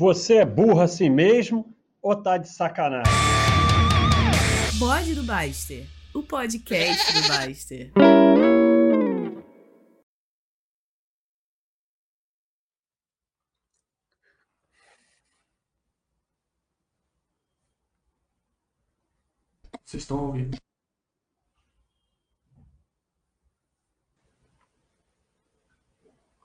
Você 0.00 0.36
é 0.36 0.46
burro 0.46 0.80
assim 0.80 1.10
mesmo 1.10 1.76
ou 2.00 2.16
tá 2.16 2.38
de 2.38 2.48
sacanagem? 2.48 3.12
Bode 4.78 5.14
do 5.14 5.22
Baster, 5.22 5.86
o 6.14 6.22
podcast 6.22 7.12
do 7.12 7.28
Baster. 7.28 7.92
Vocês 19.84 20.02
estão 20.02 20.28
ouvindo? 20.28 20.56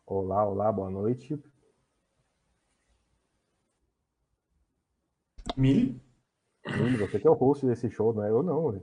Olá, 0.05 0.43
olá, 0.45 0.69
boa 0.73 0.89
noite. 0.89 1.41
Mili? 5.57 6.01
Mili, 6.65 6.97
você 6.97 7.17
que 7.17 7.25
é 7.25 7.29
o 7.29 7.33
host 7.33 7.65
desse 7.65 7.89
show, 7.89 8.13
não 8.13 8.25
é 8.25 8.29
eu 8.29 8.43
não. 8.43 8.81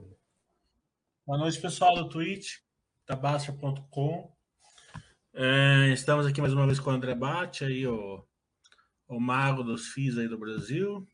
Boa 1.25 1.37
noite, 1.37 1.61
pessoal 1.61 1.93
do 1.95 2.09
Twitch, 2.09 2.57
tabastra.com. 3.05 4.35
É, 5.33 5.89
estamos 5.89 6.25
aqui 6.25 6.41
mais 6.41 6.51
uma 6.51 6.65
vez 6.65 6.79
com 6.79 6.89
o 6.89 6.93
André 6.93 7.13
Bate, 7.13 7.63
aí, 7.63 7.85
o, 7.85 8.25
o 9.07 9.19
mago 9.19 9.61
dos 9.61 9.89
FIIs 9.89 10.17
aí 10.17 10.27
do 10.27 10.37
Brasil, 10.37 11.07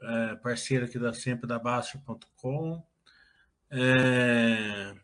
é, 0.00 0.36
parceiro 0.36 0.84
aqui 0.84 0.96
da 0.96 1.12
sempre 1.12 1.48
da 1.48 1.58
Bastra.com. 1.58 2.86
É, 3.68 4.94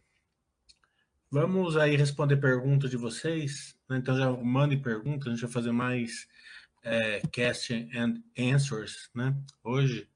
vamos 1.29 1.77
aí 1.77 1.97
responder 1.97 2.37
perguntas 2.37 2.91
de 2.91 2.97
vocês. 2.97 3.77
Né? 3.89 3.99
Então 3.99 4.17
já 4.17 4.31
mandem 4.31 4.81
perguntas, 4.81 5.27
a 5.27 5.31
gente 5.31 5.43
vai 5.43 5.51
fazer 5.51 5.73
mais 5.73 6.29
é, 6.89 7.21
cast 7.31 7.73
and 7.95 8.23
answers, 8.37 9.11
né? 9.15 9.37
Hoje, 9.63 10.09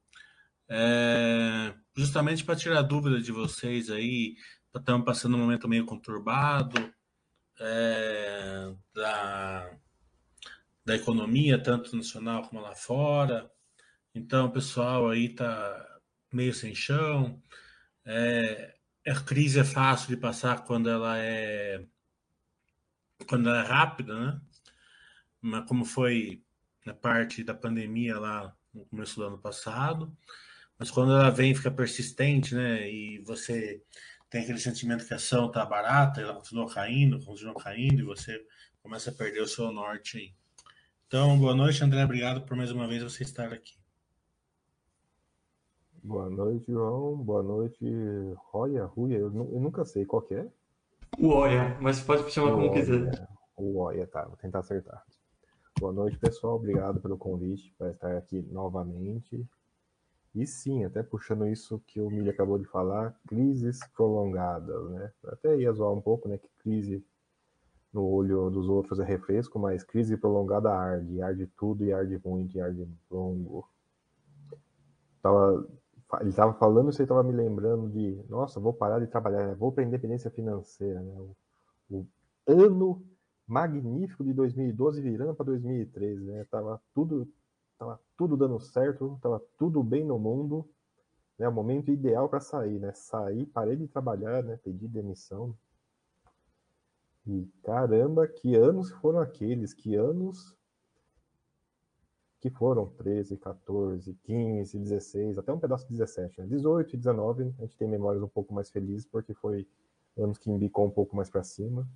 é, 0.69 1.75
justamente 1.95 2.45
para 2.45 2.57
tirar 2.57 2.83
dúvida 2.83 3.21
de 3.21 3.31
vocês 3.31 3.91
aí, 3.91 4.37
estamos 4.75 5.05
passando 5.05 5.37
um 5.37 5.41
momento 5.41 5.69
meio 5.69 5.85
conturbado 5.85 6.93
é, 7.61 8.75
da, 8.95 9.79
da 10.85 10.97
economia, 10.97 11.63
tanto 11.63 11.95
nacional 11.95 12.49
como 12.49 12.63
lá 12.63 12.75
fora. 12.75 13.51
Então, 14.15 14.47
o 14.47 14.53
pessoal 14.53 15.11
aí 15.11 15.29
tá 15.29 16.01
meio 16.33 16.55
sem 16.55 16.75
chão. 16.75 17.41
É, 18.05 18.75
a 19.07 19.21
crise 19.21 19.61
é 19.61 19.65
fácil 19.65 20.09
de 20.09 20.17
passar 20.17 20.65
quando 20.65 20.89
ela 20.89 21.19
é 21.19 21.85
quando 23.29 23.49
ela 23.49 23.63
é 23.63 23.67
rápida, 23.67 24.19
né? 24.19 24.41
Mas 25.41 25.67
como 25.69 25.85
foi 25.85 26.43
na 26.85 26.95
parte 26.95 27.45
da 27.45 27.55
pandemia 27.55 28.19
lá 28.19 28.57
no 28.75 28.85
começo 28.87 29.17
do 29.17 29.27
ano 29.27 29.39
passado, 29.39 30.15
mas 30.79 30.91
quando 30.91 31.13
ela 31.13 31.31
vem 31.31 31.55
fica 31.55 31.71
persistente, 31.71 32.55
né? 32.55 32.91
E 32.91 33.19
você 33.25 33.83
tem 34.29 34.43
aquele 34.43 34.59
sentimento 34.59 35.07
que 35.07 35.13
a 35.13 35.17
ação 35.17 35.51
tá 35.51 35.65
barata, 35.65 36.21
ela 36.21 36.35
continua 36.35 36.73
caindo, 36.73 37.25
continua 37.25 37.55
caindo 37.55 38.01
e 38.01 38.05
você 38.05 38.45
começa 38.83 39.11
a 39.11 39.15
perder 39.15 39.43
o 39.43 39.49
seu 39.49 39.71
norte 39.71 40.19
aí. 40.19 40.35
Então, 41.07 41.39
boa 41.39 41.55
noite, 41.55 41.85
André. 41.85 42.03
Obrigado 42.03 42.43
por 42.43 42.57
mais 42.57 42.71
uma 42.71 42.89
vez 42.89 43.03
você 43.03 43.23
estar 43.23 43.53
aqui. 43.53 43.75
Boa 46.03 46.29
noite, 46.29 46.73
João. 46.73 47.17
Boa 47.17 47.43
noite, 47.43 47.85
Roya, 48.51 48.87
Ruia. 48.87 49.19
Eu, 49.19 49.27
eu 49.27 49.61
nunca 49.61 49.85
sei 49.85 50.05
qual 50.05 50.23
que 50.23 50.35
é. 50.35 50.49
O 51.19 51.29
Oia, 51.29 51.77
mas 51.81 52.01
pode 52.01 52.29
chamar 52.33 52.53
como 52.53 52.73
quiser. 52.73 53.29
O 53.57 53.79
Oia, 53.83 54.07
tá. 54.07 54.25
Vou 54.25 54.37
tentar 54.37 54.61
acertar. 54.61 55.05
Boa 55.83 55.93
noite, 55.93 56.17
pessoal. 56.17 56.55
Obrigado 56.55 57.01
pelo 57.01 57.19
convite 57.19 57.75
para 57.77 57.91
estar 57.91 58.17
aqui 58.17 58.41
novamente. 58.53 59.45
E 60.33 60.47
sim, 60.47 60.85
até 60.85 61.03
puxando 61.03 61.45
isso 61.49 61.83
que 61.89 62.01
o 62.01 62.09
Milho 62.09 62.31
acabou 62.31 62.57
de 62.57 62.67
falar, 62.67 63.19
crises 63.27 63.81
prolongadas, 63.93 64.91
né? 64.91 65.11
Até 65.25 65.57
ia 65.57 65.73
zoar 65.73 65.93
um 65.93 66.01
pouco, 66.01 66.29
né? 66.29 66.39
Que 66.39 66.49
crise 66.61 67.05
no 67.93 68.05
olho 68.05 68.49
dos 68.49 68.69
outros 68.69 69.01
é 69.01 69.05
refresco, 69.05 69.59
mas 69.59 69.83
crise 69.83 70.17
prolongada 70.17 70.71
arde, 70.73 71.21
arde 71.21 71.49
tudo 71.59 71.85
e 71.85 71.93
arde 71.93 72.21
muito 72.25 72.57
e 72.57 72.61
arde 72.61 72.89
longo. 73.11 73.69
Tava, 75.21 75.67
ele 76.21 76.31
estava 76.31 76.55
falando 76.55 76.91
isso 76.91 77.03
e 77.03 77.07
estava 77.07 77.25
me 77.25 77.33
lembrando 77.33 77.91
de, 77.91 78.25
nossa, 78.29 78.61
vou 78.61 78.73
parar 78.73 79.01
de 79.01 79.09
trabalhar, 79.09 79.49
né? 79.49 79.55
vou 79.57 79.73
para 79.73 79.83
independência 79.83 80.31
financeira, 80.31 81.01
né? 81.01 81.13
O, 81.91 82.07
o 82.47 82.63
ano 82.63 83.12
magnífico 83.47 84.25
de 84.25 84.33
2012 84.33 85.01
virando 85.01 85.35
para 85.35 85.47
2013, 85.47 86.25
né? 86.25 86.45
Tava 86.51 86.81
tudo, 86.95 87.29
tava 87.79 88.01
tudo 88.17 88.37
dando 88.37 88.59
certo, 88.61 89.19
tava 89.21 89.43
tudo 89.59 89.83
bem 89.83 90.05
no 90.05 90.19
mundo, 90.19 90.69
né? 91.39 91.49
O 91.49 91.53
momento 91.53 91.91
ideal 91.91 92.29
para 92.29 92.41
sair, 92.41 92.79
né? 92.79 92.93
Sair, 92.93 93.47
parei 93.47 93.77
de 93.77 93.89
trabalhar, 93.89 94.43
né? 94.43 94.59
Pedi 94.63 94.89
demissão. 94.89 95.57
E 97.27 97.47
caramba, 97.63 98.27
que 98.27 98.57
anos 98.57 98.91
foram 98.91 99.21
aqueles, 99.21 99.73
que 99.73 99.95
anos 99.95 100.57
que 102.41 102.51
foram 102.51 102.87
13, 102.87 103.37
14, 103.37 104.15
15, 104.25 104.77
16, 104.77 105.39
até 105.39 105.53
um 105.53 105.61
pedaço 105.61 105.87
de 105.87 105.93
17, 105.93 106.41
né? 106.41 106.47
18 106.49 106.95
e 106.95 106.97
19, 106.97 107.55
a 107.57 107.63
gente 107.63 107.77
tem 107.77 107.87
memórias 107.87 108.21
um 108.21 108.29
pouco 108.29 108.53
mais 108.53 108.69
felizes 108.69 109.07
porque 109.07 109.33
foi 109.33 109.65
anos 110.19 110.39
que 110.39 110.51
embicou 110.51 110.85
um 110.85 110.91
pouco 110.91 111.15
mais 111.15 111.31
para 111.31 111.45
cima. 111.45 111.89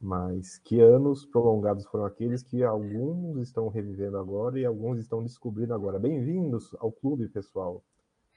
Mas 0.00 0.56
que 0.58 0.80
anos 0.80 1.26
prolongados 1.26 1.84
foram 1.84 2.06
aqueles 2.06 2.42
que 2.42 2.64
alguns 2.64 3.36
estão 3.36 3.68
revivendo 3.68 4.16
agora 4.16 4.58
e 4.58 4.64
alguns 4.64 4.98
estão 4.98 5.22
descobrindo 5.22 5.74
agora. 5.74 5.98
Bem-vindos 5.98 6.74
ao 6.78 6.90
clube, 6.90 7.28
pessoal, 7.28 7.84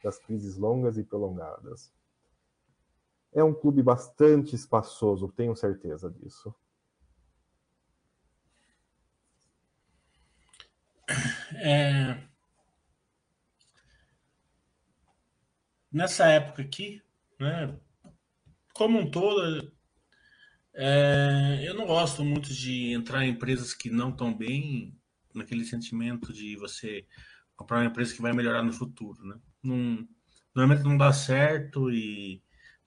das 0.04 0.20
crises 0.20 0.58
longas 0.58 0.98
e 0.98 1.06
prolongadas. 1.06 1.94
É 3.32 3.42
um 3.42 3.54
clube 3.54 3.82
bastante 3.82 4.54
espaçoso, 4.54 5.32
tenho 5.32 5.56
certeza 5.56 6.12
disso. 6.12 6.54
É... 11.56 12.22
Nessa 15.90 16.26
época 16.28 16.62
aqui, 16.62 17.02
né, 17.40 17.80
como 18.74 19.00
um 19.00 19.10
todo, 19.10 19.72
é, 20.76 21.64
eu 21.64 21.76
não 21.76 21.86
gosto 21.86 22.24
muito 22.24 22.54
de 22.54 22.94
entrar 22.94 23.26
em 23.26 23.30
empresas 23.30 23.74
que 23.74 23.90
não 23.90 24.10
estão 24.10 24.34
bem, 24.34 24.96
naquele 25.34 25.66
sentimento 25.66 26.32
de 26.32 26.56
você 26.56 27.06
comprar 27.56 27.78
uma 27.78 27.86
empresa 27.86 28.14
que 28.14 28.22
vai 28.22 28.34
melhorar 28.34 28.64
no 28.64 28.74
futuro, 28.74 29.24
né? 29.26 29.36
Normalmente 30.54 30.84
não 30.84 30.98
dá 30.98 31.12
certo 31.12 31.92
e, 31.92 32.42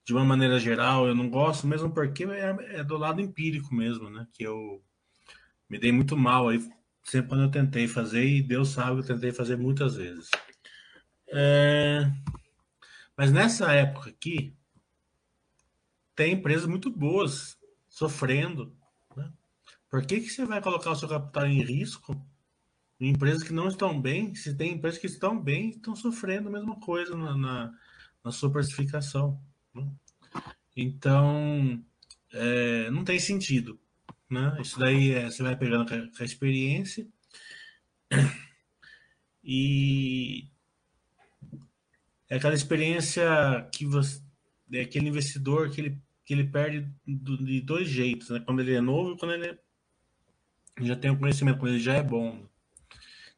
de 0.05 0.13
uma 0.13 0.23
maneira 0.23 0.59
geral, 0.59 1.07
eu 1.07 1.15
não 1.15 1.29
gosto, 1.29 1.67
mesmo 1.67 1.91
porque 1.91 2.23
é, 2.25 2.55
é, 2.79 2.83
do 2.83 2.97
lado 2.97 3.21
empírico 3.21 3.73
mesmo, 3.73 4.09
né? 4.09 4.27
Que 4.33 4.43
eu 4.43 4.81
me 5.69 5.79
dei 5.79 5.91
muito 5.91 6.15
mal 6.15 6.49
aí, 6.49 6.59
sempre 7.03 7.29
quando 7.29 7.43
eu 7.43 7.51
tentei 7.51 7.87
fazer, 7.87 8.25
e 8.25 8.41
Deus 8.41 8.69
sabe 8.69 9.03
que 9.03 9.11
eu 9.11 9.15
tentei 9.15 9.31
fazer 9.31 9.57
muitas 9.57 9.95
vezes. 9.95 10.29
É, 11.29 12.09
mas 13.17 13.31
nessa 13.31 13.73
época 13.73 14.09
aqui, 14.09 14.55
tem 16.15 16.33
empresas 16.33 16.65
muito 16.67 16.89
boas 16.89 17.56
sofrendo. 17.97 18.77
Né? 19.15 19.31
Por 19.89 20.05
que, 20.05 20.21
que 20.21 20.29
você 20.29 20.45
vai 20.45 20.61
colocar 20.61 20.91
o 20.91 20.95
seu 20.95 21.09
capital 21.09 21.47
em 21.47 21.63
risco 21.63 22.15
em 22.99 23.09
empresas 23.09 23.41
que 23.41 23.51
não 23.51 23.67
estão 23.67 23.99
bem? 23.99 24.35
Se 24.35 24.55
tem 24.55 24.73
empresas 24.73 24.99
que 24.99 25.07
estão 25.07 25.39
bem, 25.39 25.71
estão 25.71 25.95
sofrendo 25.95 26.47
a 26.47 26.51
mesma 26.51 26.79
coisa 26.79 27.15
na, 27.15 27.35
na, 27.35 27.73
na 28.23 28.31
sua 28.31 28.51
precificação. 28.51 29.41
Né? 29.73 29.89
Então, 30.75 31.83
é, 32.31 32.91
não 32.91 33.03
tem 33.03 33.19
sentido. 33.19 33.79
Né? 34.29 34.55
Isso 34.61 34.77
daí 34.77 35.13
é, 35.13 35.25
você 35.25 35.41
vai 35.41 35.55
pegando 35.55 35.91
a, 35.91 35.97
com 35.97 36.21
a 36.21 36.25
experiência 36.25 37.07
e 39.43 40.47
é 42.29 42.35
aquela 42.35 42.53
experiência 42.53 43.67
que 43.73 43.87
você, 43.87 44.21
é 44.71 44.81
aquele 44.81 45.07
investidor 45.09 45.71
que 45.71 45.81
ele 45.81 46.06
que 46.27 46.33
ele 46.33 46.43
perde 46.43 46.93
do, 47.07 47.37
de 47.37 47.61
dois 47.61 47.87
jeitos, 47.87 48.29
né? 48.29 48.41
Quando 48.41 48.59
ele 48.59 48.75
é 48.75 48.81
novo 48.81 49.13
e 49.13 49.17
quando 49.17 49.31
ele 49.31 49.57
já 50.81 50.93
tem 50.93 51.09
o 51.09 51.17
conhecimento, 51.17 51.57
quando 51.57 51.71
ele 51.71 51.79
já 51.79 51.93
é 51.93 52.03
bom. 52.03 52.45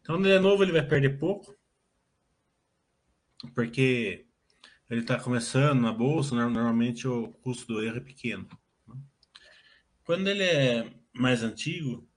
Então, 0.01 0.15
quando 0.15 0.25
ele 0.25 0.35
é 0.35 0.39
novo, 0.39 0.63
ele 0.63 0.71
vai 0.71 0.81
perder 0.81 1.19
pouco, 1.19 1.55
porque 3.53 4.25
ele 4.89 5.01
está 5.01 5.19
começando 5.19 5.79
na 5.79 5.93
bolsa, 5.93 6.33
normalmente 6.33 7.07
o 7.07 7.27
custo 7.43 7.71
do 7.71 7.83
erro 7.83 7.97
é 7.97 8.01
pequeno. 8.01 8.49
Né? 8.87 8.95
Quando 10.03 10.27
ele 10.27 10.41
é 10.41 10.91
mais 11.13 11.43
antigo, 11.43 12.09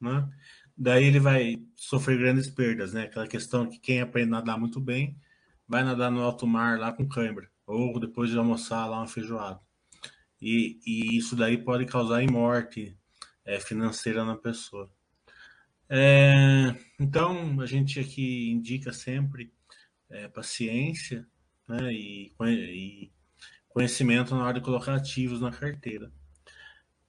né? 0.00 0.26
daí 0.74 1.04
ele 1.04 1.20
vai 1.20 1.62
sofrer 1.76 2.16
grandes 2.16 2.48
perdas, 2.48 2.94
né? 2.94 3.02
Aquela 3.02 3.28
questão 3.28 3.68
que 3.68 3.78
quem 3.78 4.00
aprende 4.00 4.28
a 4.28 4.36
nadar 4.36 4.58
muito 4.58 4.80
bem 4.80 5.20
vai 5.68 5.84
nadar 5.84 6.10
no 6.10 6.22
alto 6.22 6.46
mar 6.46 6.78
lá 6.78 6.94
com 6.94 7.06
câimbra, 7.06 7.50
ou 7.66 8.00
depois 8.00 8.30
de 8.30 8.38
almoçar 8.38 8.86
lá 8.86 8.96
uma 8.96 9.06
feijoada 9.06 9.60
e, 10.44 10.78
e 10.84 11.16
isso 11.16 11.34
daí 11.34 11.56
pode 11.56 11.86
causar 11.86 12.22
morte 12.30 12.94
é, 13.46 13.58
financeira 13.58 14.26
na 14.26 14.36
pessoa. 14.36 14.90
É, 15.88 16.76
então, 17.00 17.58
a 17.62 17.66
gente 17.66 17.98
aqui 17.98 18.50
indica 18.50 18.92
sempre 18.92 19.50
é, 20.10 20.28
paciência 20.28 21.26
né, 21.66 21.90
e, 21.94 22.34
e, 22.42 23.10
conhecimento 23.70 24.34
na 24.34 24.44
hora 24.44 24.60
de 24.60 24.60
colocar 24.60 24.94
ativos 24.94 25.40
na 25.40 25.50
carteira. 25.50 26.12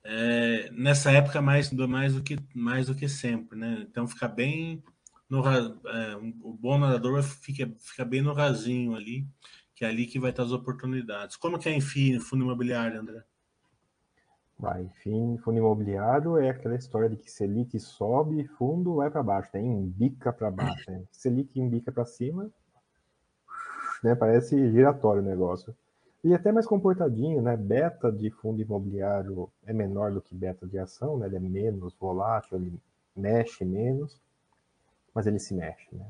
É, 0.01 0.69
nessa 0.71 1.11
época, 1.11 1.41
mais, 1.41 1.69
mais, 1.71 2.13
do 2.13 2.23
que, 2.23 2.38
mais 2.53 2.88
do 2.88 2.95
que 2.95 3.09
sempre. 3.09 3.59
Né? 3.59 3.85
Então, 3.89 4.07
fica 4.07 4.29
bem. 4.29 4.81
No, 5.29 5.45
é, 5.45 6.15
o 6.41 6.53
bom 6.53 6.77
nadador 6.77 7.21
fica, 7.21 7.69
fica 7.81 8.05
bem 8.05 8.21
no 8.21 8.31
rasinho 8.31 8.95
ali, 8.95 9.27
que 9.75 9.83
é 9.83 9.89
ali 9.89 10.07
que 10.07 10.18
vai 10.18 10.30
estar 10.31 10.44
as 10.44 10.54
oportunidades. 10.54 11.36
Como 11.36 11.60
que 11.60 11.68
é, 11.68 11.75
enfim, 11.75 12.18
fundo 12.19 12.44
imobiliário, 12.44 13.00
André? 13.00 13.22
Vai, 14.57 14.83
enfim, 14.83 15.38
fundo 15.44 15.57
imobiliário 15.57 16.38
é 16.38 16.50
aquela 16.50 16.75
história 16.75 17.10
de 17.10 17.18
que 17.18 17.30
Selic 17.30 17.77
sobe, 17.77 18.45
fundo 18.57 18.95
vai 18.95 19.12
para 19.12 19.22
baixo, 19.22 19.50
né? 19.54 19.62
Embica 19.62 20.31
para 20.31 20.50
baixo, 20.50 20.89
né? 20.89 21.04
Selic 21.12 21.60
embica 21.60 21.92
para 21.92 22.06
cima, 22.06 22.50
né? 24.01 24.16
Parece 24.16 24.72
giratório 24.72 25.22
o 25.22 25.25
negócio. 25.25 25.75
E 26.24 26.33
até 26.33 26.54
mais 26.54 26.66
comportadinho, 26.66 27.42
né? 27.42 27.57
Beta 27.57 28.10
de 28.10 28.31
fundo 28.31 28.62
imobiliário 28.62 29.50
é 29.66 29.74
menor 29.74 30.13
do 30.13 30.22
que 30.22 30.33
beta 30.33 30.66
de 30.66 30.80
ação, 30.80 31.18
né? 31.18 31.27
Ele 31.27 31.36
é 31.36 31.39
menos 31.39 31.94
volátil, 32.00 32.57
ele 32.57 32.80
mexe 33.13 33.66
menos, 33.66 34.22
mas 35.13 35.27
ele 35.27 35.38
se 35.38 35.54
mexe, 35.54 35.94
né? 35.94 36.06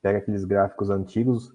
Pega 0.00 0.18
aqueles 0.18 0.44
gráficos 0.44 0.90
antigos, 0.90 1.52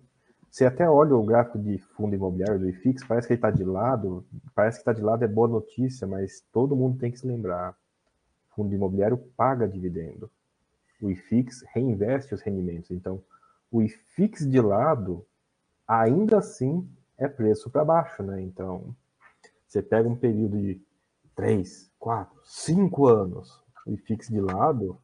você 0.54 0.66
até 0.66 0.88
olha 0.88 1.16
o 1.16 1.26
gráfico 1.26 1.58
de 1.58 1.80
fundo 1.80 2.14
imobiliário 2.14 2.60
do 2.60 2.70
IFIX, 2.70 3.04
parece 3.06 3.26
que 3.26 3.34
ele 3.34 3.40
está 3.40 3.50
de 3.50 3.64
lado, 3.64 4.24
parece 4.54 4.78
que 4.78 4.82
está 4.82 4.94
de 4.94 5.02
lado 5.02 5.24
é 5.24 5.28
boa 5.28 5.48
notícia, 5.48 6.06
mas 6.06 6.46
todo 6.52 6.76
mundo 6.76 7.00
tem 7.00 7.12
que 7.12 7.18
se 7.18 7.26
lembrar. 7.26 7.76
Fundo 8.56 8.72
imobiliário 8.72 9.18
paga 9.36 9.68
dividendo. 9.68 10.30
O 11.02 11.10
IFIX 11.10 11.64
reinveste 11.74 12.36
os 12.36 12.42
rendimentos. 12.42 12.92
Então, 12.92 13.20
o 13.72 13.82
IFIX 13.82 14.48
de 14.48 14.62
lado, 14.62 15.26
ainda 15.88 16.38
assim, 16.38 16.88
é 17.18 17.28
preço 17.28 17.72
para 17.72 17.84
baixo, 17.84 18.22
né? 18.22 18.40
Então, 18.40 18.96
você 19.68 19.82
pega 19.82 20.08
um 20.08 20.16
período 20.16 20.60
de 20.60 20.80
3, 21.34 21.90
4, 21.98 22.32
5 22.44 23.08
anos, 23.08 23.60
o 23.88 23.92
IFIX 23.92 24.28
de 24.28 24.40
lado, 24.40 25.00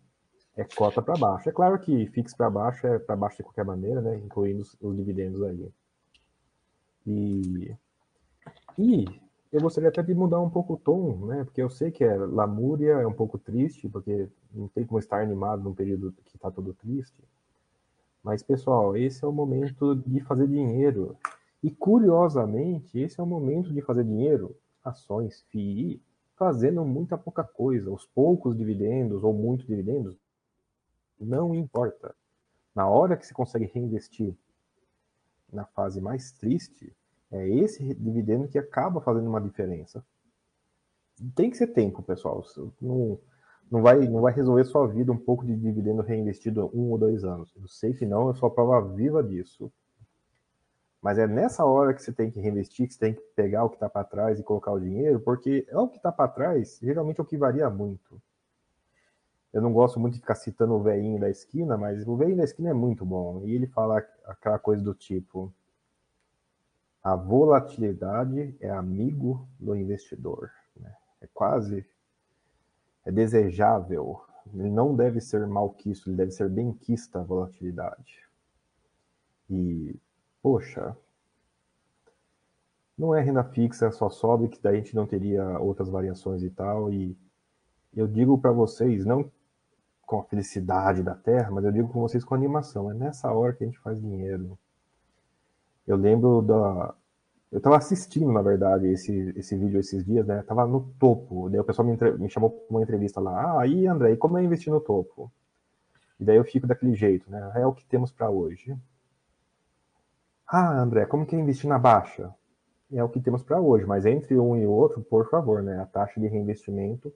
é 0.59 0.65
cota 0.75 1.01
para 1.01 1.17
baixo. 1.17 1.47
É 1.47 1.51
claro 1.53 1.79
que 1.79 2.05
fixo 2.07 2.35
para 2.35 2.49
baixo 2.49 2.85
é 2.85 2.99
para 2.99 3.15
baixo 3.15 3.37
de 3.37 3.43
qualquer 3.43 3.63
maneira, 3.63 4.01
né? 4.01 4.17
Incluindo 4.17 4.61
os, 4.61 4.75
os 4.81 4.95
dividendos 4.95 5.41
aí. 5.41 5.71
E, 7.07 7.75
e 8.77 9.05
eu 9.53 9.61
gostaria 9.61 9.87
até 9.87 10.03
de 10.03 10.13
mudar 10.13 10.41
um 10.41 10.49
pouco 10.49 10.73
o 10.73 10.77
tom, 10.77 11.27
né? 11.27 11.45
Porque 11.45 11.61
eu 11.61 11.69
sei 11.69 11.91
que 11.91 12.03
é 12.03 12.13
lamúria, 12.13 12.91
é 12.91 13.07
um 13.07 13.13
pouco 13.13 13.37
triste, 13.37 13.87
porque 13.87 14.27
não 14.53 14.67
tem 14.67 14.85
como 14.85 14.99
estar 14.99 15.21
animado 15.21 15.63
num 15.63 15.73
período 15.73 16.11
que 16.25 16.35
está 16.35 16.51
todo 16.51 16.73
triste. 16.73 17.23
Mas, 18.21 18.43
pessoal, 18.43 18.97
esse 18.97 19.23
é 19.23 19.27
o 19.27 19.31
momento 19.31 19.95
de 19.95 20.19
fazer 20.19 20.45
dinheiro. 20.45 21.15
E, 21.63 21.71
curiosamente, 21.71 22.99
esse 22.99 23.17
é 23.17 23.23
o 23.23 23.25
momento 23.25 23.71
de 23.73 23.81
fazer 23.81 24.03
dinheiro, 24.03 24.53
ações, 24.83 25.41
FII, 25.49 26.01
fazendo 26.35 26.83
muita 26.83 27.17
pouca 27.17 27.45
coisa. 27.45 27.89
Os 27.89 28.05
poucos 28.05 28.57
dividendos 28.57 29.23
ou 29.23 29.33
muitos 29.33 29.65
dividendos 29.65 30.17
não 31.19 31.53
importa. 31.53 32.15
Na 32.75 32.87
hora 32.87 33.17
que 33.17 33.25
você 33.25 33.33
consegue 33.33 33.65
reinvestir 33.65 34.35
na 35.51 35.65
fase 35.65 35.99
mais 35.99 36.31
triste, 36.31 36.95
é 37.31 37.47
esse 37.47 37.93
dividendo 37.95 38.47
que 38.47 38.57
acaba 38.57 39.01
fazendo 39.01 39.27
uma 39.27 39.41
diferença. 39.41 40.03
Tem 41.35 41.49
que 41.49 41.57
ser 41.57 41.67
tempo, 41.67 42.01
pessoal. 42.01 42.43
Não, 42.81 43.19
não, 43.69 43.81
vai, 43.81 44.07
não 44.07 44.21
vai 44.21 44.33
resolver 44.33 44.63
sua 44.63 44.87
vida 44.87 45.11
um 45.11 45.17
pouco 45.17 45.45
de 45.45 45.55
dividendo 45.55 46.01
reinvestido 46.01 46.71
um 46.73 46.91
ou 46.91 46.97
dois 46.97 47.23
anos. 47.23 47.53
Eu 47.55 47.67
sei 47.67 47.93
que 47.93 48.05
não, 48.05 48.27
eu 48.27 48.35
sou 48.35 48.47
a 48.47 48.53
prova 48.53 48.81
viva 48.95 49.21
disso. 49.21 49.71
Mas 51.01 51.17
é 51.17 51.27
nessa 51.27 51.65
hora 51.65 51.93
que 51.93 52.01
você 52.01 52.11
tem 52.11 52.29
que 52.29 52.39
reinvestir, 52.39 52.87
que 52.87 52.93
você 52.93 52.99
tem 52.99 53.13
que 53.13 53.21
pegar 53.35 53.63
o 53.63 53.69
que 53.69 53.75
está 53.75 53.89
para 53.89 54.03
trás 54.03 54.39
e 54.39 54.43
colocar 54.43 54.71
o 54.71 54.79
dinheiro, 54.79 55.19
porque 55.19 55.65
é 55.69 55.77
o 55.77 55.87
que 55.87 55.97
está 55.97 56.11
para 56.11 56.29
trás, 56.29 56.77
geralmente 56.81 57.19
é 57.19 57.23
o 57.23 57.25
que 57.25 57.37
varia 57.37 57.69
muito. 57.69 58.21
Eu 59.51 59.61
não 59.61 59.73
gosto 59.73 59.99
muito 59.99 60.13
de 60.13 60.19
ficar 60.19 60.35
citando 60.35 60.73
o 60.73 60.83
veinho 60.83 61.19
da 61.19 61.29
esquina, 61.29 61.77
mas 61.77 62.07
o 62.07 62.15
veinho 62.15 62.37
da 62.37 62.43
esquina 62.43 62.69
é 62.69 62.73
muito 62.73 63.03
bom. 63.03 63.43
E 63.45 63.55
ele 63.55 63.65
fala 63.67 63.97
aquela 64.25 64.59
coisa 64.59 64.83
do 64.83 64.93
tipo: 64.93 65.51
a 67.03 67.15
volatilidade 67.15 68.55
é 68.59 68.69
amigo 68.69 69.47
do 69.59 69.75
investidor. 69.75 70.51
Né? 70.75 70.93
É 71.21 71.27
quase 71.33 71.85
é 73.05 73.11
desejável. 73.11 74.21
Ele 74.53 74.69
não 74.69 74.95
deve 74.95 75.19
ser 75.19 75.45
malquisto, 75.47 76.09
ele 76.09 76.17
deve 76.17 76.31
ser 76.31 76.49
benquista 76.49 77.19
a 77.19 77.23
volatilidade. 77.23 78.27
E, 79.49 79.95
poxa, 80.41 80.95
não 82.97 83.15
é 83.15 83.21
renda 83.21 83.43
fixa, 83.43 83.91
só 83.91 84.09
sobe, 84.09 84.49
que 84.49 84.61
daí 84.61 84.75
a 84.75 84.77
gente 84.77 84.95
não 84.95 85.07
teria 85.07 85.59
outras 85.59 85.89
variações 85.89 86.43
e 86.43 86.49
tal. 86.49 86.91
E 86.91 87.17
eu 87.95 88.07
digo 88.07 88.37
para 88.37 88.51
vocês, 88.51 89.05
não 89.05 89.31
com 90.09 90.21
a 90.21 90.23
felicidade 90.23 91.03
da 91.03 91.13
Terra, 91.13 91.51
mas 91.51 91.63
eu 91.63 91.71
digo 91.71 91.87
com 91.87 92.01
vocês 92.01 92.25
com 92.25 92.33
animação. 92.33 92.89
É 92.89 92.95
nessa 92.95 93.31
hora 93.31 93.53
que 93.53 93.63
a 93.63 93.67
gente 93.67 93.77
faz 93.77 94.01
dinheiro. 94.01 94.57
Eu 95.85 95.95
lembro 95.95 96.41
da. 96.41 96.95
Eu 97.51 97.59
estava 97.59 97.77
assistindo, 97.77 98.31
na 98.31 98.41
verdade, 98.41 98.87
esse, 98.87 99.33
esse 99.37 99.55
vídeo 99.55 99.79
esses 99.79 100.03
dias, 100.03 100.25
né? 100.25 100.41
Tava 100.47 100.65
no 100.65 100.81
topo. 100.99 101.47
Daí 101.47 101.59
o 101.59 101.63
pessoal 101.63 101.87
me, 101.87 101.93
entre... 101.93 102.11
me 102.13 102.27
chamou 102.27 102.49
para 102.49 102.75
uma 102.75 102.81
entrevista 102.81 103.21
lá. 103.21 103.39
Ah, 103.39 103.61
aí, 103.61 103.85
André, 103.85 104.13
e 104.13 104.17
como 104.17 104.39
é 104.39 104.43
investir 104.43 104.73
no 104.73 104.81
topo? 104.81 105.31
E 106.19 106.25
daí 106.25 106.37
eu 106.37 106.43
fico 106.43 106.65
daquele 106.65 106.95
jeito, 106.95 107.29
né? 107.29 107.51
É 107.55 107.67
o 107.67 107.73
que 107.73 107.85
temos 107.85 108.11
para 108.11 108.31
hoje. 108.31 108.75
Ah, 110.47 110.81
André, 110.81 111.05
como 111.05 111.23
que 111.23 111.35
é 111.35 111.39
investir 111.39 111.69
na 111.69 111.77
baixa? 111.77 112.33
É 112.91 113.03
o 113.03 113.09
que 113.09 113.21
temos 113.21 113.43
para 113.43 113.61
hoje, 113.61 113.85
mas 113.85 114.07
entre 114.07 114.39
um 114.39 114.57
e 114.57 114.65
outro, 114.65 115.01
por 115.03 115.29
favor, 115.29 115.61
né? 115.61 115.79
A 115.79 115.85
taxa 115.85 116.19
de 116.19 116.27
reinvestimento 116.27 117.13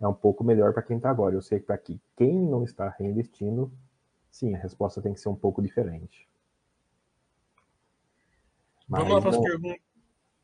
é 0.00 0.08
um 0.08 0.14
pouco 0.14 0.42
melhor 0.42 0.72
para 0.72 0.82
quem 0.82 0.96
está 0.96 1.10
agora. 1.10 1.34
Eu 1.34 1.42
sei 1.42 1.60
que 1.60 1.66
para 1.66 1.78
quem 1.78 2.42
não 2.42 2.64
está 2.64 2.88
reinvestindo, 2.88 3.70
sim, 4.30 4.54
a 4.54 4.58
resposta 4.58 5.02
tem 5.02 5.12
que 5.12 5.20
ser 5.20 5.28
um 5.28 5.36
pouco 5.36 5.60
diferente. 5.60 6.26
Mas, 8.88 9.02
Vamos 9.02 9.14
lá 9.14 9.20
para 9.20 9.30
as 9.30 9.38
perguntas. 9.38 9.80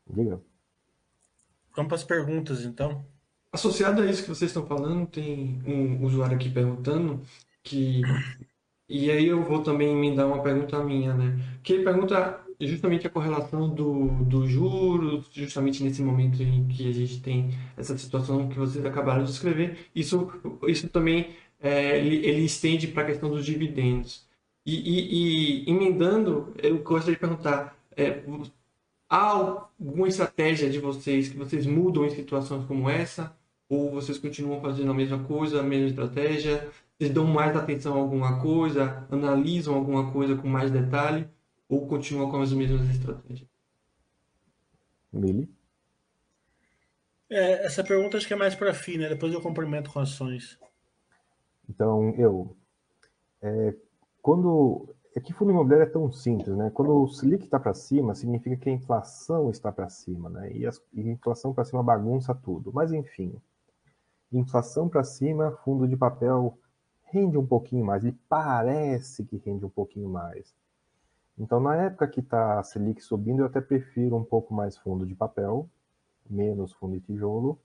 Diga. 0.07 0.41
Vamos 1.75 1.87
para 1.89 1.95
as 1.95 2.03
perguntas, 2.03 2.63
então. 2.63 3.05
Associado 3.51 4.01
a 4.01 4.05
isso 4.05 4.21
que 4.21 4.29
vocês 4.29 4.51
estão 4.51 4.65
falando, 4.65 5.07
tem 5.07 5.61
um 5.65 6.05
usuário 6.05 6.35
aqui 6.35 6.49
perguntando 6.49 7.21
que. 7.63 8.01
E 8.87 9.11
aí 9.11 9.27
eu 9.27 9.43
vou 9.43 9.61
também 9.63 9.91
emendar 9.91 10.27
uma 10.27 10.41
pergunta 10.41 10.81
minha, 10.83 11.13
né? 11.13 11.59
Que 11.61 11.73
ele 11.73 11.83
pergunta 11.83 12.46
justamente 12.59 13.05
a 13.05 13.09
correlação 13.09 13.69
do, 13.69 14.07
do 14.23 14.47
juros, 14.47 15.27
justamente 15.31 15.83
nesse 15.83 16.01
momento 16.01 16.41
em 16.41 16.67
que 16.67 16.89
a 16.89 16.91
gente 16.91 17.21
tem 17.21 17.51
essa 17.75 17.97
situação 17.97 18.49
que 18.49 18.57
vocês 18.57 18.83
acabaram 18.85 19.23
de 19.23 19.31
escrever, 19.31 19.89
isso, 19.93 20.31
isso 20.67 20.89
também 20.89 21.35
é, 21.59 21.99
ele, 21.99 22.25
ele, 22.25 22.41
estende 22.45 22.87
para 22.87 23.03
a 23.03 23.05
questão 23.05 23.29
dos 23.29 23.45
dividendos. 23.45 24.25
E, 24.65 24.73
e, 24.75 25.65
e, 25.65 25.69
emendando, 25.69 26.53
eu 26.61 26.79
gostaria 26.79 27.13
de 27.13 27.19
perguntar, 27.19 27.77
é, 27.95 28.23
há 29.09 29.27
alguma 29.79 30.07
estratégia 30.07 30.69
de 30.69 30.79
vocês 30.79 31.29
que 31.29 31.37
vocês 31.37 31.65
mudam 31.65 32.05
em 32.05 32.09
situações 32.09 32.65
como 32.65 32.89
essa? 32.89 33.35
Ou 33.69 33.91
vocês 33.91 34.17
continuam 34.17 34.61
fazendo 34.61 34.91
a 34.91 34.93
mesma 34.93 35.19
coisa, 35.19 35.59
a 35.59 35.63
mesma 35.63 35.89
estratégia? 35.89 36.69
Vocês 36.97 37.11
dão 37.11 37.25
mais 37.25 37.55
atenção 37.55 37.93
a 37.95 37.97
alguma 37.97 38.39
coisa? 38.41 39.05
Analisam 39.11 39.75
alguma 39.75 40.11
coisa 40.11 40.35
com 40.35 40.47
mais 40.47 40.71
detalhe? 40.71 41.27
Ou 41.69 41.87
continua 41.87 42.29
com 42.29 42.41
as 42.41 42.53
mesmas 42.53 42.89
estratégias? 42.89 43.47
Mili? 45.11 45.49
É, 47.29 47.65
essa 47.65 47.83
pergunta 47.83 48.17
acho 48.17 48.27
que 48.27 48.33
é 48.33 48.37
mais 48.37 48.55
para 48.55 48.73
fim, 48.73 48.97
né? 48.97 49.09
Depois 49.09 49.33
eu 49.33 49.41
complemento 49.41 49.91
com 49.91 49.99
ações. 49.99 50.57
Então, 51.69 52.13
eu. 52.17 52.55
É, 53.41 53.75
quando. 54.21 54.93
É 55.15 55.19
que 55.19 55.33
fundo 55.33 55.49
imobiliário 55.49 55.87
é 55.87 55.89
tão 55.89 56.11
simples, 56.11 56.55
né? 56.55 56.69
Quando 56.69 57.03
o 57.03 57.07
Selic 57.07 57.43
está 57.43 57.59
para 57.59 57.73
cima, 57.73 58.13
significa 58.13 58.55
que 58.55 58.69
a 58.69 58.73
inflação 58.73 59.49
está 59.49 59.71
para 59.71 59.89
cima, 59.89 60.29
né? 60.29 60.51
E, 60.51 60.65
a, 60.65 60.69
e 60.93 61.09
a 61.09 61.11
inflação 61.11 61.53
para 61.53 61.65
cima 61.65 61.81
bagunça 61.81 62.35
tudo. 62.35 62.71
Mas, 62.71 62.93
enfim. 62.93 63.35
Inflação 64.31 64.87
para 64.87 65.03
cima, 65.03 65.51
fundo 65.63 65.87
de 65.87 65.97
papel 65.97 66.57
rende 67.05 67.37
um 67.37 67.45
pouquinho 67.45 67.85
mais. 67.85 68.03
Ele 68.03 68.15
parece 68.29 69.25
que 69.25 69.37
rende 69.37 69.65
um 69.65 69.69
pouquinho 69.69 70.09
mais. 70.09 70.53
Então, 71.37 71.59
na 71.59 71.75
época 71.75 72.07
que 72.07 72.19
está 72.19 72.59
a 72.59 72.63
Selic 72.63 73.01
subindo, 73.01 73.41
eu 73.41 73.45
até 73.45 73.61
prefiro 73.61 74.15
um 74.15 74.23
pouco 74.23 74.53
mais 74.53 74.77
fundo 74.77 75.05
de 75.05 75.13
papel, 75.13 75.69
menos 76.27 76.73
fundo 76.73 76.93
de 76.93 77.01
tijolo. 77.01 77.59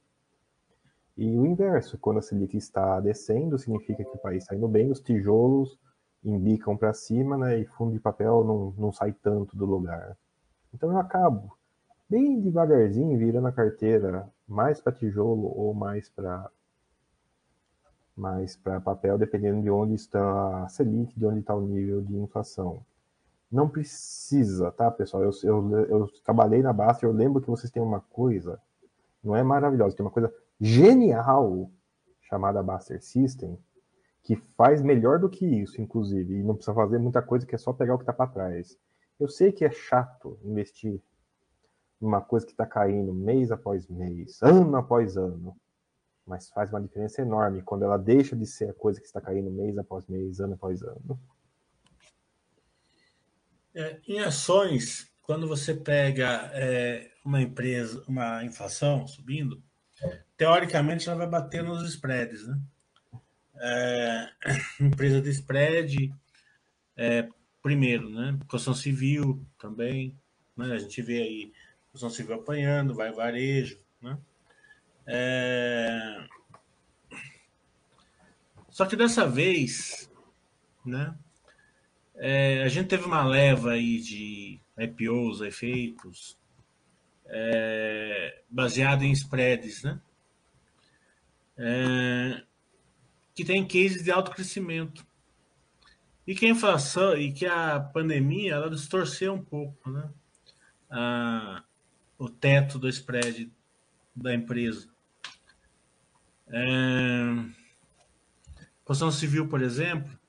E 1.16 1.38
o 1.38 1.46
inverso, 1.46 1.98
quando 1.98 2.18
a 2.18 2.22
Selic 2.22 2.56
está 2.56 3.00
descendo, 3.00 3.58
significa 3.58 4.04
que 4.04 4.10
o 4.10 4.18
país 4.18 4.44
está 4.44 4.54
indo 4.54 4.68
bem, 4.68 4.90
os 4.90 5.00
tijolos 5.00 5.78
embicam 6.24 6.76
para 6.76 6.92
cima, 6.92 7.36
né, 7.36 7.58
e 7.58 7.66
fundo 7.66 7.92
de 7.92 8.00
papel 8.00 8.44
não, 8.44 8.74
não 8.78 8.92
sai 8.92 9.12
tanto 9.12 9.56
do 9.56 9.66
lugar. 9.66 10.16
Então 10.72 10.90
eu 10.90 10.98
acabo 10.98 11.56
bem 12.08 12.40
devagarzinho 12.40 13.18
virando 13.18 13.48
a 13.48 13.52
carteira 13.52 14.28
mais 14.46 14.80
para 14.80 14.92
tijolo 14.92 15.46
ou 15.46 15.74
mais 15.74 16.08
para 16.08 16.50
mas 18.14 18.54
para 18.54 18.80
papel, 18.80 19.16
dependendo 19.16 19.62
de 19.62 19.70
onde 19.70 19.94
está 19.94 20.64
a 20.64 20.68
Selic, 20.68 21.18
de 21.18 21.26
onde 21.26 21.40
está 21.40 21.54
o 21.54 21.62
nível 21.62 22.02
de 22.02 22.14
inflação. 22.14 22.84
Não 23.52 23.68
precisa, 23.68 24.72
tá, 24.72 24.90
pessoal? 24.90 25.22
Eu, 25.22 25.32
eu, 25.42 25.86
eu 25.86 26.08
trabalhei 26.24 26.62
na 26.62 26.72
Basta, 26.72 27.04
eu 27.04 27.12
lembro 27.12 27.42
que 27.42 27.50
vocês 27.50 27.70
têm 27.70 27.82
uma 27.82 28.00
coisa, 28.00 28.58
não 29.22 29.36
é 29.36 29.42
maravilhosa, 29.42 29.94
tem 29.94 30.06
uma 30.06 30.10
coisa 30.10 30.32
genial 30.58 31.70
chamada 32.22 32.62
Baster 32.62 33.02
System, 33.02 33.58
que 34.22 34.36
faz 34.36 34.80
melhor 34.80 35.18
do 35.18 35.28
que 35.28 35.44
isso, 35.44 35.82
inclusive, 35.82 36.38
e 36.38 36.42
não 36.42 36.54
precisa 36.54 36.72
fazer 36.72 36.98
muita 36.98 37.20
coisa 37.20 37.44
que 37.44 37.54
é 37.54 37.58
só 37.58 37.74
pegar 37.74 37.94
o 37.94 37.98
que 37.98 38.04
está 38.04 38.12
para 38.14 38.30
trás. 38.30 38.78
Eu 39.20 39.28
sei 39.28 39.52
que 39.52 39.66
é 39.66 39.70
chato 39.70 40.38
investir 40.42 41.02
numa 42.00 42.22
coisa 42.22 42.46
que 42.46 42.52
está 42.52 42.64
caindo 42.64 43.12
mês 43.12 43.52
após 43.52 43.86
mês, 43.86 44.40
ano 44.40 44.74
após 44.76 45.18
ano, 45.18 45.54
mas 46.26 46.48
faz 46.48 46.70
uma 46.72 46.80
diferença 46.80 47.20
enorme 47.20 47.62
quando 47.62 47.82
ela 47.82 47.98
deixa 47.98 48.34
de 48.34 48.46
ser 48.46 48.70
a 48.70 48.74
coisa 48.74 48.98
que 48.98 49.06
está 49.06 49.20
caindo 49.20 49.50
mês 49.50 49.76
após 49.76 50.06
mês, 50.06 50.40
ano 50.40 50.54
após 50.54 50.82
ano. 50.82 51.20
É, 53.74 53.98
em 54.06 54.20
ações, 54.20 55.10
quando 55.22 55.48
você 55.48 55.74
pega 55.74 56.50
é, 56.52 57.10
uma 57.24 57.40
empresa, 57.40 58.04
uma 58.06 58.44
inflação 58.44 59.06
subindo, 59.06 59.62
teoricamente 60.36 61.08
ela 61.08 61.18
vai 61.18 61.26
bater 61.28 61.62
nos 61.62 61.88
spreads, 61.88 62.46
né? 62.46 62.60
É, 63.56 64.28
empresa 64.80 65.20
de 65.20 65.30
spread, 65.30 66.14
é, 66.96 67.28
primeiro, 67.62 68.10
né? 68.10 68.36
Construção 68.48 68.74
civil 68.74 69.44
também, 69.58 70.18
né? 70.56 70.74
A 70.74 70.78
gente 70.78 71.00
vê 71.00 71.22
aí 71.22 71.52
construção 71.92 72.10
civil 72.10 72.34
apanhando, 72.36 72.94
vai 72.94 73.12
varejo, 73.12 73.78
né? 74.00 74.18
É... 75.06 76.26
Só 78.68 78.86
que 78.86 78.96
dessa 78.96 79.28
vez, 79.28 80.10
né? 80.84 81.14
É, 82.24 82.62
a 82.62 82.68
gente 82.68 82.86
teve 82.86 83.04
uma 83.04 83.24
leva 83.24 83.72
aí 83.72 83.98
de 83.98 84.60
IPOs, 84.78 85.40
efeitos, 85.40 86.38
é, 87.26 88.42
baseado 88.48 89.02
em 89.02 89.10
spreads, 89.10 89.82
né? 89.82 90.00
É, 91.58 92.44
que 93.34 93.44
tem 93.44 93.66
cases 93.66 94.04
de 94.04 94.12
alto 94.12 94.30
crescimento. 94.30 95.04
E 96.24 96.32
que 96.36 96.46
a 96.46 96.50
inflação 96.50 97.16
e 97.16 97.32
que 97.32 97.44
a 97.44 97.80
pandemia 97.80 98.52
ela 98.54 98.70
distorceu 98.70 99.34
um 99.34 99.42
pouco, 99.42 99.90
né? 99.90 100.08
A, 100.88 101.64
o 102.16 102.28
teto 102.28 102.78
do 102.78 102.88
spread 102.88 103.50
da 104.14 104.32
empresa. 104.32 104.88
É, 106.46 107.34
construção 108.84 109.10
civil, 109.10 109.48
por 109.48 109.60
exemplo, 109.60 110.21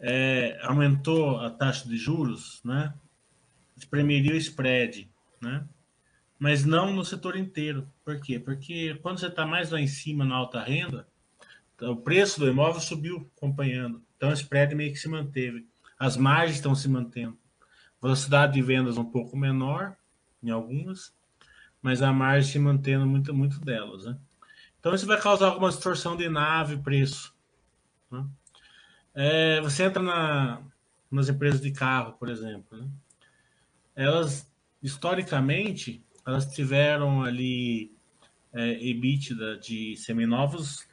é, 0.00 0.58
aumentou 0.62 1.38
a 1.38 1.50
taxa 1.50 1.88
de 1.88 1.96
juros, 1.96 2.60
né? 2.64 2.94
Espremeria 3.76 4.32
o 4.32 4.36
spread, 4.36 5.10
né? 5.40 5.64
Mas 6.38 6.64
não 6.64 6.92
no 6.92 7.04
setor 7.04 7.36
inteiro. 7.36 7.86
Por 8.02 8.18
quê? 8.20 8.38
Porque 8.38 8.98
quando 9.02 9.18
você 9.18 9.26
está 9.26 9.46
mais 9.46 9.70
lá 9.70 9.80
em 9.80 9.86
cima 9.86 10.24
na 10.24 10.34
alta 10.34 10.62
renda, 10.62 11.06
o 11.82 11.96
preço 11.96 12.40
do 12.40 12.48
imóvel 12.48 12.80
subiu 12.80 13.30
acompanhando. 13.36 14.02
Então 14.16 14.30
o 14.30 14.34
spread 14.34 14.74
meio 14.74 14.92
que 14.92 14.98
se 14.98 15.08
manteve. 15.08 15.66
As 15.98 16.16
margens 16.16 16.56
estão 16.56 16.74
se 16.74 16.88
mantendo. 16.88 17.38
Velocidade 18.02 18.54
de 18.54 18.62
vendas 18.62 18.96
um 18.96 19.04
pouco 19.04 19.36
menor 19.36 19.94
em 20.42 20.48
algumas, 20.48 21.14
mas 21.82 22.00
a 22.00 22.10
margem 22.10 22.52
se 22.52 22.58
mantendo 22.58 23.06
muito, 23.06 23.34
muito 23.34 23.60
delas. 23.60 24.06
Né? 24.06 24.16
Então 24.78 24.94
isso 24.94 25.06
vai 25.06 25.20
causar 25.20 25.48
alguma 25.48 25.68
distorção 25.68 26.16
de 26.16 26.26
nave 26.28 26.78
preço. 26.78 27.34
Né? 28.10 28.26
É, 29.14 29.60
você 29.60 29.84
entra 29.84 30.02
na, 30.02 30.62
nas 31.10 31.28
empresas 31.28 31.60
de 31.60 31.70
carro, 31.72 32.12
por 32.14 32.28
exemplo. 32.28 32.78
Né? 32.78 32.88
Elas, 33.94 34.48
historicamente, 34.82 36.04
elas 36.26 36.46
tiveram 36.46 37.22
ali 37.22 37.92
é, 38.52 38.72
EBITDA 38.84 39.58
de 39.58 39.96
seminovos 39.96 40.86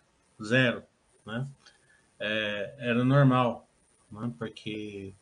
zero. 0.44 0.84
Né? 1.26 1.48
É, 2.20 2.76
era 2.80 3.04
normal, 3.04 3.70
né? 4.12 4.32
porque 4.38 5.14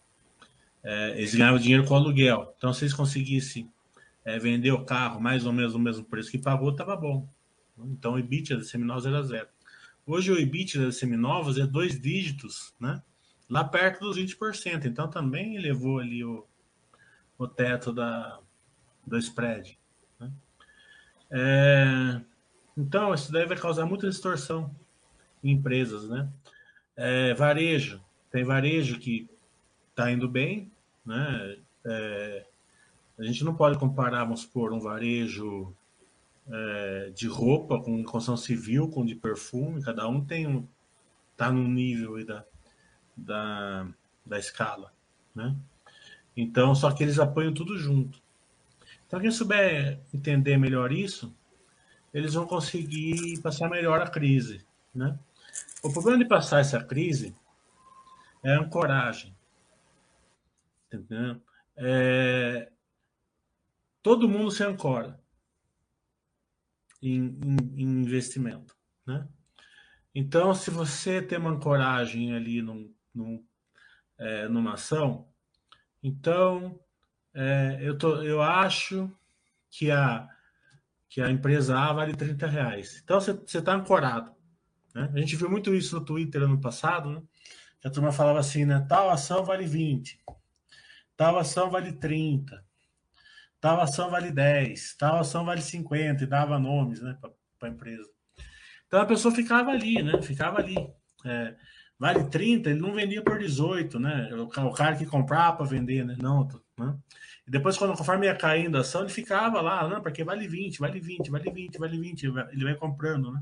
é, 0.84 1.18
eles 1.18 1.36
ganhavam 1.36 1.60
dinheiro 1.60 1.86
com 1.86 1.96
aluguel. 1.96 2.54
Então, 2.58 2.74
se 2.74 2.84
eles 2.84 2.94
conseguissem 2.94 3.70
é, 4.24 4.40
vender 4.40 4.72
o 4.72 4.86
carro 4.86 5.20
mais 5.20 5.46
ou 5.46 5.52
menos 5.52 5.74
no 5.74 5.80
mesmo 5.80 6.06
preço 6.06 6.32
que 6.32 6.38
pagou, 6.38 6.72
estava 6.72 6.96
bom. 6.96 7.28
Então, 7.78 8.14
o 8.14 8.20
EBITDA 8.20 8.58
de 8.58 8.66
seminovos 8.66 9.06
era 9.06 9.22
zero. 9.22 9.50
Hoje, 10.08 10.32
o 10.32 10.38
EBITDA 10.38 10.90
de 10.90 10.94
seminovos 10.94 11.58
é 11.58 11.66
dois 11.66 12.00
dígitos, 12.00 12.74
né? 12.80 13.02
lá 13.50 13.64
perto 13.64 14.02
dos 14.02 14.18
20%. 14.18 14.86
Então, 14.86 15.10
também 15.10 15.56
elevou 15.56 16.00
ali 16.00 16.24
o, 16.24 16.46
o 17.38 17.48
teto 17.48 17.92
da, 17.92 18.40
do 19.06 19.18
spread. 19.18 19.80
Né? 20.20 20.32
É, 21.32 22.22
então, 22.78 23.14
isso 23.14 23.32
daí 23.32 23.48
vai 23.48 23.58
causar 23.58 23.86
muita 23.86 24.10
distorção 24.10 24.74
em 25.44 25.52
empresas. 25.52 26.08
Né? 26.08 26.30
É, 26.96 27.34
varejo. 27.34 28.00
Tem 28.30 28.44
varejo 28.44 29.00
que 29.00 29.28
está 29.90 30.12
indo 30.12 30.30
bem, 30.30 30.72
né? 31.06 31.58
É, 31.86 32.46
a 33.18 33.24
gente 33.24 33.44
não 33.44 33.56
pode 33.56 33.80
comparar, 33.80 34.26
vamos 34.26 34.42
supor, 34.42 34.74
um 34.74 34.80
varejo 34.80 35.74
é, 36.52 37.12
de 37.14 37.28
roupa 37.28 37.82
com 37.82 38.04
construção 38.04 38.38
civil, 38.38 38.90
com 38.90 39.06
de 39.06 39.16
perfume, 39.16 39.84
cada 39.84 40.08
um 40.08 40.24
tem 40.24 40.48
um. 40.48 40.68
está 41.32 41.52
no 41.52 41.68
nível 41.68 42.24
da, 42.26 42.46
da, 43.16 43.88
da 44.26 44.40
escala. 44.40 44.94
Né? 45.34 45.56
Então, 46.36 46.76
só 46.76 46.92
que 46.92 47.04
eles 47.04 47.20
apoiam 47.20 47.54
tudo 47.54 47.78
junto. 47.78 48.22
Então, 49.08 49.20
quem 49.20 49.32
souber 49.32 50.00
entender 50.14 50.58
melhor 50.58 50.92
isso, 50.92 51.34
eles 52.14 52.34
vão 52.34 52.46
conseguir 52.46 53.40
passar 53.42 53.70
melhor 53.70 54.02
a 54.02 54.08
crise. 54.08 54.66
Né? 54.94 55.18
O 55.84 55.92
problema 55.92 56.18
de 56.18 56.26
passar 56.26 56.60
essa 56.60 56.84
crise 56.84 57.36
é 58.44 58.54
a 58.54 58.60
ancoragem. 58.60 59.36
Entendeu? 60.92 61.42
É, 61.76 62.72
todo 64.02 64.30
mundo 64.30 64.52
se 64.52 64.64
ancora 64.64 65.20
em, 67.10 67.40
em, 67.44 67.84
em 67.84 68.02
investimento, 68.02 68.76
né? 69.06 69.28
Então, 70.14 70.54
se 70.54 70.72
você 70.72 71.22
tem 71.22 71.38
uma 71.38 71.52
ancoragem 71.52 72.34
ali 72.34 72.62
num, 72.62 72.94
num, 73.14 73.46
é, 74.18 74.48
numa 74.48 74.74
ação, 74.74 75.28
então 76.02 76.80
é, 77.34 77.80
eu, 77.82 77.98
tô, 77.98 78.22
eu 78.22 78.42
acho 78.42 79.12
que 79.70 79.92
a, 79.92 80.26
que 81.10 81.22
a 81.22 81.30
empresa 81.30 81.78
A 81.78 81.92
vale 81.92 82.16
30 82.16 82.48
reais. 82.48 83.02
Então 83.04 83.20
você 83.20 83.58
está 83.58 83.74
ancorado. 83.74 84.34
Né? 84.94 85.12
A 85.14 85.20
gente 85.20 85.36
viu 85.36 85.50
muito 85.50 85.76
isso 85.76 86.00
no 86.00 86.06
Twitter 86.06 86.44
ano 86.44 86.62
passado, 86.62 87.10
né? 87.10 87.22
Que 87.82 87.88
a 87.90 87.92
turma 87.92 88.14
falava 88.14 88.40
assim, 88.40 88.64
né? 88.64 88.86
Tal 88.88 89.10
ação 89.10 89.44
vale 89.44 89.66
20, 89.66 90.18
tal 91.18 91.38
ação 91.38 91.70
vale 91.70 91.92
30, 91.92 92.64
tal 93.66 93.82
ação 93.82 94.12
vale 94.12 94.30
10, 94.30 94.96
tal 94.96 95.22
ação 95.22 95.44
vale 95.44 95.60
50, 95.60 96.24
e 96.24 96.28
dava 96.28 96.60
nomes 96.60 97.02
né, 97.02 97.18
para 97.58 97.68
a 97.68 97.72
empresa. 97.72 98.08
Então 98.86 99.02
a 99.02 99.08
pessoa 99.08 99.34
ficava 99.34 99.72
ali, 99.72 100.04
né? 100.04 100.22
Ficava 100.22 100.60
ali. 100.60 100.76
É, 101.26 101.56
vale 101.98 102.26
30, 102.26 102.70
ele 102.70 102.80
não 102.80 102.94
vendia 102.94 103.24
por 103.24 103.40
18, 103.40 104.00
né? 104.00 104.30
O, 104.36 104.72
cara 104.72 104.96
que 104.96 105.08
comprava 105.08 105.58
para 105.58 105.66
vender, 105.66 106.06
né? 106.06 106.16
Não, 106.22 106.48
né? 106.78 106.96
E 107.48 107.50
depois, 107.50 107.76
quando 107.76 107.98
conforme 107.98 108.28
ia 108.28 108.36
caindo 108.36 108.78
a 108.78 108.82
ação, 108.82 109.02
ele 109.02 109.10
ficava 109.10 109.60
lá, 109.62 109.90
não, 109.90 110.00
porque 110.00 110.24
vale 110.24 110.48
20, 110.48 110.78
vale 110.78 111.00
20, 111.00 111.32
vale 111.32 111.52
20, 111.52 111.80
vale 111.80 111.98
20, 111.98 112.24
ele 112.24 112.64
vai 112.64 112.76
comprando, 112.76 113.32
né? 113.32 113.42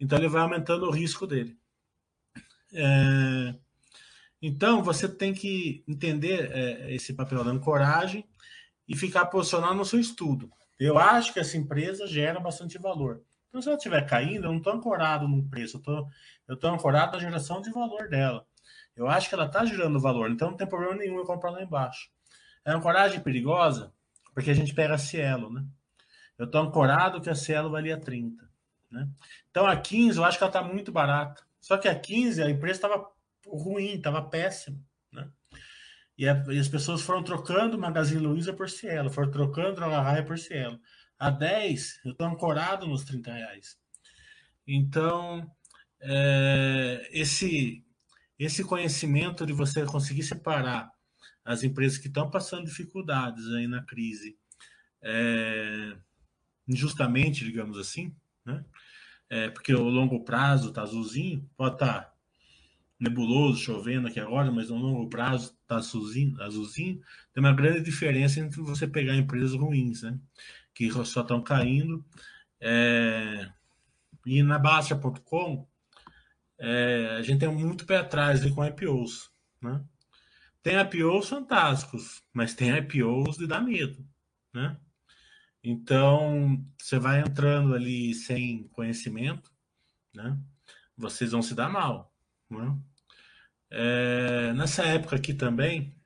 Então 0.00 0.18
ele 0.18 0.28
vai 0.28 0.40
aumentando 0.40 0.86
o 0.86 0.90
risco 0.90 1.26
dele. 1.26 1.58
É... 2.72 3.54
Então 4.40 4.82
você 4.82 5.06
tem 5.06 5.34
que 5.34 5.84
entender 5.86 6.50
é, 6.52 6.94
esse 6.94 7.12
papel 7.12 7.44
da 7.44 7.50
ancoragem 7.50 8.24
e 8.88 8.96
ficar 8.96 9.26
posicionado 9.26 9.74
no 9.74 9.84
seu 9.84 9.98
estudo. 9.98 10.50
Eu 10.78 10.98
acho 10.98 11.32
que 11.32 11.40
essa 11.40 11.56
empresa 11.56 12.06
gera 12.06 12.38
bastante 12.38 12.78
valor. 12.78 13.22
Então, 13.48 13.62
se 13.62 13.68
ela 13.68 13.76
estiver 13.76 14.06
caindo, 14.06 14.44
eu 14.44 14.50
não 14.50 14.58
estou 14.58 14.72
ancorado 14.72 15.26
no 15.26 15.48
preço, 15.48 15.82
eu 16.46 16.54
estou 16.54 16.70
ancorado 16.70 17.12
na 17.16 17.22
geração 17.22 17.62
de 17.62 17.70
valor 17.70 18.08
dela. 18.08 18.46
Eu 18.94 19.08
acho 19.08 19.28
que 19.28 19.34
ela 19.34 19.46
está 19.46 19.64
gerando 19.64 20.00
valor, 20.00 20.30
então 20.30 20.50
não 20.50 20.56
tem 20.56 20.66
problema 20.66 20.96
nenhum 20.96 21.18
eu 21.18 21.24
comprar 21.24 21.50
lá 21.50 21.62
embaixo. 21.62 22.10
É 22.64 22.72
ancoragem 22.72 23.20
perigosa, 23.20 23.92
porque 24.34 24.50
a 24.50 24.54
gente 24.54 24.74
pega 24.74 24.94
a 24.94 24.98
Cielo, 24.98 25.50
né? 25.50 25.64
Eu 26.38 26.46
estou 26.46 26.60
ancorado 26.60 27.20
que 27.20 27.30
a 27.30 27.34
Cielo 27.34 27.70
valia 27.70 27.98
30. 27.98 28.46
Né? 28.90 29.08
Então 29.50 29.66
a 29.66 29.76
15 29.76 30.18
eu 30.18 30.24
acho 30.24 30.38
que 30.38 30.44
ela 30.44 30.50
está 30.50 30.62
muito 30.62 30.92
barata. 30.92 31.42
Só 31.60 31.76
que 31.78 31.88
a 31.88 31.98
15 31.98 32.42
a 32.42 32.50
empresa 32.50 32.78
estava 32.78 33.10
ruim, 33.46 33.94
estava 33.94 34.22
péssima. 34.22 34.78
E, 36.18 36.26
a, 36.28 36.44
e, 36.48 36.58
as 36.58 36.68
pessoas 36.68 37.02
foram 37.02 37.22
trocando 37.22 37.78
Magazine 37.78 38.20
Luiza 38.20 38.52
por 38.52 38.70
Cielo, 38.70 39.10
foram 39.10 39.30
trocando 39.30 39.76
Droga 39.76 40.22
por 40.22 40.38
Cielo. 40.38 40.80
A 41.18 41.30
10, 41.30 42.00
eu 42.04 42.12
estou 42.12 42.26
ancorado 42.26 42.86
nos 42.86 43.04
30 43.04 43.32
reais. 43.32 43.78
Então, 44.66 45.50
é, 46.00 47.08
esse, 47.12 47.84
esse 48.38 48.64
conhecimento 48.64 49.46
de 49.46 49.52
você 49.52 49.84
conseguir 49.84 50.22
separar 50.22 50.90
as 51.44 51.62
empresas 51.62 51.98
que 51.98 52.08
estão 52.08 52.30
passando 52.30 52.66
dificuldades 52.66 53.46
aí 53.52 53.66
na 53.66 53.82
crise, 53.82 54.36
é, 55.02 55.96
injustamente, 56.66 57.44
digamos 57.44 57.78
assim, 57.78 58.14
né? 58.44 58.64
É, 59.28 59.50
porque 59.50 59.74
o 59.74 59.88
longo 59.88 60.24
prazo 60.24 60.68
está 60.68 60.82
azulzinho, 60.82 61.48
pode 61.56 61.74
estar 61.74 62.00
tá 62.00 62.14
nebuloso, 62.98 63.60
chovendo 63.60 64.06
aqui 64.08 64.20
agora, 64.20 64.50
mas 64.52 64.70
no 64.70 64.76
longo 64.76 65.08
prazo 65.08 65.55
está 65.66 65.76
azulzinho, 65.76 66.40
azulzinho. 66.40 67.00
Tem 67.32 67.42
uma 67.42 67.52
grande 67.52 67.82
diferença 67.82 68.40
entre 68.40 68.60
você 68.62 68.86
pegar 68.86 69.16
empresas 69.16 69.52
ruins, 69.52 70.02
né? 70.02 70.18
Que 70.72 70.90
só 71.04 71.20
estão 71.20 71.42
caindo. 71.42 72.04
É, 72.60 73.50
e 74.24 74.42
na 74.42 74.58
Bastia.com, 74.58 75.66
é, 76.58 77.16
a 77.18 77.22
gente 77.22 77.40
tem 77.40 77.48
muito 77.48 77.84
pé 77.84 77.98
atrás 77.98 78.40
ali 78.40 78.54
com 78.54 78.64
IPOs, 78.64 79.30
né? 79.60 79.84
Tem 80.62 80.80
IPOs 80.80 81.28
fantásticos, 81.28 82.22
mas 82.32 82.54
tem 82.54 82.76
IPOs 82.76 83.36
de 83.36 83.46
dar 83.46 83.60
medo, 83.60 84.04
né? 84.52 84.76
Então, 85.62 86.64
você 86.80 86.98
vai 86.98 87.20
entrando 87.20 87.74
ali 87.74 88.14
sem 88.14 88.68
conhecimento, 88.68 89.50
né? 90.14 90.38
Vocês 90.96 91.32
vão 91.32 91.42
se 91.42 91.54
dar 91.54 91.68
mal, 91.68 92.14
né? 92.48 92.76
É, 93.70 94.52
nessa 94.52 94.84
época 94.84 95.16
aqui 95.16 95.34
também, 95.34 95.96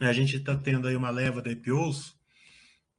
a 0.00 0.12
gente 0.12 0.36
está 0.36 0.56
tendo 0.56 0.88
aí 0.88 0.96
uma 0.96 1.10
leva 1.10 1.40
de 1.40 1.50
IPOs 1.50 2.18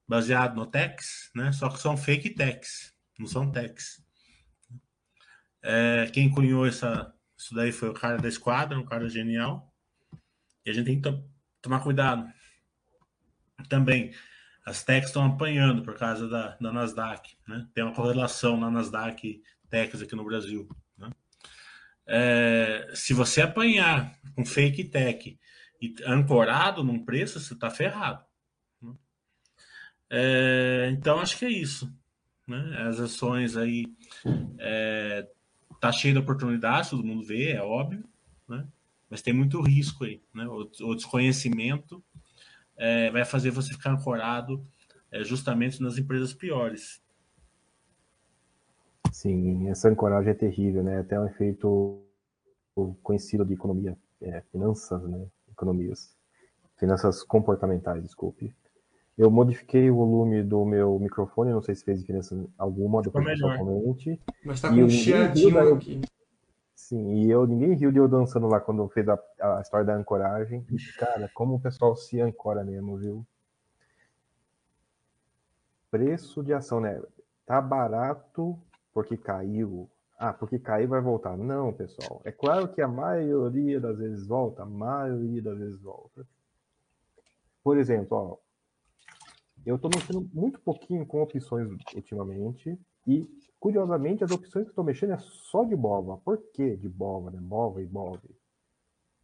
baseado 0.07 0.55
no 0.55 0.65
TEX, 0.65 1.31
né? 1.35 1.51
Só 1.51 1.69
que 1.69 1.79
são 1.79 1.97
fake 1.97 2.31
TEX, 2.31 2.93
não 3.19 3.27
são 3.27 3.51
TEX. 3.51 4.01
É, 5.61 6.09
quem 6.13 6.29
cunhou 6.29 6.65
essa, 6.65 7.13
isso 7.37 7.53
daí 7.53 7.71
foi 7.71 7.89
o 7.89 7.93
cara 7.93 8.17
da 8.17 8.27
esquadra, 8.27 8.79
um 8.79 8.85
cara 8.85 9.09
genial. 9.09 9.73
E 10.65 10.69
a 10.69 10.73
gente 10.73 10.85
tem 10.85 11.01
que 11.01 11.09
to 11.09 11.23
tomar 11.61 11.81
cuidado. 11.81 12.31
Também, 13.69 14.13
as 14.65 14.83
techs 14.83 15.09
estão 15.09 15.25
apanhando 15.25 15.83
por 15.83 15.97
causa 15.97 16.27
da, 16.27 16.57
da 16.57 16.71
Nasdaq. 16.71 17.37
Né? 17.47 17.67
Tem 17.73 17.83
uma 17.83 17.93
correlação 17.93 18.57
na 18.57 18.69
Nasdaq 18.69 19.41
techs 19.69 20.01
aqui 20.01 20.15
no 20.15 20.25
Brasil. 20.25 20.67
É, 22.07 22.91
se 22.93 23.13
você 23.13 23.41
apanhar 23.41 24.17
com 24.35 24.45
fake 24.45 24.85
tech 24.85 25.39
e 25.81 25.95
ancorado 26.05 26.83
num 26.83 27.03
preço, 27.03 27.39
você 27.39 27.53
está 27.53 27.69
ferrado. 27.69 28.23
Né? 28.81 28.93
É, 30.09 30.89
então, 30.91 31.19
acho 31.19 31.37
que 31.37 31.45
é 31.45 31.49
isso. 31.49 31.91
Né? 32.47 32.75
As 32.87 32.99
ações 32.99 33.55
aí 33.55 33.85
é, 34.59 35.27
tá 35.79 35.91
cheio 35.91 36.13
de 36.13 36.19
oportunidades, 36.19 36.89
todo 36.89 37.03
mundo 37.03 37.25
vê, 37.25 37.51
é 37.51 37.61
óbvio, 37.61 38.03
né? 38.47 38.65
Mas 39.09 39.21
tem 39.21 39.33
muito 39.33 39.61
risco 39.61 40.05
aí, 40.05 40.21
né? 40.33 40.45
O, 40.47 40.69
o 40.81 40.95
desconhecimento 40.95 42.03
é, 42.77 43.11
vai 43.11 43.23
fazer 43.25 43.51
você 43.51 43.73
ficar 43.73 43.91
ancorado 43.91 44.65
é, 45.11 45.23
justamente 45.23 45.81
nas 45.81 45.97
empresas 45.97 46.33
piores. 46.33 47.02
Sim, 49.13 49.69
essa 49.69 49.89
ancoragem 49.89 50.31
é 50.31 50.33
terrível, 50.33 50.83
né? 50.83 50.99
Até 50.99 51.19
um 51.19 51.27
efeito 51.27 52.01
conhecido 53.03 53.45
de 53.45 53.53
economia, 53.53 53.95
é, 54.19 54.41
finanças, 54.51 55.03
né? 55.03 55.27
Economias, 55.51 56.17
finanças 56.77 57.21
comportamentais, 57.21 58.01
desculpe. 58.01 58.55
Eu 59.15 59.29
modifiquei 59.29 59.91
o 59.91 59.97
volume 59.97 60.41
do 60.41 60.65
meu 60.65 60.97
microfone, 60.97 61.51
não 61.51 61.61
sei 61.61 61.75
se 61.75 61.85
fez 61.85 61.99
diferença 61.99 62.35
alguma, 62.57 63.03
depois 63.03 63.23
melhor. 63.23 63.55
comente. 63.55 64.19
Mas 64.43 64.59
tá 64.59 64.69
com 64.69 64.75
um 64.77 64.89
chiadinho 64.89 65.75
aqui. 65.75 66.01
Sim, 66.75 67.13
e 67.13 67.29
eu 67.29 67.45
ninguém 67.45 67.75
riu 67.75 67.91
de 67.91 67.99
eu 67.99 68.07
dançando 68.07 68.47
lá 68.47 68.59
quando 68.59 68.89
fez 68.89 69.07
a, 69.07 69.19
a 69.39 69.61
história 69.61 69.85
da 69.85 69.95
ancoragem. 69.95 70.65
Cara, 70.97 71.29
como 71.35 71.53
o 71.53 71.59
pessoal 71.61 71.95
se 71.95 72.19
ancora 72.19 72.63
mesmo, 72.63 72.97
viu? 72.97 73.23
Preço 75.91 76.43
de 76.43 76.51
ação, 76.51 76.79
né? 76.81 76.99
Tá 77.45 77.61
barato 77.61 78.59
porque 78.93 79.17
caiu. 79.17 79.89
Ah, 80.17 80.31
porque 80.31 80.59
caiu 80.59 80.87
vai 80.87 81.01
voltar. 81.01 81.35
Não, 81.35 81.73
pessoal. 81.73 82.21
É 82.23 82.31
claro 82.31 82.67
que 82.71 82.81
a 82.81 82.87
maioria 82.87 83.79
das 83.79 83.97
vezes 83.97 84.25
volta, 84.25 84.63
a 84.63 84.65
maioria 84.65 85.41
das 85.41 85.57
vezes 85.57 85.81
volta. 85.81 86.25
Por 87.63 87.77
exemplo, 87.77 88.17
ó, 88.17 88.37
eu 89.65 89.77
estou 89.77 89.89
mexendo 89.93 90.29
muito 90.33 90.59
pouquinho 90.59 91.05
com 91.05 91.21
opções 91.21 91.67
ultimamente 91.95 92.77
e, 93.07 93.25
curiosamente, 93.59 94.23
as 94.23 94.31
opções 94.31 94.65
que 94.65 94.71
estou 94.71 94.83
mexendo 94.83 95.13
é 95.13 95.17
só 95.17 95.63
de 95.63 95.75
BOVA. 95.75 96.17
Por 96.17 96.37
que 96.53 96.75
de 96.75 96.89
BOVA, 96.89 97.31
né? 97.31 97.39
BOVA 97.41 97.81
e 97.81 97.85
BOV? 97.85 98.19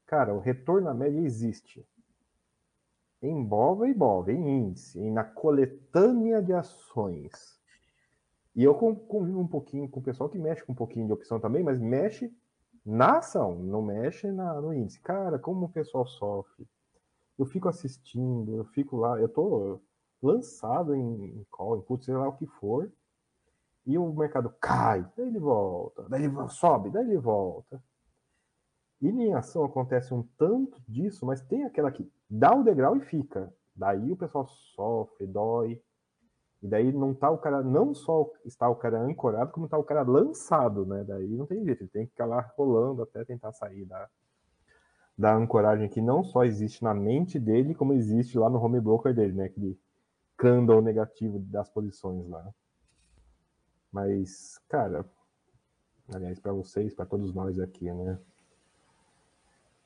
Cara, 0.06 0.34
o 0.34 0.40
retorno 0.40 0.88
na 0.88 0.94
média 0.94 1.20
existe. 1.20 1.86
Em 3.22 3.44
BOVA 3.44 3.90
e 3.90 3.94
BOV, 3.94 4.32
em 4.32 4.60
índice, 4.60 5.12
na 5.12 5.26
coletânea 5.26 6.42
de 6.42 6.54
ações. 6.54 7.59
E 8.60 8.64
eu 8.66 8.76
convivo 8.76 9.40
um 9.40 9.48
pouquinho 9.48 9.88
com 9.88 10.02
o 10.02 10.04
pessoal 10.04 10.30
que 10.30 10.38
mexe 10.38 10.66
com 10.66 10.74
um 10.74 10.76
pouquinho 10.76 11.08
de 11.08 11.14
opção 11.14 11.40
também, 11.40 11.64
mas 11.64 11.80
mexe 11.80 12.30
na 12.86 13.20
ação, 13.20 13.56
não 13.56 13.82
mexe 13.82 14.30
na, 14.34 14.60
no 14.60 14.74
índice. 14.74 15.00
Cara, 15.00 15.40
como 15.40 15.68
o 15.68 15.70
pessoal 15.70 16.06
sofre. 16.06 16.68
Eu 17.38 17.46
fico 17.46 17.70
assistindo, 17.70 18.54
eu 18.58 18.66
fico 18.66 18.98
lá, 18.98 19.18
eu 19.18 19.30
tô 19.30 19.80
lançado 20.22 20.94
em, 20.94 21.42
call, 21.50 21.78
em 21.78 21.82
put, 21.84 22.04
sei 22.04 22.14
lá 22.14 22.28
o 22.28 22.36
que 22.36 22.46
for, 22.48 22.92
e 23.86 23.98
o 23.98 24.12
mercado 24.12 24.54
cai, 24.60 25.10
daí 25.16 25.28
ele 25.28 25.40
volta, 25.40 26.10
daí 26.10 26.26
ele 26.26 26.50
sobe, 26.50 26.90
daí 26.90 27.06
ele 27.06 27.18
volta. 27.18 27.82
E 29.00 29.08
em 29.08 29.34
ação 29.36 29.64
acontece 29.64 30.14
um 30.14 30.24
tanto 30.38 30.82
disso, 30.86 31.26
mas 31.26 31.42
tem 31.42 31.64
aquela 31.64 31.94
que 31.94 32.12
dá 32.30 32.54
o 32.54 32.66
degrau 32.66 32.98
e 32.98 33.00
fica. 33.00 33.54
Daí 33.74 34.12
o 34.12 34.18
pessoal 34.18 34.46
sofre, 34.76 35.26
dói. 35.26 35.82
E 36.62 36.68
daí 36.68 36.92
não 36.92 37.14
tá 37.14 37.30
o 37.30 37.38
cara, 37.38 37.64
não 37.64 37.94
só 37.94 38.30
está 38.44 38.70
o 38.70 38.76
cara 38.76 39.00
ancorado, 39.00 39.52
como 39.52 39.66
está 39.66 39.78
o 39.78 39.84
cara 39.84 40.02
lançado, 40.02 40.86
né? 40.86 41.06
Daí 41.06 41.28
não 41.28 41.46
tem 41.46 41.64
jeito, 41.64 41.84
ele 41.84 41.90
tem 41.90 42.06
que 42.06 42.12
ficar 42.12 42.26
lá 42.26 42.42
rolando 42.58 43.02
até 43.02 43.24
tentar 43.24 43.54
sair 43.54 43.86
da, 43.86 44.10
da 45.18 45.36
ancoragem 45.36 45.88
que 45.88 46.02
não 46.02 46.24
só 46.24 46.44
existe 46.44 46.84
na 46.84 46.94
mente 46.94 47.40
dele, 47.40 47.74
como 47.74 47.94
existe 47.94 48.38
lá 48.38 48.50
no 48.50 48.62
home 48.62 48.80
broker 48.82 49.14
dele, 49.14 49.34
né? 49.34 49.50
Que 49.50 49.80
candle 50.38 50.82
negativo 50.82 51.40
das 51.40 51.70
posições 51.70 52.28
lá. 52.28 52.46
Mas, 53.92 54.60
cara, 54.68 55.06
aliás, 56.14 56.40
para 56.40 56.52
vocês, 56.52 56.94
para 56.94 57.06
todos 57.06 57.34
nós 57.34 57.58
aqui, 57.60 57.92
né? 57.92 58.20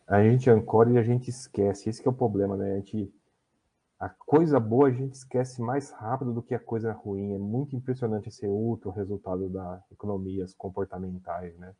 A 0.08 0.22
gente 0.24 0.50
ancora 0.50 0.92
e 0.92 0.98
a 0.98 1.04
gente 1.04 1.30
esquece. 1.30 1.90
Esse 1.90 2.06
é 2.06 2.10
o 2.10 2.14
problema, 2.14 2.58
né? 2.58 2.74
A 2.74 2.76
gente 2.78 3.14
a 4.04 4.10
coisa 4.10 4.60
boa 4.60 4.90
a 4.90 4.92
gente 4.92 5.14
esquece 5.14 5.62
mais 5.62 5.92
rápido 5.92 6.34
do 6.34 6.44
que 6.44 6.54
a 6.54 6.60
coisa 6.60 6.92
ruim. 6.92 7.36
É 7.36 7.38
muito 7.38 7.74
impressionante 7.74 8.28
esse 8.28 8.46
outro 8.46 8.92
resultado 8.92 9.48
das 9.50 9.90
economias 9.94 10.54
comportamentais, 10.54 11.58
né? 11.58 11.74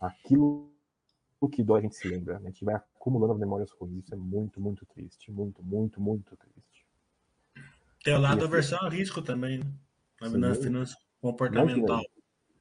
Aquilo 0.00 0.72
que 1.52 1.62
dói 1.62 1.78
a 1.78 1.82
gente 1.82 1.94
se 1.94 2.08
lembra. 2.08 2.40
Né? 2.40 2.48
A 2.48 2.50
gente 2.50 2.64
vai 2.64 2.74
acumulando 2.74 3.38
memórias 3.38 3.70
ruins. 3.70 4.04
Isso 4.04 4.12
é 4.12 4.16
muito, 4.16 4.60
muito 4.60 4.84
triste. 4.86 5.30
Muito, 5.30 5.62
muito, 5.62 6.00
muito 6.00 6.36
triste. 6.36 6.84
Tem 8.02 8.16
o 8.16 8.20
lado 8.20 8.40
da 8.40 8.48
versão 8.48 8.80
a 8.80 8.88
risco 8.88 9.22
também, 9.22 9.58
né? 9.58 9.66
Na 10.20 10.56
finança 10.56 10.96
comportamental. 11.20 12.02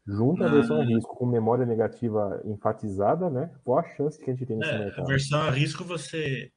Junta 0.06 0.46
a 0.46 0.48
versão 0.48 0.80
a 0.80 0.86
risco 0.86 1.16
com 1.16 1.26
memória 1.26 1.66
negativa 1.66 2.40
enfatizada, 2.46 3.32
né? 3.32 3.52
Qual 3.64 3.80
a 3.80 3.96
chance 3.96 4.20
que 4.20 4.30
a 4.30 4.34
gente 4.36 4.46
tem 4.46 4.58
nesse 4.58 4.70
é, 4.70 4.78
mercado? 4.78 5.06
A 5.06 5.08
versão 5.08 5.42
a 5.42 5.50
risco 5.50 5.84
você 5.84 6.52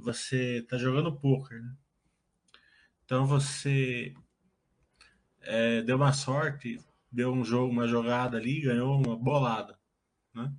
você 0.00 0.62
tá 0.68 0.76
jogando 0.78 1.16
poker, 1.18 1.62
né? 1.62 1.74
Então 3.04 3.26
você 3.26 4.14
é, 5.40 5.82
deu 5.82 5.96
uma 5.96 6.12
sorte, 6.12 6.80
deu 7.10 7.32
um 7.32 7.44
jogo, 7.44 7.72
uma 7.72 7.88
jogada 7.88 8.36
ali, 8.36 8.60
ganhou 8.60 8.96
uma 9.04 9.16
bolada, 9.16 9.78
né? 10.34 10.52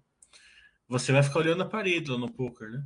Você 0.87 1.11
vai 1.11 1.23
ficar 1.23 1.39
olhando 1.39 1.63
a 1.63 1.69
parede 1.69 2.11
lá 2.11 2.17
no 2.17 2.31
poker, 2.31 2.69
né? 2.69 2.85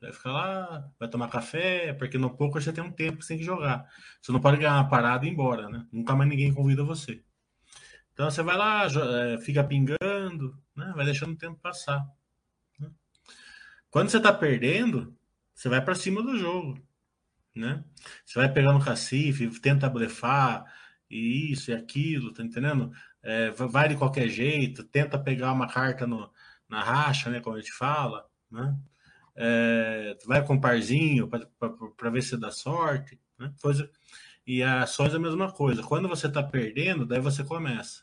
Vai 0.00 0.12
ficar 0.12 0.32
lá, 0.32 0.90
vai 0.98 1.08
tomar 1.08 1.28
café, 1.28 1.92
porque 1.92 2.18
no 2.18 2.36
poker 2.36 2.62
você 2.62 2.72
tem 2.72 2.82
um 2.82 2.90
tempo 2.90 3.18
que 3.18 3.24
você 3.24 3.34
tem 3.34 3.38
que 3.38 3.44
jogar. 3.44 3.88
Você 4.20 4.32
não 4.32 4.40
pode 4.40 4.56
ganhar 4.56 4.74
uma 4.74 4.88
parada 4.88 5.24
e 5.24 5.28
ir 5.28 5.32
embora, 5.32 5.68
né? 5.68 5.86
Nunca 5.92 6.16
mais 6.16 6.28
ninguém 6.28 6.52
convida 6.52 6.82
você. 6.82 7.22
Então 8.12 8.30
você 8.30 8.42
vai 8.42 8.56
lá, 8.56 8.86
é, 8.86 9.38
fica 9.38 9.62
pingando, 9.62 10.58
né? 10.76 10.92
vai 10.94 11.04
deixando 11.04 11.32
o 11.32 11.38
tempo 11.38 11.58
passar. 11.60 12.04
Né? 12.78 12.90
Quando 13.90 14.10
você 14.10 14.16
está 14.16 14.32
perdendo, 14.32 15.16
você 15.60 15.68
vai 15.68 15.84
para 15.84 15.94
cima 15.94 16.22
do 16.22 16.38
jogo. 16.38 16.80
Né? 17.54 17.84
Você 18.24 18.38
vai 18.38 18.50
pegando 18.50 18.82
cacife, 18.82 19.60
tenta 19.60 19.90
blefar, 19.90 20.64
e 21.10 21.52
isso 21.52 21.70
e 21.70 21.74
aquilo, 21.74 22.32
tá 22.32 22.42
entendendo? 22.42 22.90
É, 23.22 23.50
vai 23.50 23.86
de 23.86 23.96
qualquer 23.96 24.28
jeito, 24.28 24.82
tenta 24.84 25.18
pegar 25.18 25.52
uma 25.52 25.68
carta 25.68 26.06
no, 26.06 26.32
na 26.66 26.82
racha, 26.82 27.28
né? 27.28 27.40
Como 27.40 27.56
a 27.56 27.60
gente 27.60 27.72
fala, 27.72 28.26
né? 28.50 28.74
é, 29.36 30.16
vai 30.26 30.42
com 30.46 30.54
um 30.54 30.60
parzinho 30.60 31.28
para 31.28 32.10
ver 32.10 32.22
se 32.22 32.38
dá 32.38 32.50
sorte, 32.50 33.20
né? 33.38 33.52
Coisa, 33.60 33.90
e 34.46 34.62
ações 34.62 35.12
é 35.12 35.16
a 35.16 35.20
mesma 35.20 35.52
coisa. 35.52 35.82
Quando 35.82 36.08
você 36.08 36.26
está 36.26 36.42
perdendo, 36.42 37.04
daí 37.04 37.20
você 37.20 37.44
começa. 37.44 38.02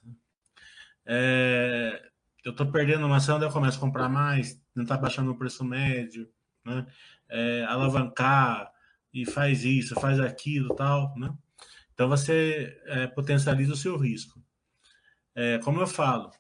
É, 1.07 2.11
eu 2.45 2.51
estou 2.51 2.71
perdendo 2.71 3.07
uma 3.07 3.17
ação, 3.17 3.39
daí 3.39 3.47
eu 3.49 3.53
começo 3.53 3.77
a 3.77 3.81
comprar 3.81 4.09
mais, 4.09 4.61
tentar 4.75 4.97
baixar 4.97 5.23
meu 5.23 5.35
preço 5.35 5.65
médio, 5.65 6.29
né? 6.63 6.85
É, 7.29 7.63
alavancar 7.65 8.71
e 9.13 9.25
faz 9.25 9.63
isso, 9.63 9.99
faz 9.99 10.19
aquilo, 10.19 10.75
tal, 10.75 11.13
né? 11.17 11.33
Então 11.93 12.07
você 12.07 12.79
é, 12.85 13.07
potencializa 13.07 13.73
o 13.73 13.77
seu 13.77 13.97
risco. 13.97 14.41
É, 15.33 15.57
como 15.59 15.81
eu 15.81 15.87
falo, 15.87 16.31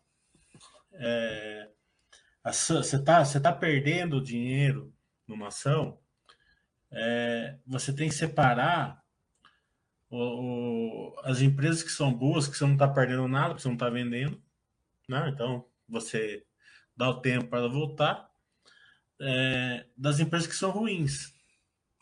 é, 0.93 1.69
você 2.43 2.95
está 2.95 3.23
você 3.23 3.39
tá 3.39 3.51
perdendo 3.51 4.21
dinheiro 4.21 4.93
numa 5.27 5.47
ação, 5.47 5.99
é, 6.91 7.57
você 7.65 7.93
tem 7.93 8.07
que 8.09 8.15
separar 8.15 9.03
o, 10.09 10.17
o, 10.17 11.19
as 11.23 11.41
empresas 11.41 11.83
que 11.83 11.91
são 11.91 12.13
boas, 12.13 12.47
que 12.47 12.57
você 12.57 12.65
não 12.65 12.73
está 12.73 12.87
perdendo 12.87 13.27
nada, 13.27 13.55
que 13.55 13.61
você 13.61 13.67
não 13.67 13.75
está 13.75 13.89
vendendo, 13.89 14.41
né? 15.07 15.29
Então 15.33 15.65
você 15.87 16.45
dá 16.95 17.09
o 17.09 17.21
tempo 17.21 17.47
para 17.47 17.67
voltar, 17.67 18.29
é, 19.19 19.85
das 19.97 20.19
empresas 20.19 20.47
que 20.47 20.55
são 20.55 20.71
ruins, 20.71 21.33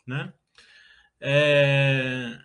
né? 0.06 0.32
É, 1.20 2.38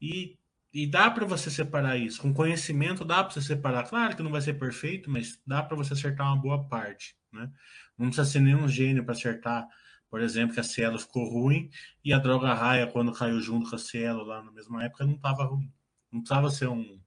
e, 0.00 0.38
e 0.72 0.86
dá 0.86 1.10
para 1.10 1.26
você 1.26 1.50
separar 1.50 1.96
isso. 1.96 2.20
Com 2.20 2.32
conhecimento 2.32 3.04
dá 3.04 3.24
para 3.24 3.32
você 3.32 3.42
separar. 3.42 3.88
Claro 3.88 4.16
que 4.16 4.22
não 4.22 4.30
vai 4.30 4.40
ser 4.40 4.54
perfeito, 4.54 5.10
mas 5.10 5.40
dá 5.46 5.62
para 5.62 5.76
você 5.76 5.94
acertar 5.94 6.26
uma 6.26 6.40
boa 6.40 6.68
parte, 6.68 7.16
né? 7.32 7.50
Não 7.98 8.06
precisa 8.06 8.30
ser 8.30 8.40
nenhum 8.40 8.68
gênio 8.68 9.04
para 9.04 9.14
acertar 9.14 9.68
por 10.14 10.20
exemplo, 10.20 10.54
que 10.54 10.60
a 10.60 10.62
Cielo 10.62 10.96
ficou 10.96 11.28
ruim 11.28 11.68
e 12.04 12.12
a 12.12 12.20
Droga 12.20 12.54
Raia, 12.54 12.86
quando 12.86 13.12
caiu 13.12 13.40
junto 13.40 13.68
com 13.68 13.74
a 13.74 13.78
Cielo 13.80 14.22
lá 14.22 14.44
na 14.44 14.52
mesma 14.52 14.84
época, 14.84 15.04
não 15.04 15.14
estava 15.14 15.42
ruim. 15.42 15.68
Não 16.12 16.20
precisava 16.20 16.50
ser 16.50 16.68
um, 16.68 17.00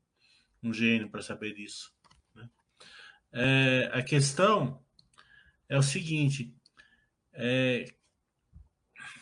um 0.62 0.74
gênio 0.74 1.10
para 1.10 1.22
saber 1.22 1.54
disso. 1.54 1.90
Né? 2.36 2.50
É, 3.32 3.92
a 3.94 4.04
questão 4.04 4.84
é 5.70 5.78
o 5.78 5.84
seguinte: 5.84 6.54
é, 7.34 7.86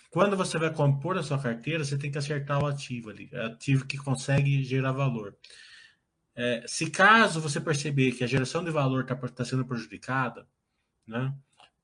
quando 0.10 0.38
você 0.38 0.58
vai 0.58 0.74
compor 0.74 1.18
a 1.18 1.24
sua 1.24 1.42
carteira, 1.42 1.84
você 1.84 1.98
tem 1.98 2.12
que 2.12 2.18
acertar 2.18 2.64
o 2.64 2.68
ativo 2.68 3.10
ali, 3.10 3.30
ativo 3.36 3.86
que 3.86 3.98
consegue 3.98 4.64
gerar 4.64 4.92
valor. 4.92 5.36
É, 6.36 6.66
se 6.68 6.90
caso 6.90 7.42
você 7.42 7.62
perceber 7.62 8.12
que 8.12 8.24
a 8.24 8.28
geração 8.28 8.64
de 8.64 8.72
valor 8.72 9.02
está 9.04 9.16
tá 9.16 9.46
sendo 9.46 9.66
prejudicada, 9.66 10.48
né, 11.08 11.34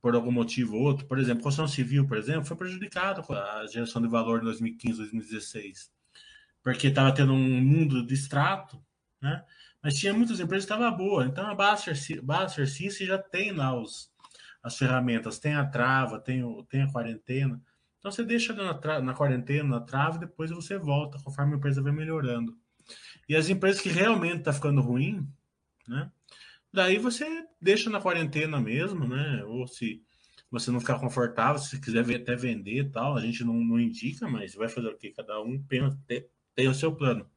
por 0.01 0.15
algum 0.15 0.31
motivo 0.31 0.75
ou 0.75 0.83
outro, 0.83 1.05
por 1.05 1.19
exemplo, 1.19 1.43
construção 1.43 1.67
civil, 1.67 2.07
por 2.07 2.17
exemplo, 2.17 2.45
foi 2.45 2.57
prejudicada 2.57 3.21
a 3.21 3.67
geração 3.67 4.01
de 4.01 4.07
valor 4.07 4.41
em 4.41 4.43
2015, 4.43 4.97
2016, 4.97 5.91
porque 6.63 6.87
estava 6.87 7.13
tendo 7.13 7.33
um 7.33 7.61
mundo 7.61 8.05
de 8.05 8.13
extrato, 8.13 8.83
né? 9.21 9.43
Mas 9.83 9.95
tinha 9.95 10.13
muitas 10.13 10.39
empresas 10.39 10.65
que 10.65 10.73
estavam 10.73 10.95
boa. 10.95 11.25
Então 11.25 11.47
a 11.47 11.55
Baster, 11.55 11.95
Baster 12.23 12.69
Cici 12.69 13.05
já 13.05 13.17
tem 13.17 13.51
lá 13.51 13.75
os, 13.79 14.10
as 14.63 14.77
ferramentas, 14.77 15.39
tem 15.39 15.55
a 15.55 15.65
trava, 15.65 16.19
tem, 16.19 16.43
o, 16.43 16.63
tem 16.63 16.83
a 16.83 16.91
quarentena. 16.91 17.61
Então 17.99 18.11
você 18.11 18.23
deixa 18.23 18.53
na, 18.53 19.01
na 19.01 19.13
quarentena, 19.13 19.67
na 19.67 19.79
trava, 19.79 20.17
e 20.17 20.21
depois 20.21 20.51
você 20.51 20.77
volta 20.77 21.19
conforme 21.23 21.53
a 21.53 21.57
empresa 21.57 21.81
vai 21.81 21.91
melhorando. 21.91 22.57
E 23.27 23.35
as 23.35 23.49
empresas 23.49 23.81
que 23.81 23.89
realmente 23.89 24.37
estão 24.37 24.51
tá 24.51 24.53
ficando 24.53 24.81
ruim, 24.81 25.27
né? 25.87 26.11
Daí 26.73 26.97
você 26.97 27.45
deixa 27.61 27.89
na 27.89 27.99
quarentena 27.99 28.59
mesmo, 28.59 29.07
né? 29.07 29.43
Ou 29.45 29.67
se 29.67 30.01
você 30.49 30.71
não 30.71 30.79
ficar 30.79 30.99
confortável, 30.99 31.59
se 31.59 31.79
quiser 31.79 32.09
até 32.15 32.35
vender 32.35 32.89
tal, 32.91 33.15
a 33.15 33.21
gente 33.21 33.43
não, 33.43 33.53
não 33.53 33.79
indica, 33.79 34.27
mas 34.27 34.53
vai 34.55 34.67
fazer 34.67 34.87
o 34.87 34.97
quê? 34.97 35.13
Cada 35.15 35.41
um 35.41 35.61
tem, 35.63 35.81
tem 36.55 36.67
o 36.67 36.73
seu 36.73 36.95
plano. 36.95 37.29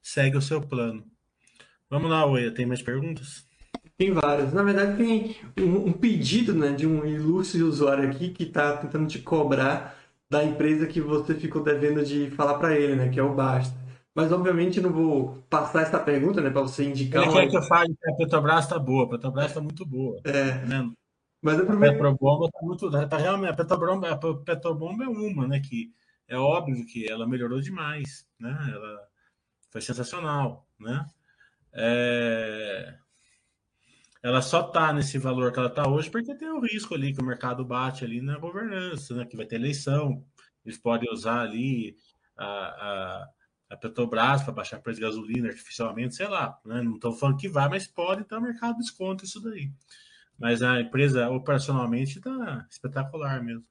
Segue 0.00 0.36
o 0.36 0.42
seu 0.42 0.60
plano. 0.60 1.10
Vamos 1.88 2.10
lá, 2.10 2.24
Oia, 2.26 2.52
tem 2.52 2.66
mais 2.66 2.82
perguntas? 2.82 3.46
Tem 4.02 4.10
várias. 4.10 4.52
Na 4.52 4.64
verdade, 4.64 4.96
tem 4.96 5.36
um, 5.60 5.86
um 5.86 5.92
pedido 5.92 6.52
né, 6.52 6.72
de 6.72 6.88
um 6.88 7.06
ilustre 7.06 7.62
usuário 7.62 8.10
aqui 8.10 8.30
que 8.30 8.42
está 8.42 8.76
tentando 8.76 9.06
te 9.06 9.20
cobrar 9.20 9.96
da 10.28 10.42
empresa 10.42 10.88
que 10.88 11.00
você 11.00 11.36
ficou 11.36 11.62
devendo 11.62 12.04
de 12.04 12.28
falar 12.32 12.54
para 12.54 12.76
ele, 12.76 12.96
né? 12.96 13.10
Que 13.10 13.20
é 13.20 13.22
o 13.22 13.32
Basta. 13.32 13.80
Mas, 14.12 14.32
obviamente, 14.32 14.80
não 14.80 14.90
vou 14.90 15.44
passar 15.48 15.82
essa 15.82 16.00
pergunta, 16.00 16.40
né, 16.40 16.50
para 16.50 16.62
você 16.62 16.84
indicar. 16.84 17.22
Ele 17.22 17.30
uma... 17.30 17.40
quer 17.42 17.50
que 17.50 17.56
eu 17.56 17.62
fale 17.62 17.94
que 17.94 18.10
a 18.10 18.14
Petrobras 18.16 18.64
está 18.64 18.76
boa, 18.76 19.04
a 19.04 19.08
Petrobras 19.08 19.46
está 19.46 19.60
muito 19.60 19.86
boa. 19.86 20.18
É. 20.24 20.50
Tá 20.50 20.90
Mas 21.40 21.58
eu 21.60 21.72
A 21.72 21.78
Petrobomba 21.78 22.46
está 22.46 22.58
muito. 22.60 22.90
Tá 22.90 23.16
realmente, 23.16 23.50
a 23.52 23.54
Petrobomba, 23.54 24.10
a 24.10 24.16
Petrobomba 24.16 25.04
é 25.04 25.08
uma, 25.08 25.46
né? 25.46 25.60
Que 25.60 25.92
é 26.26 26.36
óbvio 26.36 26.84
que 26.86 27.08
ela 27.08 27.24
melhorou 27.24 27.60
demais, 27.60 28.26
né? 28.40 28.50
Ela 28.74 29.00
foi 29.70 29.80
sensacional, 29.80 30.66
né? 30.80 31.06
É... 31.72 32.94
Ela 34.22 34.40
só 34.40 34.66
está 34.66 34.92
nesse 34.92 35.18
valor 35.18 35.52
que 35.52 35.58
ela 35.58 35.68
está 35.68 35.88
hoje 35.88 36.10
porque 36.10 36.34
tem 36.34 36.48
o 36.50 36.60
risco 36.60 36.94
ali 36.94 37.12
que 37.12 37.20
o 37.20 37.24
mercado 37.24 37.64
bate 37.64 38.04
ali 38.04 38.20
na 38.20 38.38
governança, 38.38 39.14
né? 39.14 39.24
Que 39.24 39.36
vai 39.36 39.46
ter 39.46 39.56
eleição, 39.56 40.24
eles 40.64 40.78
podem 40.78 41.12
usar 41.12 41.40
ali 41.40 41.96
a, 42.36 42.46
a 42.46 43.28
a 43.72 43.76
Petrobras 43.76 44.42
para 44.42 44.52
baixar 44.52 44.80
preço 44.80 45.00
de 45.00 45.06
gasolina 45.06 45.48
artificialmente, 45.48 46.14
sei 46.14 46.28
lá, 46.28 46.58
né? 46.64 46.82
não 46.82 46.96
estou 46.96 47.12
falando 47.12 47.38
que 47.38 47.48
vai, 47.48 47.68
mas 47.68 47.86
pode, 47.86 48.20
então 48.20 48.38
o 48.38 48.42
mercado 48.42 48.76
desconta 48.76 49.24
isso 49.24 49.40
daí. 49.40 49.72
Mas 50.38 50.62
a 50.62 50.80
empresa 50.80 51.30
operacionalmente 51.30 52.18
está 52.18 52.66
espetacular 52.70 53.42
mesmo. 53.42 53.64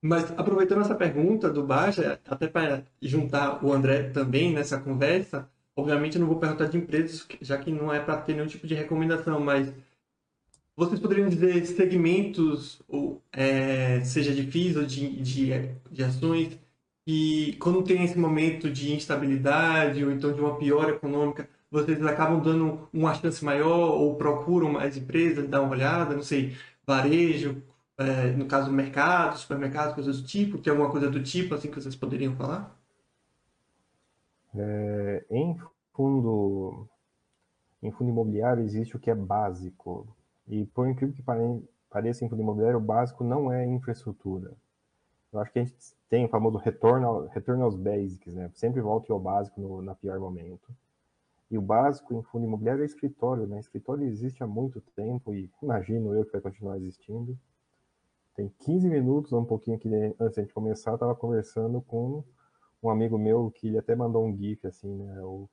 Mas 0.00 0.30
aproveitando 0.38 0.82
essa 0.82 0.94
pergunta 0.94 1.50
do 1.50 1.64
Baixa, 1.64 2.20
até 2.26 2.48
para 2.48 2.84
juntar 3.02 3.62
o 3.64 3.72
André 3.72 4.10
também 4.10 4.54
nessa 4.54 4.80
conversa, 4.80 5.50
obviamente 5.76 6.16
eu 6.16 6.20
não 6.20 6.28
vou 6.28 6.38
perguntar 6.38 6.66
de 6.66 6.78
empresas, 6.78 7.26
já 7.40 7.58
que 7.58 7.70
não 7.70 7.92
é 7.92 8.00
para 8.00 8.16
ter 8.18 8.34
nenhum 8.34 8.46
tipo 8.46 8.66
de 8.66 8.74
recomendação, 8.74 9.38
mas 9.40 9.72
vocês 10.76 11.00
poderiam 11.00 11.28
dizer 11.28 11.64
segmentos, 11.66 12.82
ou, 12.88 13.22
é, 13.32 14.00
seja 14.04 14.34
de 14.34 14.42
FIIs 14.42 14.76
ou 14.76 14.84
de, 14.84 15.22
de, 15.22 15.50
de 15.90 16.04
ações, 16.04 16.58
e 17.06 17.56
quando 17.60 17.82
tem 17.82 18.02
esse 18.04 18.18
momento 18.18 18.70
de 18.70 18.92
instabilidade 18.92 20.04
ou 20.04 20.10
então 20.10 20.32
de 20.32 20.40
uma 20.40 20.56
piora 20.56 20.92
econômica, 20.92 21.48
vocês 21.70 22.04
acabam 22.04 22.40
dando 22.42 22.88
uma 22.92 23.14
chance 23.14 23.44
maior 23.44 23.90
ou 23.90 24.16
procuram 24.16 24.72
mais 24.72 24.96
empresas, 24.96 25.48
dar 25.48 25.62
uma 25.62 25.72
olhada, 25.72 26.14
não 26.14 26.22
sei, 26.22 26.56
varejo, 26.86 27.62
é, 27.98 28.32
no 28.32 28.46
caso 28.46 28.70
mercado, 28.72 29.38
supermercado, 29.38 29.94
coisas 29.94 30.20
do 30.20 30.26
tipo, 30.26 30.58
tem 30.58 30.70
alguma 30.70 30.90
coisa 30.90 31.10
do 31.10 31.22
tipo 31.22 31.54
assim 31.54 31.70
que 31.70 31.80
vocês 31.80 31.96
poderiam 31.96 32.34
falar? 32.36 32.76
É, 34.58 35.26
em 35.30 35.58
fundo 35.92 36.88
em 37.82 37.90
fundo 37.92 38.10
imobiliário 38.10 38.64
existe 38.64 38.96
o 38.96 38.98
que 38.98 39.10
é 39.10 39.14
básico 39.14 40.06
e 40.48 40.64
por 40.66 40.88
incrível 40.88 41.14
que 41.14 41.22
pareça 41.90 42.24
em 42.24 42.28
fundo 42.28 42.42
imobiliário 42.42 42.78
o 42.78 42.82
básico 42.82 43.22
não 43.22 43.52
é 43.52 43.66
infraestrutura 43.66 44.56
eu 45.36 45.40
acho 45.40 45.52
que 45.52 45.58
a 45.58 45.64
gente 45.64 45.76
tem 46.08 46.24
o 46.24 46.28
famoso 46.28 46.56
retorno, 46.56 47.26
retorno 47.26 47.64
aos 47.64 47.76
basics, 47.76 48.34
né? 48.34 48.50
Sempre 48.54 48.80
volte 48.80 49.12
ao 49.12 49.20
básico 49.20 49.60
no 49.60 49.82
na 49.82 49.94
pior 49.94 50.18
momento. 50.18 50.74
E 51.50 51.58
o 51.58 51.62
básico 51.62 52.14
em 52.14 52.22
fundo 52.22 52.46
imobiliário 52.46 52.82
é 52.82 52.86
escritório, 52.86 53.46
né? 53.46 53.60
Escritório 53.60 54.04
existe 54.04 54.42
há 54.42 54.46
muito 54.46 54.80
tempo 54.94 55.34
e 55.34 55.50
imagino 55.62 56.14
eu 56.14 56.24
que 56.24 56.32
vai 56.32 56.40
continuar 56.40 56.76
existindo. 56.78 57.38
Tem 58.34 58.52
15 58.60 58.88
minutos, 58.88 59.32
um 59.32 59.44
pouquinho 59.44 59.76
aqui 59.76 59.88
antes 60.20 60.34
de 60.34 60.40
a 60.40 60.42
gente 60.42 60.54
começar, 60.54 60.94
estava 60.94 61.14
conversando 61.14 61.80
com 61.82 62.24
um 62.82 62.90
amigo 62.90 63.18
meu 63.18 63.50
que 63.50 63.68
ele 63.68 63.78
até 63.78 63.94
mandou 63.94 64.24
um 64.24 64.36
GIF, 64.36 64.66
assim, 64.66 64.94
né? 64.94 65.20
O, 65.22 65.48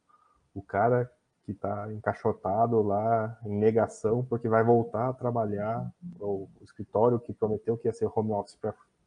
o 0.54 0.62
cara 0.62 1.10
que 1.44 1.52
está 1.52 1.92
encaixotado 1.92 2.82
lá 2.82 3.38
em 3.46 3.58
negação 3.58 4.24
porque 4.24 4.48
vai 4.48 4.64
voltar 4.64 5.10
a 5.10 5.14
trabalhar 5.14 5.92
o 6.20 6.48
escritório 6.62 7.20
que 7.20 7.34
prometeu 7.34 7.78
que 7.78 7.88
ia 7.88 7.94
ser 7.94 8.10
home 8.14 8.32
office 8.32 8.58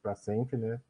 para 0.02 0.14
sempre, 0.14 0.56
né? 0.56 0.80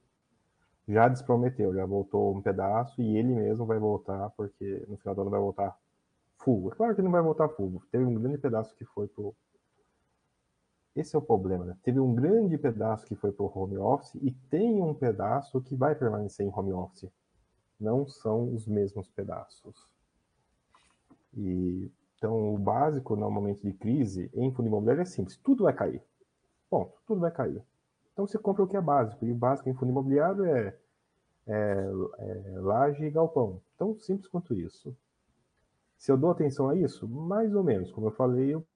Já 0.88 1.08
desprometeu, 1.08 1.74
já 1.74 1.84
voltou 1.84 2.34
um 2.34 2.40
pedaço 2.40 3.02
e 3.02 3.16
ele 3.16 3.34
mesmo 3.34 3.66
vai 3.66 3.78
voltar, 3.78 4.30
porque 4.30 4.84
no 4.88 4.96
final 4.96 5.14
do 5.14 5.20
ano 5.22 5.30
vai 5.30 5.40
voltar 5.40 5.76
full. 6.38 6.70
É 6.72 6.76
claro 6.76 6.94
que 6.94 7.02
não 7.02 7.10
vai 7.10 7.22
voltar 7.22 7.48
full. 7.48 7.82
Teve 7.90 8.04
um 8.04 8.14
grande 8.14 8.38
pedaço 8.38 8.74
que 8.76 8.84
foi 8.84 9.08
pro. 9.08 9.34
Esse 10.96 11.14
é 11.14 11.18
o 11.18 11.22
problema, 11.22 11.64
né? 11.64 11.76
Teve 11.82 12.00
um 12.00 12.14
grande 12.14 12.56
pedaço 12.56 13.04
que 13.06 13.14
foi 13.14 13.30
pro 13.30 13.52
home 13.54 13.76
office 13.76 14.14
e 14.14 14.30
tem 14.50 14.82
um 14.82 14.94
pedaço 14.94 15.60
que 15.60 15.76
vai 15.76 15.94
permanecer 15.94 16.46
em 16.46 16.52
home 16.52 16.72
office. 16.72 17.10
Não 17.78 18.08
são 18.08 18.54
os 18.54 18.66
mesmos 18.66 19.06
pedaços. 19.10 19.86
E 21.36 21.90
então, 22.18 22.54
o 22.54 22.58
básico 22.58 23.14
no 23.14 23.30
momento 23.30 23.62
de 23.62 23.72
crise 23.72 24.30
em 24.34 24.50
fundo 24.52 24.68
imobiliário 24.68 25.02
é 25.02 25.04
simples: 25.04 25.36
tudo 25.36 25.64
vai 25.64 25.72
cair. 25.72 26.02
Ponto, 26.70 26.94
tudo 27.06 27.20
vai 27.20 27.30
cair. 27.30 27.62
Então 28.12 28.26
você 28.26 28.38
compra 28.38 28.64
o 28.64 28.66
que 28.66 28.76
é 28.76 28.80
básico. 28.80 29.24
E 29.24 29.30
o 29.30 29.34
básico 29.34 29.68
em 29.68 29.74
fundo 29.74 29.90
imobiliário 29.90 30.44
é, 30.44 30.74
é, 31.46 31.90
é 32.18 32.58
laje 32.58 33.04
e 33.04 33.10
galpão. 33.10 33.60
Tão 33.76 33.98
simples 33.98 34.28
quanto 34.28 34.54
isso. 34.54 34.96
Se 35.98 36.10
eu 36.10 36.16
dou 36.16 36.30
atenção 36.30 36.70
a 36.70 36.74
isso, 36.74 37.06
mais 37.06 37.54
ou 37.54 37.62
menos, 37.62 37.92
como 37.92 38.06
eu 38.06 38.12
falei, 38.12 38.54
eu 38.54 38.66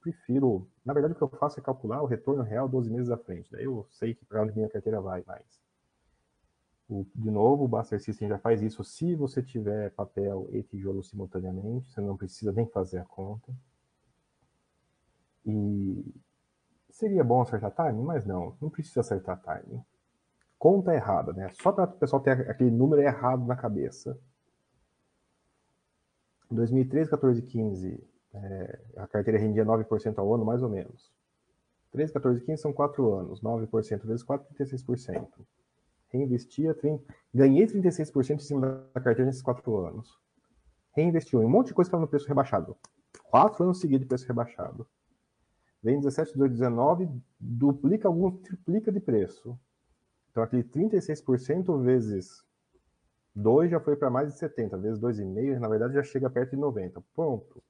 prefiro. 0.00 0.66
Na 0.84 0.92
verdade, 0.92 1.14
o 1.14 1.16
que 1.16 1.22
eu 1.22 1.28
faço 1.28 1.60
é 1.60 1.62
calcular 1.62 2.02
o 2.02 2.06
retorno 2.06 2.42
real 2.42 2.68
12 2.68 2.90
meses 2.90 3.10
à 3.10 3.16
frente. 3.16 3.50
Daí 3.52 3.64
eu 3.64 3.86
sei 3.90 4.14
para 4.28 4.42
onde 4.42 4.54
minha 4.54 4.68
carteira 4.68 5.00
vai 5.00 5.22
mais. 5.26 5.60
O, 6.88 7.06
de 7.14 7.30
novo, 7.30 7.64
o 7.64 7.68
Buster 7.68 8.00
System 8.00 8.28
já 8.28 8.38
faz 8.38 8.62
isso 8.62 8.82
se 8.82 9.14
você 9.14 9.42
tiver 9.42 9.90
papel 9.92 10.48
e 10.50 10.62
tijolo 10.62 11.04
simultaneamente, 11.04 11.88
você 11.92 12.00
não 12.00 12.16
precisa 12.16 12.50
nem 12.50 12.66
fazer 12.66 12.98
a 12.98 13.04
conta. 13.04 13.52
E 15.46 16.14
seria 16.90 17.22
bom 17.22 17.40
acertar 17.40 17.72
time, 17.72 18.02
mas 18.02 18.26
não, 18.26 18.56
não 18.60 18.68
precisa 18.68 19.00
acertar 19.00 19.40
time. 19.40 19.80
Conta 20.58 20.92
errada, 20.92 21.32
né? 21.32 21.48
Só 21.54 21.72
para 21.72 21.84
o 21.84 21.92
pessoal 21.92 22.20
ter 22.20 22.50
aquele 22.50 22.70
número 22.70 23.00
errado 23.00 23.46
na 23.46 23.56
cabeça. 23.56 24.18
2013, 26.50 27.08
14, 27.08 27.42
15, 27.42 28.09
é, 28.34 28.80
a 28.96 29.06
carteira 29.06 29.38
rendia 29.38 29.64
9% 29.64 30.18
ao 30.18 30.34
ano, 30.34 30.44
mais 30.44 30.62
ou 30.62 30.68
menos. 30.68 31.12
13, 31.92 32.12
14, 32.12 32.40
15 32.44 32.62
são 32.62 32.72
4 32.72 33.14
anos. 33.14 33.40
9% 33.42 34.06
vezes 34.06 34.22
4, 34.22 34.46
36%. 34.54 35.28
Reinvestia, 36.08 36.74
30, 36.74 37.04
ganhei 37.32 37.66
36% 37.66 38.36
em 38.36 38.38
cima 38.38 38.88
da 38.94 39.00
carteira 39.00 39.26
nesses 39.26 39.42
4 39.42 39.76
anos. 39.86 40.18
Reinvestiu 40.92 41.42
em 41.42 41.46
um 41.46 41.50
monte 41.50 41.68
de 41.68 41.74
coisa 41.74 41.88
que 41.88 41.90
estava 41.90 42.02
no 42.02 42.08
preço 42.08 42.26
rebaixado. 42.26 42.76
4 43.24 43.64
anos 43.64 43.80
seguidos 43.80 44.02
de 44.02 44.08
preço 44.08 44.26
rebaixado. 44.26 44.86
Vem 45.82 45.98
17, 45.98 46.32
18, 46.32 46.52
19, 46.52 47.08
duplica 47.38 48.06
algum, 48.06 48.30
triplica 48.30 48.92
de 48.92 49.00
preço. 49.00 49.58
Então 50.30 50.42
aquele 50.42 50.62
36% 50.62 51.82
vezes 51.82 52.44
2 53.34 53.70
já 53.70 53.80
foi 53.80 53.96
para 53.96 54.10
mais 54.10 54.32
de 54.32 54.38
70, 54.38 54.76
vezes 54.78 55.00
2,5, 55.00 55.58
na 55.58 55.68
verdade 55.68 55.94
já 55.94 56.02
chega 56.02 56.28
perto 56.28 56.50
de 56.50 56.56
90. 56.56 57.02
Pronto. 57.14 57.62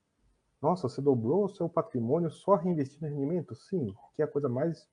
Nossa, 0.61 0.89
você 0.89 1.01
dobrou 1.01 1.45
o 1.45 1.49
seu 1.49 1.69
patrimônio 1.69 2.31
só 2.31 2.55
reinvestindo 2.55 3.07
em 3.07 3.11
rendimento? 3.11 3.55
Sim, 3.55 3.95
que 4.15 4.23
é 4.23 4.25
a 4.25 4.29
coisa 4.29 4.49
mais 4.49 4.87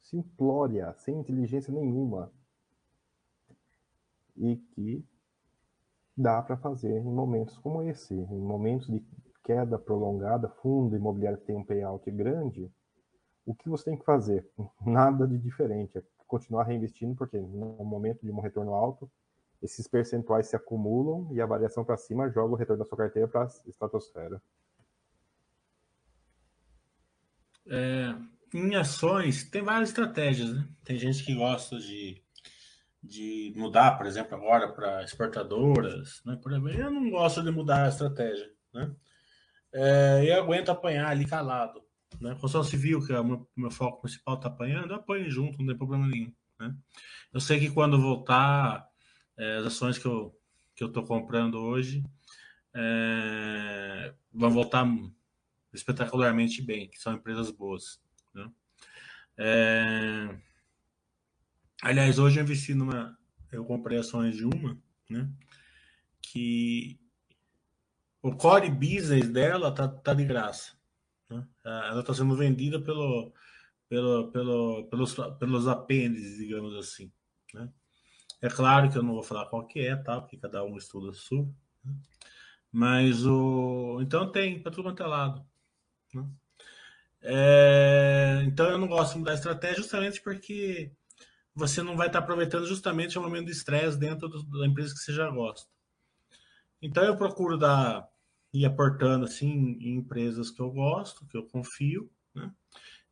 simplória, 0.00 0.92
sem 0.98 1.18
inteligência 1.18 1.72
nenhuma. 1.72 2.32
E 4.36 4.56
que 4.56 5.04
dá 6.16 6.42
para 6.42 6.56
fazer 6.56 6.98
em 6.98 7.04
momentos 7.04 7.56
como 7.58 7.82
esse, 7.82 8.14
em 8.14 8.40
momentos 8.40 8.88
de 8.88 9.04
queda 9.44 9.78
prolongada, 9.78 10.48
fundo 10.48 10.96
imobiliário 10.96 11.38
que 11.38 11.46
tem 11.46 11.56
um 11.56 11.64
payout 11.64 12.10
grande, 12.10 12.70
o 13.46 13.54
que 13.54 13.68
você 13.68 13.86
tem 13.86 13.98
que 13.98 14.04
fazer? 14.04 14.48
Nada 14.84 15.26
de 15.26 15.38
diferente, 15.38 15.98
é 15.98 16.02
continuar 16.26 16.64
reinvestindo, 16.64 17.14
porque 17.14 17.38
no 17.38 17.84
momento 17.84 18.24
de 18.24 18.32
um 18.32 18.40
retorno 18.40 18.74
alto, 18.74 19.10
esses 19.62 19.86
percentuais 19.86 20.48
se 20.48 20.56
acumulam 20.56 21.28
e 21.32 21.40
a 21.40 21.46
variação 21.46 21.84
para 21.84 21.96
cima 21.96 22.30
joga 22.30 22.54
o 22.54 22.56
retorno 22.56 22.82
da 22.82 22.88
sua 22.88 22.98
carteira 22.98 23.28
para 23.28 23.44
a 23.44 23.68
estratosfera. 23.68 24.42
É, 27.66 28.14
em 28.54 28.74
ações, 28.74 29.44
tem 29.44 29.62
várias 29.62 29.90
estratégias, 29.90 30.52
né? 30.52 30.68
Tem 30.84 30.98
gente 30.98 31.24
que 31.24 31.34
gosta 31.34 31.78
de, 31.78 32.22
de 33.02 33.52
mudar, 33.56 33.96
por 33.96 34.06
exemplo, 34.06 34.34
agora 34.36 34.72
para 34.72 35.02
exportadoras, 35.02 36.22
né? 36.24 36.38
Por 36.42 36.52
exemplo, 36.52 36.70
eu 36.70 36.90
não 36.90 37.10
gosto 37.10 37.42
de 37.42 37.50
mudar 37.50 37.84
a 37.84 37.88
estratégia, 37.88 38.50
né? 38.72 38.94
É, 39.72 40.24
eu 40.26 40.42
aguento 40.42 40.70
apanhar 40.70 41.08
ali 41.08 41.24
calado, 41.24 41.82
né? 42.20 42.32
Construção 42.32 42.62
civil, 42.62 43.04
que 43.04 43.12
é 43.12 43.20
o 43.20 43.24
meu, 43.24 43.48
meu 43.56 43.70
foco 43.70 44.02
principal, 44.02 44.38
tá 44.38 44.48
apanhando, 44.48 44.90
eu 44.90 44.96
apanho 44.96 45.30
junto, 45.30 45.58
não 45.58 45.66
tem 45.66 45.76
problema 45.76 46.06
nenhum, 46.06 46.32
né? 46.58 46.74
Eu 47.32 47.40
sei 47.40 47.58
que 47.58 47.70
quando 47.70 48.00
voltar, 48.00 48.86
é, 49.38 49.56
as 49.58 49.66
ações 49.66 49.98
que 49.98 50.06
eu, 50.06 50.38
que 50.74 50.84
eu 50.84 50.92
tô 50.92 51.02
comprando 51.02 51.58
hoje 51.58 52.04
é, 52.74 54.12
vão 54.32 54.50
voltar 54.50 54.86
espetacularmente 55.72 56.62
bem, 56.62 56.88
que 56.88 56.98
são 56.98 57.14
empresas 57.14 57.50
boas. 57.50 58.00
Né? 58.34 58.50
É... 59.38 60.38
Aliás, 61.82 62.18
hoje 62.18 62.38
eu 62.38 62.44
investi 62.44 62.74
numa. 62.74 63.18
Eu 63.50 63.64
comprei 63.64 63.98
ações 63.98 64.36
de 64.36 64.44
uma, 64.44 64.80
né? 65.10 65.30
Que 66.20 66.98
o 68.22 68.34
core 68.36 68.70
business 68.70 69.28
dela 69.28 69.74
tá, 69.74 69.88
tá 69.88 70.14
de 70.14 70.24
graça. 70.24 70.76
Né? 71.28 71.46
Ela 71.64 72.00
está 72.00 72.14
sendo 72.14 72.36
vendida 72.36 72.80
pelo, 72.80 73.32
pelo, 73.88 74.30
pelo, 74.30 74.84
pelos, 74.88 75.14
pelos 75.38 75.68
apêndices, 75.68 76.38
digamos 76.38 76.74
assim. 76.76 77.12
Né? 77.52 77.68
É 78.40 78.48
claro 78.48 78.90
que 78.90 78.96
eu 78.96 79.02
não 79.02 79.14
vou 79.14 79.22
falar 79.22 79.46
qual 79.46 79.66
que 79.66 79.80
é, 79.80 79.96
tá? 79.96 80.20
Porque 80.20 80.36
cada 80.36 80.64
um 80.64 80.76
estuda 80.76 81.10
a 81.10 81.14
sua. 81.14 81.44
Né? 81.84 81.94
Mas 82.70 83.26
o. 83.26 83.98
Então 84.00 84.30
tem 84.30 84.62
para 84.62 84.72
tudo 84.72 84.84
quanto 84.84 85.02
é 85.02 85.06
lado. 85.06 85.46
Né? 86.14 86.26
É, 87.22 88.42
então 88.44 88.68
eu 88.68 88.78
não 88.78 88.88
gosto 88.88 89.12
de 89.12 89.18
mudar 89.20 89.34
estratégia 89.34 89.76
justamente 89.76 90.20
porque 90.20 90.90
você 91.54 91.82
não 91.82 91.96
vai 91.96 92.08
estar 92.08 92.18
aproveitando 92.18 92.66
justamente 92.66 93.18
o 93.18 93.22
momento 93.22 93.46
de 93.46 93.52
estresse 93.52 93.98
dentro 93.98 94.28
do, 94.28 94.42
da 94.42 94.66
empresa 94.66 94.94
que 94.94 95.00
você 95.00 95.12
já 95.12 95.30
gosta. 95.30 95.70
Então 96.80 97.04
eu 97.04 97.16
procuro 97.16 97.56
dar 97.56 98.08
ir 98.52 98.66
aportando 98.66 99.24
assim 99.24 99.78
em 99.80 99.96
empresas 99.96 100.50
que 100.50 100.60
eu 100.60 100.70
gosto, 100.70 101.26
que 101.26 101.36
eu 101.36 101.44
confio, 101.44 102.10
né? 102.34 102.52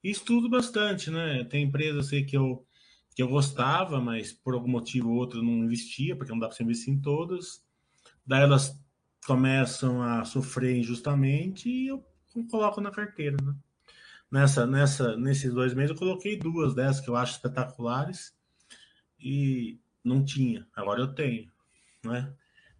E 0.02 0.10
estudo 0.10 0.48
bastante, 0.48 1.10
né? 1.10 1.44
Tem 1.44 1.64
empresas 1.64 2.06
assim, 2.06 2.24
que 2.24 2.36
eu 2.36 2.66
que 3.14 3.22
eu 3.22 3.28
gostava, 3.28 4.00
mas 4.00 4.32
por 4.32 4.54
algum 4.54 4.70
motivo 4.70 5.10
ou 5.10 5.16
outro 5.16 5.42
não 5.42 5.64
investia, 5.64 6.16
porque 6.16 6.30
não 6.30 6.38
dá 6.38 6.46
para 6.46 6.56
você 6.56 6.62
investir 6.62 6.94
em 6.94 7.00
todas. 7.00 7.62
Daí 8.24 8.42
elas 8.42 8.80
começam 9.26 10.00
a 10.00 10.24
sofrer 10.24 10.76
injustamente 10.76 11.68
e 11.68 11.88
eu 11.88 12.04
coloco 12.50 12.80
na 12.80 12.90
carteira, 12.90 13.36
né? 13.42 13.54
Nessa, 14.30 14.66
nessa, 14.66 15.16
nesses 15.16 15.52
dois 15.52 15.74
meses 15.74 15.90
eu 15.90 15.96
coloquei 15.96 16.36
duas 16.36 16.74
dessas 16.74 17.00
que 17.00 17.10
eu 17.10 17.16
acho 17.16 17.32
espetaculares 17.32 18.32
e 19.18 19.80
não 20.04 20.24
tinha, 20.24 20.66
agora 20.74 21.00
eu 21.00 21.12
tenho, 21.12 21.50
né? 22.04 22.32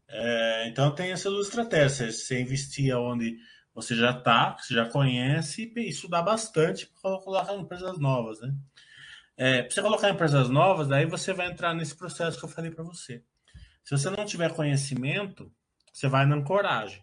É, 0.08 0.68
então 0.68 0.94
tem 0.94 1.12
essas 1.12 1.32
duas 1.32 1.46
estratégias, 1.46 2.22
você 2.22 2.40
investir 2.40 2.96
onde 2.96 3.38
você 3.74 3.94
já 3.94 4.10
está, 4.10 4.56
você 4.56 4.74
já 4.74 4.88
conhece 4.88 5.72
e 5.76 5.88
estudar 5.88 6.22
bastante 6.22 6.86
para 6.86 7.18
colocar 7.18 7.54
em 7.54 7.60
empresas 7.60 7.98
novas, 7.98 8.40
né? 8.40 8.54
É, 9.36 9.62
para 9.62 9.70
você 9.70 9.82
colocar 9.82 10.08
em 10.10 10.12
empresas 10.12 10.48
novas, 10.48 10.86
daí 10.86 11.06
você 11.06 11.32
vai 11.32 11.46
entrar 11.46 11.72
nesse 11.74 11.96
processo 11.96 12.38
que 12.38 12.44
eu 12.44 12.48
falei 12.48 12.70
para 12.70 12.84
você. 12.84 13.24
Se 13.82 13.96
você 13.96 14.10
não 14.10 14.24
tiver 14.24 14.54
conhecimento, 14.54 15.50
você 15.92 16.08
vai 16.08 16.26
na 16.26 16.36
ancoragem, 16.36 17.02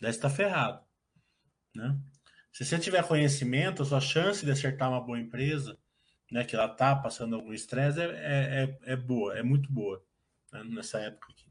daí 0.00 0.10
está 0.10 0.28
ferrado. 0.28 0.89
Né? 1.74 1.96
Se 2.52 2.64
você 2.64 2.78
tiver 2.78 3.06
conhecimento, 3.06 3.82
a 3.82 3.86
sua 3.86 4.00
chance 4.00 4.44
de 4.44 4.50
acertar 4.50 4.90
uma 4.90 5.00
boa 5.00 5.18
empresa, 5.18 5.78
né, 6.30 6.44
que 6.44 6.54
ela 6.54 6.66
está 6.66 6.94
passando 6.94 7.34
algum 7.36 7.52
estresse, 7.52 8.00
é, 8.00 8.04
é, 8.04 8.78
é, 8.84 8.92
é, 8.92 8.96
boa, 8.96 9.36
é 9.36 9.42
muito 9.42 9.72
boa 9.72 10.02
né, 10.52 10.62
nessa 10.64 10.98
época 10.98 11.32
aqui. 11.32 11.50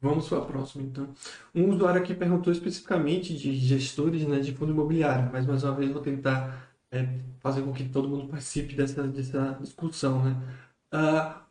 Vamos 0.00 0.28
para 0.28 0.38
a 0.38 0.44
próxima, 0.44 0.84
então. 0.84 1.12
Um 1.54 1.70
usuário 1.70 2.00
aqui 2.00 2.14
perguntou 2.14 2.52
especificamente 2.52 3.36
de 3.36 3.56
gestores 3.56 4.26
né, 4.26 4.40
de 4.40 4.54
fundo 4.54 4.72
imobiliário, 4.72 5.30
mas 5.32 5.46
mais 5.46 5.64
uma 5.64 5.74
vez 5.74 5.90
vou 5.90 6.02
tentar 6.02 6.70
é, 6.90 7.18
fazer 7.40 7.62
com 7.62 7.72
que 7.72 7.88
todo 7.88 8.08
mundo 8.08 8.28
participe 8.28 8.74
dessa, 8.74 9.02
dessa 9.08 9.58
discussão. 9.60 10.22
Né? 10.22 10.36
Uh, 10.92 11.45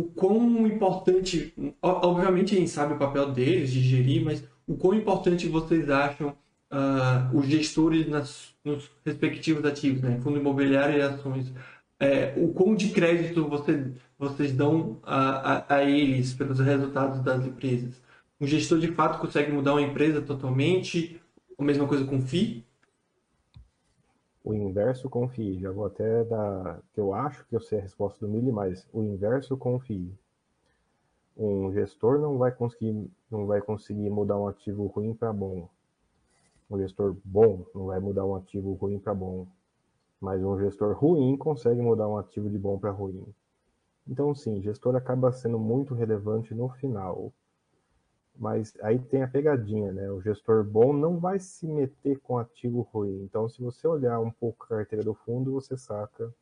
o 0.00 0.04
quão 0.04 0.66
importante, 0.66 1.54
obviamente 1.82 2.54
a 2.54 2.58
gente 2.58 2.70
sabe 2.70 2.94
o 2.94 2.98
papel 2.98 3.32
deles 3.32 3.70
de 3.70 3.80
gerir, 3.80 4.24
mas 4.24 4.42
o 4.66 4.76
quão 4.76 4.94
importante 4.94 5.48
vocês 5.48 5.90
acham 5.90 6.28
uh, 6.70 7.36
os 7.36 7.46
gestores 7.46 8.08
nas, 8.08 8.54
nos 8.64 8.90
respectivos 9.04 9.64
ativos, 9.64 10.02
né? 10.02 10.18
fundo 10.22 10.38
imobiliário 10.38 10.98
e 10.98 11.02
ações, 11.02 11.52
é, 11.98 12.32
o 12.36 12.48
quão 12.48 12.74
de 12.74 12.88
crédito 12.88 13.46
você, 13.46 13.92
vocês 14.18 14.52
dão 14.52 14.98
a, 15.02 15.74
a, 15.74 15.76
a, 15.76 15.84
eles 15.84 16.32
pelos 16.32 16.58
resultados 16.58 17.20
das 17.20 17.44
empresas? 17.44 18.00
Um 18.40 18.46
gestor 18.46 18.78
de 18.78 18.88
fato 18.88 19.20
consegue 19.20 19.52
mudar 19.52 19.72
uma 19.74 19.82
empresa 19.82 20.22
totalmente? 20.22 21.20
A 21.58 21.62
mesma 21.62 21.86
coisa 21.86 22.06
com 22.06 22.22
FII? 22.22 22.64
O 24.42 24.54
inverso 24.54 25.08
confie. 25.08 25.58
Já 25.58 25.70
vou 25.70 25.86
até 25.86 26.24
dar. 26.24 26.80
que 26.92 27.00
eu 27.00 27.12
acho 27.14 27.46
que 27.46 27.54
eu 27.54 27.60
sei 27.60 27.78
a 27.78 27.82
resposta 27.82 28.26
do 28.26 28.30
Mili, 28.30 28.50
mas 28.50 28.86
o 28.92 29.02
inverso 29.02 29.56
confie. 29.56 30.12
Um 31.36 31.72
gestor 31.72 32.18
não 32.18 32.36
vai 32.38 32.52
conseguir, 32.52 33.10
não 33.30 33.46
vai 33.46 33.60
conseguir 33.60 34.10
mudar 34.10 34.38
um 34.38 34.46
ativo 34.46 34.86
ruim 34.86 35.14
para 35.14 35.32
bom. 35.32 35.68
Um 36.70 36.78
gestor 36.78 37.16
bom 37.24 37.64
não 37.74 37.86
vai 37.86 37.98
mudar 37.98 38.24
um 38.24 38.34
ativo 38.34 38.72
ruim 38.74 38.98
para 38.98 39.14
bom. 39.14 39.46
Mas 40.20 40.42
um 40.42 40.58
gestor 40.58 40.94
ruim 40.94 41.36
consegue 41.36 41.80
mudar 41.80 42.08
um 42.08 42.18
ativo 42.18 42.48
de 42.50 42.58
bom 42.58 42.78
para 42.78 42.90
ruim. 42.90 43.24
Então, 44.06 44.34
sim, 44.34 44.60
gestor 44.60 44.96
acaba 44.96 45.32
sendo 45.32 45.58
muito 45.58 45.94
relevante 45.94 46.54
no 46.54 46.68
final. 46.68 47.32
Mas 48.40 48.74
aí 48.82 48.98
tem 48.98 49.22
a 49.22 49.28
pegadinha, 49.28 49.92
né? 49.92 50.10
O 50.10 50.22
gestor 50.22 50.64
bom 50.64 50.94
não 50.94 51.18
vai 51.20 51.38
se 51.40 51.68
meter 51.68 52.18
com 52.20 52.38
ativo 52.38 52.82
ruim. 52.92 53.22
Então, 53.24 53.48
se 53.48 53.62
você 53.62 53.86
olhar 53.86 54.20
um 54.20 54.32
pouco 54.32 54.64
a 54.64 54.78
carteira 54.78 55.04
do 55.04 55.14
fundo, 55.14 55.52
você 55.52 55.76
saca 55.76 56.34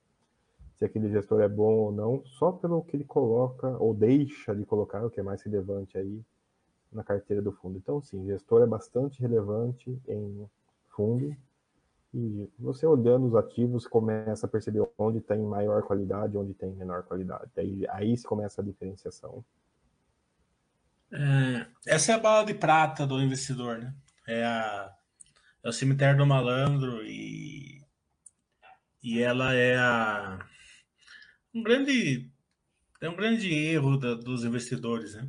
se 0.77 0.85
aquele 0.85 1.11
gestor 1.11 1.41
é 1.43 1.49
bom 1.49 1.75
ou 1.75 1.93
não, 1.93 2.25
só 2.25 2.53
pelo 2.53 2.83
que 2.83 2.97
ele 2.97 3.05
coloca 3.05 3.69
ou 3.79 3.95
deixa 3.95 4.55
de 4.55 4.65
colocar, 4.65 5.05
o 5.05 5.11
que 5.11 5.21
é 5.21 5.23
mais 5.25 5.43
relevante 5.43 5.99
aí 5.99 6.23
na 6.93 7.05
carteira 7.05 7.43
do 7.43 7.53
fundo. 7.53 7.79
Então, 7.79 8.01
sim, 8.03 8.27
gestor 8.27 8.63
é 8.63 8.67
bastante 8.67 9.21
relevante 9.21 10.01
em 10.09 10.49
fundo 10.91 11.37
E 12.15 12.51
você 12.59 12.87
olhando 12.87 13.27
os 13.27 13.35
ativos, 13.35 13.87
começa 13.87 14.47
a 14.47 14.49
perceber 14.49 14.87
onde 14.99 15.21
tem 15.21 15.41
maior 15.43 15.83
qualidade, 15.83 16.37
onde 16.37 16.55
tem 16.55 16.73
menor 16.73 17.03
qualidade. 17.05 17.51
Aí, 17.57 17.87
aí 17.91 18.17
se 18.17 18.25
começa 18.27 18.61
a 18.63 18.65
diferenciação. 18.65 19.45
É, 21.11 21.67
essa 21.87 22.13
é 22.13 22.15
a 22.15 22.19
bala 22.19 22.45
de 22.45 22.55
prata 22.55 23.07
do 23.07 23.21
investidor, 23.21 23.79
né? 23.79 23.95
É, 24.27 24.45
a, 24.45 24.93
é 25.65 25.69
o 25.69 25.73
cemitério 25.73 26.19
do 26.19 26.27
malandro 26.27 27.05
e, 27.05 27.83
e 29.03 29.21
ela 29.21 29.55
é 29.55 29.77
a, 29.77 30.39
um 31.55 31.63
grande 31.63 32.31
é 33.01 33.09
um 33.09 33.17
grande 33.17 33.53
erro 33.53 33.97
da, 33.97 34.15
dos 34.15 34.45
investidores, 34.45 35.15
né? 35.15 35.29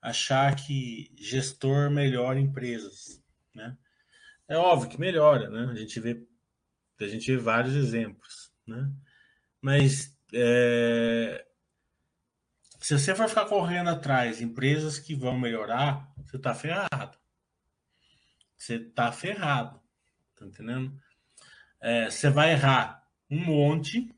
Achar 0.00 0.54
que 0.54 1.12
gestor 1.16 1.90
melhora 1.90 2.40
empresas, 2.40 3.22
né? 3.54 3.76
É 4.48 4.56
óbvio 4.56 4.90
que 4.90 5.00
melhora, 5.00 5.48
né? 5.50 5.72
A 5.72 5.74
gente 5.74 5.98
vê 6.00 6.26
a 7.00 7.08
gente 7.08 7.30
vê 7.34 7.38
vários 7.38 7.74
exemplos, 7.74 8.52
né? 8.66 8.90
Mas 9.60 10.16
é, 10.34 11.46
se 12.80 12.98
você 12.98 13.14
for 13.14 13.28
ficar 13.28 13.44
correndo 13.44 13.90
atrás 13.90 14.40
empresas 14.40 14.98
que 14.98 15.14
vão 15.14 15.38
melhorar, 15.38 16.10
você 16.24 16.36
está 16.36 16.54
ferrado. 16.54 17.18
Você 18.56 18.76
está 18.76 19.12
ferrado. 19.12 19.80
Tá 20.34 20.46
entendendo? 20.46 20.98
É, 21.80 22.10
você 22.10 22.30
vai 22.30 22.52
errar 22.52 23.06
um 23.30 23.44
monte, 23.44 24.12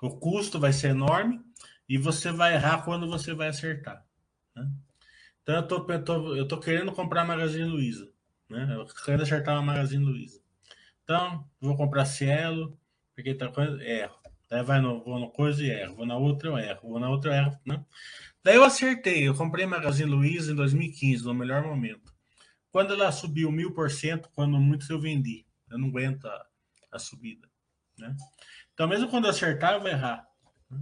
o 0.00 0.10
custo 0.18 0.58
vai 0.58 0.72
ser 0.72 0.88
enorme 0.88 1.40
e 1.88 1.98
você 1.98 2.30
vai 2.30 2.54
errar 2.54 2.82
quando 2.82 3.08
você 3.08 3.34
vai 3.34 3.48
acertar. 3.48 4.04
Né? 4.54 4.70
Então 5.42 5.56
eu 5.56 5.66
tô, 5.66 5.92
eu, 5.92 6.04
tô, 6.04 6.36
eu 6.36 6.48
tô 6.48 6.60
querendo 6.60 6.92
comprar 6.92 7.22
a 7.22 7.26
Magazine 7.26 7.68
Luiza. 7.68 8.10
Né? 8.48 8.66
Eu 8.74 8.86
quero 9.04 9.22
acertar 9.22 9.54
uma 9.54 9.74
Magazine 9.74 10.04
Luiza. 10.04 10.40
Então, 11.02 11.48
vou 11.60 11.76
comprar 11.76 12.06
Cielo, 12.06 12.78
porque 13.14 13.34
tá 13.34 13.48
coisa, 13.48 13.82
erro. 13.82 14.23
Daí 14.54 14.62
vai 14.62 14.80
no, 14.80 15.02
vou 15.02 15.18
no 15.18 15.28
coisa 15.30 15.64
e 15.64 15.68
erro. 15.68 15.96
Vou 15.96 16.06
na 16.06 16.16
outra, 16.16 16.48
eu 16.48 16.56
erro. 16.56 16.80
Vou 16.88 17.00
na 17.00 17.10
outra, 17.10 17.32
eu 17.32 17.34
erro. 17.34 17.58
Né? 17.66 17.84
Daí 18.40 18.54
eu 18.54 18.62
acertei. 18.62 19.26
Eu 19.26 19.34
comprei 19.34 19.66
Magazine 19.66 20.08
Luiza 20.08 20.52
em 20.52 20.54
2015, 20.54 21.24
no 21.24 21.34
melhor 21.34 21.64
momento. 21.64 22.14
Quando 22.70 22.92
ela 22.92 23.10
subiu 23.10 23.50
mil 23.50 23.74
por 23.74 23.90
cento, 23.90 24.30
quando 24.32 24.56
muitos 24.56 24.88
eu 24.88 25.00
vendi. 25.00 25.44
Eu 25.68 25.76
não 25.76 25.88
aguento 25.88 26.26
a, 26.26 26.46
a 26.92 27.00
subida. 27.00 27.48
Né? 27.98 28.16
Então, 28.72 28.86
mesmo 28.86 29.08
quando 29.08 29.24
eu 29.24 29.30
acertar, 29.30 29.72
eu 29.72 29.80
vou 29.80 29.88
errar. 29.88 30.24
Né? 30.70 30.80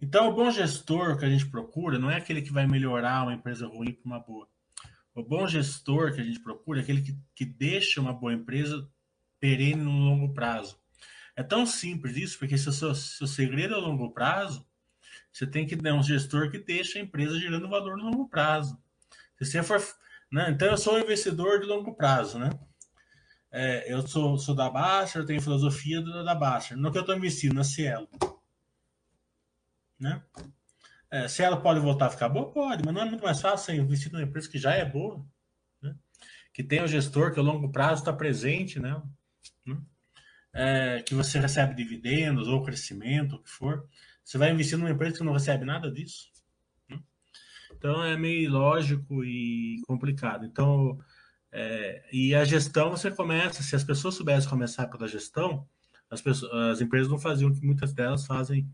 Então, 0.00 0.30
o 0.30 0.32
bom 0.32 0.50
gestor 0.50 1.18
que 1.18 1.26
a 1.26 1.28
gente 1.28 1.50
procura 1.50 1.98
não 1.98 2.10
é 2.10 2.16
aquele 2.16 2.40
que 2.40 2.50
vai 2.50 2.66
melhorar 2.66 3.24
uma 3.24 3.34
empresa 3.34 3.66
ruim 3.66 3.92
para 3.92 4.06
uma 4.06 4.20
boa. 4.20 4.48
O 5.14 5.22
bom 5.22 5.46
gestor 5.46 6.14
que 6.14 6.22
a 6.22 6.24
gente 6.24 6.40
procura 6.40 6.80
é 6.80 6.82
aquele 6.82 7.02
que, 7.02 7.14
que 7.34 7.44
deixa 7.44 8.00
uma 8.00 8.14
boa 8.14 8.32
empresa 8.32 8.90
perene 9.38 9.82
no 9.82 9.90
longo 9.90 10.32
prazo. 10.32 10.79
É 11.40 11.42
tão 11.42 11.64
simples 11.64 12.18
isso, 12.18 12.38
porque 12.38 12.58
se 12.58 12.68
o 12.68 12.72
seu, 12.72 12.94
seu 12.94 13.26
segredo 13.26 13.72
é 13.72 13.78
a 13.78 13.80
longo 13.80 14.10
prazo, 14.10 14.62
você 15.32 15.46
tem 15.46 15.66
que 15.66 15.74
ter 15.74 15.90
um 15.90 16.02
gestor 16.02 16.50
que 16.50 16.58
deixa 16.58 16.98
a 16.98 17.02
empresa 17.02 17.40
gerando 17.40 17.66
valor 17.66 17.96
no 17.96 18.10
longo 18.10 18.28
prazo. 18.28 18.78
Se 19.38 19.46
você 19.46 19.62
for, 19.62 19.82
né? 20.30 20.50
Então, 20.50 20.68
eu 20.68 20.76
sou 20.76 20.96
um 20.96 20.98
investidor 20.98 21.58
de 21.58 21.64
longo 21.64 21.94
prazo, 21.94 22.38
né? 22.38 22.50
É, 23.50 23.90
eu 23.90 24.06
sou, 24.06 24.36
sou 24.36 24.54
da 24.54 24.68
Baixa, 24.68 25.18
eu 25.18 25.24
tenho 25.24 25.40
filosofia 25.40 26.02
da, 26.02 26.24
da 26.24 26.34
Baixa. 26.34 26.76
No 26.76 26.92
que 26.92 26.98
eu 26.98 27.00
estou 27.00 27.16
investindo, 27.16 27.54
na 27.54 27.64
Cielo. 27.64 28.06
Né? 29.98 30.22
É, 31.10 31.26
pode 31.56 31.80
voltar 31.80 32.08
a 32.08 32.10
ficar 32.10 32.28
boa? 32.28 32.52
Pode, 32.52 32.84
mas 32.84 32.94
não 32.94 33.00
é 33.00 33.06
muito 33.06 33.24
mais 33.24 33.40
fácil 33.40 33.74
investir 33.76 34.12
numa 34.12 34.24
empresa 34.24 34.46
que 34.46 34.58
já 34.58 34.74
é 34.74 34.84
boa, 34.84 35.24
né? 35.80 35.96
que 36.52 36.62
tem 36.62 36.82
o 36.82 36.86
gestor 36.86 37.32
que 37.32 37.40
a 37.40 37.42
longo 37.42 37.72
prazo 37.72 38.02
está 38.02 38.12
presente, 38.12 38.78
né? 38.78 39.00
É, 40.52 41.02
que 41.02 41.14
você 41.14 41.38
recebe 41.38 41.74
dividendos 41.74 42.48
ou 42.48 42.62
crescimento, 42.62 43.36
o 43.36 43.42
que 43.42 43.50
for, 43.50 43.88
você 44.24 44.38
vai 44.38 44.50
investir 44.50 44.78
numa 44.78 44.90
empresa 44.90 45.18
que 45.18 45.24
não 45.24 45.32
recebe 45.32 45.64
nada 45.64 45.90
disso. 45.90 46.30
Né? 46.88 47.00
Então 47.72 48.02
é 48.02 48.16
meio 48.16 48.50
lógico 48.50 49.24
e 49.24 49.80
complicado. 49.86 50.44
Então, 50.44 50.98
é, 51.52 52.08
e 52.12 52.34
a 52.34 52.44
gestão 52.44 52.90
você 52.90 53.10
começa, 53.10 53.62
se 53.62 53.74
as 53.74 53.84
pessoas 53.84 54.14
soubessem 54.14 54.48
começar 54.48 54.86
pela 54.86 55.08
gestão, 55.08 55.68
as, 56.08 56.20
pessoas, 56.20 56.52
as 56.52 56.80
empresas 56.80 57.08
não 57.08 57.18
faziam 57.18 57.50
o 57.50 57.54
que 57.54 57.64
muitas 57.64 57.92
delas 57.92 58.26
fazem. 58.26 58.68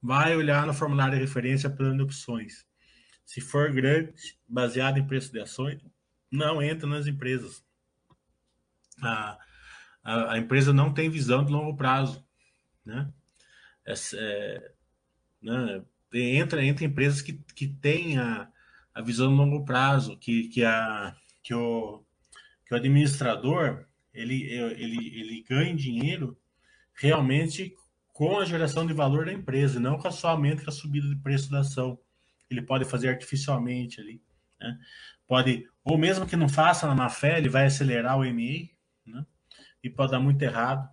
Vai 0.00 0.36
olhar 0.36 0.66
no 0.66 0.74
formulário 0.74 1.14
de 1.14 1.24
referência 1.24 1.68
plano 1.68 1.96
de 1.96 2.02
opções. 2.02 2.64
Se 3.24 3.40
for 3.40 3.72
grande, 3.72 4.38
baseado 4.48 4.98
em 4.98 5.06
preço 5.06 5.32
de 5.32 5.40
ações, 5.40 5.80
não 6.30 6.62
entra 6.62 6.86
nas 6.88 7.06
empresas. 7.06 7.64
Ah, 9.02 9.38
a, 10.08 10.32
a 10.32 10.38
empresa 10.38 10.72
não 10.72 10.92
tem 10.92 11.10
visão 11.10 11.44
de 11.44 11.52
longo 11.52 11.76
prazo, 11.76 12.24
né? 12.84 13.12
É, 13.84 13.92
é, 14.14 14.72
né? 15.42 15.82
Entra 16.14 16.64
entre 16.64 16.86
empresas 16.86 17.20
que, 17.20 17.34
que 17.54 17.68
têm 17.68 18.16
a, 18.16 18.48
a 18.94 19.02
visão 19.02 19.28
de 19.28 19.36
longo 19.36 19.66
prazo, 19.66 20.16
que, 20.16 20.48
que, 20.48 20.64
a, 20.64 21.14
que, 21.42 21.52
o, 21.52 22.02
que 22.64 22.72
o 22.72 22.76
administrador 22.76 23.84
ele, 24.14 24.44
ele, 24.44 25.20
ele 25.20 25.44
ganhe 25.46 25.76
dinheiro 25.76 26.36
realmente 26.94 27.76
com 28.14 28.38
a 28.38 28.46
geração 28.46 28.86
de 28.86 28.94
valor 28.94 29.26
da 29.26 29.32
empresa, 29.32 29.78
não 29.78 29.98
com 29.98 30.10
somente 30.10 30.64
com 30.64 30.70
a 30.70 30.72
subida 30.72 31.06
de 31.06 31.16
preço 31.16 31.50
da 31.50 31.60
ação. 31.60 31.98
Ele 32.50 32.62
pode 32.62 32.86
fazer 32.86 33.10
artificialmente 33.10 34.00
ali. 34.00 34.22
Né? 34.58 34.78
Pode, 35.26 35.68
ou 35.84 35.98
mesmo 35.98 36.26
que 36.26 36.34
não 36.34 36.48
faça 36.48 36.86
na 36.86 36.94
má 36.94 37.10
fé, 37.10 37.36
ele 37.36 37.50
vai 37.50 37.66
acelerar 37.66 38.18
o 38.18 38.24
né? 38.24 38.77
E 39.82 39.90
pode 39.90 40.12
dar 40.12 40.20
muito 40.20 40.42
errado. 40.42 40.88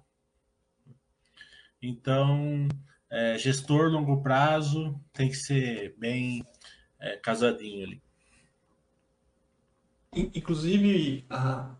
Então, 1.82 2.68
é, 3.10 3.38
gestor 3.38 3.90
longo 3.90 4.22
prazo 4.22 5.00
tem 5.14 5.30
que 5.30 5.36
ser 5.36 5.96
bem 5.98 6.44
é, 7.00 7.18
casadinho 7.18 7.86
ali. 7.86 8.02
Inclusive, 10.34 11.26
a, 11.30 11.76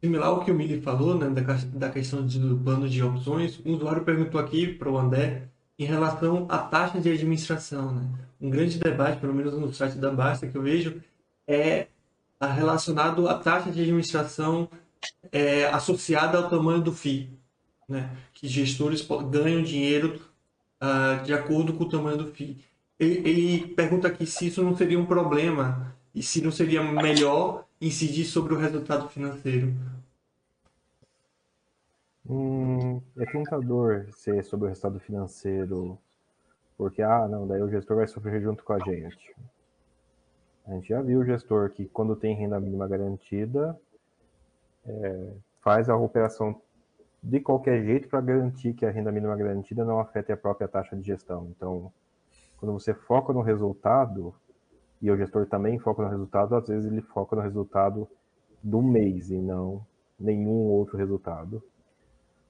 similar 0.00 0.28
ao 0.28 0.44
que 0.44 0.50
o 0.50 0.54
Mili 0.54 0.80
falou, 0.80 1.18
né, 1.18 1.28
da, 1.28 1.54
da 1.54 1.90
questão 1.90 2.26
do 2.26 2.58
plano 2.58 2.88
de 2.88 3.02
opções, 3.02 3.60
um 3.64 3.74
usuário 3.74 4.04
perguntou 4.04 4.40
aqui 4.40 4.72
para 4.72 4.90
o 4.90 4.98
André 4.98 5.48
em 5.78 5.84
relação 5.84 6.46
à 6.48 6.58
taxa 6.58 7.00
de 7.00 7.10
administração. 7.10 7.94
Né? 7.94 8.08
Um 8.40 8.50
grande 8.50 8.78
debate, 8.78 9.20
pelo 9.20 9.34
menos 9.34 9.54
no 9.54 9.72
site 9.72 9.96
da 9.96 10.10
Basta, 10.10 10.46
que 10.46 10.56
eu 10.56 10.62
vejo, 10.62 11.02
é 11.46 11.88
relacionado 12.40 13.28
à 13.28 13.38
taxa 13.38 13.70
de 13.70 13.80
administração 13.80 14.68
é, 15.32 15.66
associada 15.66 16.38
ao 16.38 16.48
tamanho 16.48 16.80
do 16.80 16.92
FII, 16.92 17.38
né? 17.88 18.16
que 18.32 18.46
gestores 18.48 19.06
ganham 19.30 19.62
dinheiro 19.62 20.20
uh, 20.82 21.22
de 21.24 21.32
acordo 21.32 21.74
com 21.74 21.84
o 21.84 21.88
tamanho 21.88 22.18
do 22.18 22.32
FII. 22.32 22.64
Ele, 22.98 23.28
ele, 23.28 23.66
pergunta 23.74 24.08
aqui 24.08 24.26
se 24.26 24.48
isso 24.48 24.62
não 24.62 24.76
seria 24.76 24.98
um 24.98 25.06
problema 25.06 25.94
e 26.14 26.22
se 26.22 26.42
não 26.42 26.50
seria 26.50 26.82
melhor 26.82 27.64
incidir 27.80 28.24
sobre 28.24 28.54
o 28.54 28.58
resultado 28.58 29.08
financeiro. 29.08 29.72
Hum, 32.28 33.00
é 33.16 33.24
tentador 33.24 34.06
ser 34.12 34.44
sobre 34.44 34.66
o 34.66 34.68
resultado 34.68 35.00
financeiro, 35.00 35.98
porque, 36.76 37.02
ah, 37.02 37.26
não, 37.26 37.46
daí 37.46 37.62
o 37.62 37.70
gestor 37.70 37.96
vai 37.96 38.06
sofrer 38.06 38.42
junto 38.42 38.62
com 38.64 38.72
a 38.72 38.78
gente. 38.80 39.34
A 40.66 40.72
gente 40.72 40.88
já 40.88 41.00
viu 41.00 41.20
o 41.20 41.24
gestor 41.24 41.70
que, 41.70 41.86
quando 41.86 42.14
tem 42.14 42.34
renda 42.34 42.60
mínima 42.60 42.86
garantida, 42.86 43.78
é, 44.88 45.32
faz 45.60 45.88
a 45.88 45.96
operação 45.96 46.60
de 47.22 47.40
qualquer 47.40 47.84
jeito 47.84 48.08
para 48.08 48.20
garantir 48.20 48.74
que 48.74 48.86
a 48.86 48.90
renda 48.90 49.12
mínima 49.12 49.36
garantida 49.36 49.84
não 49.84 49.98
afete 49.98 50.32
a 50.32 50.36
própria 50.36 50.68
taxa 50.68 50.96
de 50.96 51.02
gestão. 51.02 51.48
Então, 51.56 51.92
quando 52.56 52.72
você 52.72 52.94
foca 52.94 53.32
no 53.32 53.40
resultado, 53.40 54.34
e 55.00 55.10
o 55.10 55.16
gestor 55.16 55.46
também 55.46 55.78
foca 55.78 56.02
no 56.02 56.08
resultado, 56.08 56.54
às 56.56 56.66
vezes 56.66 56.90
ele 56.90 57.02
foca 57.02 57.36
no 57.36 57.42
resultado 57.42 58.08
do 58.62 58.82
mês 58.82 59.30
e 59.30 59.38
não 59.38 59.84
nenhum 60.18 60.66
outro 60.66 60.96
resultado. 60.96 61.62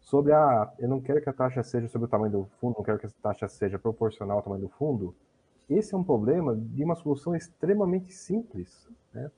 Sobre 0.00 0.32
a. 0.32 0.72
Eu 0.78 0.88
não 0.88 1.00
quero 1.00 1.20
que 1.20 1.28
a 1.28 1.32
taxa 1.32 1.62
seja 1.62 1.86
sobre 1.88 2.06
o 2.06 2.10
tamanho 2.10 2.32
do 2.32 2.44
fundo, 2.58 2.76
não 2.78 2.84
quero 2.84 2.98
que 2.98 3.06
a 3.06 3.10
taxa 3.22 3.46
seja 3.46 3.78
proporcional 3.78 4.38
ao 4.38 4.42
tamanho 4.42 4.62
do 4.62 4.68
fundo. 4.70 5.14
Esse 5.68 5.94
é 5.94 5.98
um 5.98 6.04
problema 6.04 6.56
de 6.56 6.82
uma 6.82 6.94
solução 6.94 7.36
extremamente 7.36 8.10
simples. 8.10 8.88
Né? 9.12 9.30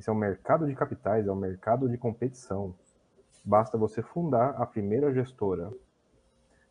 Esse 0.00 0.08
é 0.08 0.12
um 0.14 0.16
mercado 0.16 0.66
de 0.66 0.74
capitais, 0.74 1.26
é 1.26 1.30
um 1.30 1.36
mercado 1.36 1.86
de 1.86 1.98
competição. 1.98 2.74
Basta 3.44 3.76
você 3.76 4.00
fundar 4.00 4.52
a 4.52 4.64
primeira 4.64 5.12
gestora 5.12 5.70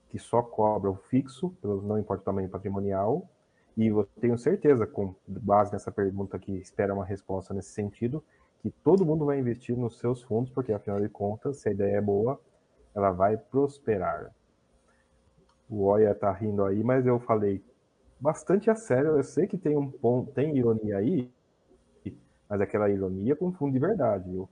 que 0.07 0.17
só 0.17 0.41
cobra 0.41 0.89
o 0.89 0.95
fixo, 0.95 1.55
não 1.63 1.99
importa 1.99 2.23
o 2.23 2.25
tamanho 2.25 2.49
patrimonial, 2.49 3.29
e 3.77 3.85
eu 3.85 4.09
tenho 4.19 4.35
certeza, 4.35 4.87
com 4.87 5.13
base 5.27 5.71
nessa 5.71 5.91
pergunta 5.91 6.39
que 6.39 6.53
espera 6.53 6.91
uma 6.91 7.05
resposta 7.05 7.53
nesse 7.53 7.69
sentido, 7.69 8.23
que 8.61 8.71
todo 8.71 9.05
mundo 9.05 9.25
vai 9.25 9.37
investir 9.37 9.77
nos 9.77 9.99
seus 9.99 10.23
fundos, 10.23 10.49
porque 10.49 10.73
afinal 10.73 10.99
de 10.99 11.07
contas, 11.07 11.57
se 11.57 11.69
a 11.69 11.71
ideia 11.71 11.97
é 11.97 12.01
boa, 12.01 12.41
ela 12.95 13.11
vai 13.11 13.37
prosperar. 13.37 14.33
O 15.69 15.83
Oya 15.83 16.15
tá 16.15 16.31
rindo 16.31 16.65
aí, 16.65 16.83
mas 16.83 17.05
eu 17.05 17.19
falei 17.19 17.63
bastante 18.19 18.71
a 18.71 18.75
sério. 18.75 19.17
Eu 19.17 19.23
sei 19.23 19.45
que 19.45 19.55
tem 19.55 19.77
um 19.77 19.87
ponto, 19.87 20.31
tem 20.31 20.57
ironia 20.57 20.97
aí, 20.97 21.31
mas 22.49 22.59
aquela 22.59 22.89
ironia 22.89 23.35
com 23.35 23.53
fundo 23.53 23.73
de 23.73 23.79
verdade, 23.79 24.29
viu? 24.29 24.49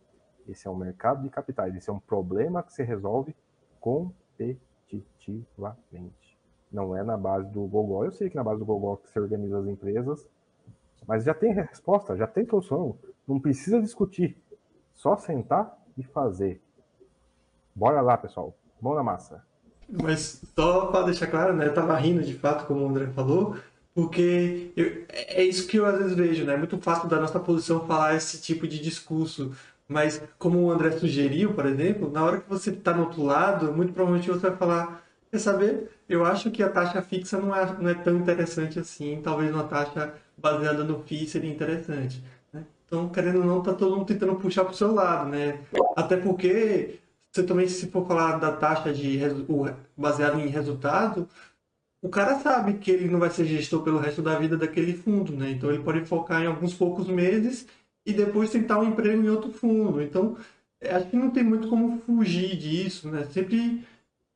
Esse 0.47 0.67
é 0.67 0.71
um 0.71 0.75
mercado 0.75 1.23
de 1.23 1.29
capitais. 1.29 1.75
Esse 1.75 1.89
é 1.89 1.93
um 1.93 1.99
problema 1.99 2.61
que 2.61 2.71
se 2.71 2.83
resolve 2.83 3.35
competitivamente. 3.81 6.37
Não 6.71 6.95
é 6.95 7.03
na 7.03 7.17
base 7.17 7.49
do 7.49 7.65
Gogol. 7.65 8.05
Eu 8.05 8.11
sei 8.11 8.29
que 8.29 8.35
na 8.35 8.43
base 8.43 8.59
do 8.59 8.65
Gogol 8.65 8.97
que 8.97 9.09
se 9.09 9.19
organiza 9.19 9.59
as 9.59 9.65
empresas, 9.65 10.27
mas 11.07 11.23
já 11.23 11.33
tem 11.33 11.53
resposta, 11.53 12.15
já 12.15 12.27
tem 12.27 12.45
solução. 12.45 12.99
Não 13.27 13.39
precisa 13.39 13.81
discutir. 13.81 14.37
Só 14.93 15.17
sentar 15.17 15.75
e 15.97 16.03
fazer. 16.03 16.61
Bora 17.75 18.01
lá, 18.01 18.15
pessoal. 18.17 18.55
Mão 18.79 18.93
na 18.93 19.03
massa. 19.03 19.43
Mas 19.89 20.43
só 20.55 20.87
para 20.87 21.05
deixar 21.05 21.27
claro, 21.27 21.53
né? 21.53 21.67
Eu 21.67 21.73
tava 21.73 21.97
rindo 21.97 22.23
de 22.23 22.33
fato, 22.33 22.67
como 22.67 22.83
o 22.83 22.89
André 22.89 23.07
falou, 23.07 23.55
porque 23.97 24.71
eu, 24.75 25.05
é 25.09 25.43
isso 25.43 25.65
que 25.65 25.77
eu 25.77 25.83
às 25.83 25.97
vezes 25.97 26.13
vejo, 26.13 26.45
né? 26.45 26.53
É 26.53 26.57
muito 26.57 26.77
fácil 26.77 27.09
da 27.09 27.19
nossa 27.19 27.39
posição 27.39 27.87
falar 27.87 28.13
esse 28.15 28.39
tipo 28.39 28.67
de 28.67 28.77
discurso. 28.77 29.53
Mas, 29.87 30.21
como 30.37 30.59
o 30.59 30.71
André 30.71 30.91
sugeriu, 30.91 31.55
por 31.55 31.65
exemplo, 31.65 32.11
na 32.11 32.23
hora 32.23 32.39
que 32.39 32.47
você 32.47 32.69
está 32.69 32.93
no 32.93 33.05
outro 33.05 33.23
lado, 33.23 33.73
muito 33.73 33.93
provavelmente 33.93 34.29
você 34.29 34.49
vai 34.49 34.55
falar: 34.55 35.03
Quer 35.31 35.39
saber? 35.39 35.89
Eu 36.07 36.23
acho 36.23 36.51
que 36.51 36.61
a 36.61 36.69
taxa 36.69 37.01
fixa 37.01 37.39
não 37.39 37.55
é, 37.55 37.75
não 37.79 37.89
é 37.89 37.95
tão 37.95 38.15
interessante 38.17 38.77
assim. 38.77 39.19
Talvez 39.23 39.51
uma 39.51 39.63
taxa 39.63 40.13
baseada 40.37 40.83
no 40.83 41.01
FII 41.01 41.27
seria 41.27 41.51
interessante. 41.51 42.23
Né? 42.53 42.63
Então, 42.85 43.09
querendo 43.09 43.39
ou 43.39 43.45
não, 43.45 43.63
tá 43.63 43.73
todo 43.73 43.95
mundo 43.95 44.05
tentando 44.05 44.35
puxar 44.35 44.63
para 44.63 44.73
o 44.73 44.77
seu 44.77 44.93
lado, 44.93 45.27
né? 45.31 45.61
Até 45.95 46.17
porque 46.17 46.99
você 47.31 47.41
também, 47.41 47.67
se 47.67 47.87
for 47.87 48.07
falar 48.07 48.37
da 48.37 48.51
taxa 48.51 48.93
de 48.93 49.19
baseada 49.97 50.39
em 50.39 50.47
resultado, 50.47 51.27
o 52.07 52.09
cara 52.09 52.39
sabe 52.39 52.75
que 52.75 52.89
ele 52.89 53.09
não 53.09 53.19
vai 53.19 53.29
ser 53.29 53.45
gestor 53.45 53.83
pelo 53.83 53.99
resto 53.99 54.21
da 54.21 54.39
vida 54.39 54.55
daquele 54.55 54.93
fundo, 54.93 55.33
né? 55.35 55.51
Então 55.51 55.69
ele 55.69 55.83
pode 55.83 56.05
focar 56.05 56.41
em 56.41 56.47
alguns 56.47 56.73
poucos 56.73 57.07
meses 57.07 57.67
e 58.05 58.13
depois 58.13 58.49
tentar 58.49 58.79
um 58.79 58.85
emprego 58.85 59.21
em 59.21 59.27
outro 59.27 59.51
fundo. 59.51 60.01
Então, 60.01 60.37
é, 60.79 60.95
acho 60.95 61.09
que 61.09 61.17
não 61.17 61.29
tem 61.31 61.43
muito 61.43 61.67
como 61.67 61.99
fugir 61.99 62.55
disso, 62.55 63.09
né? 63.11 63.25
Sempre, 63.25 63.83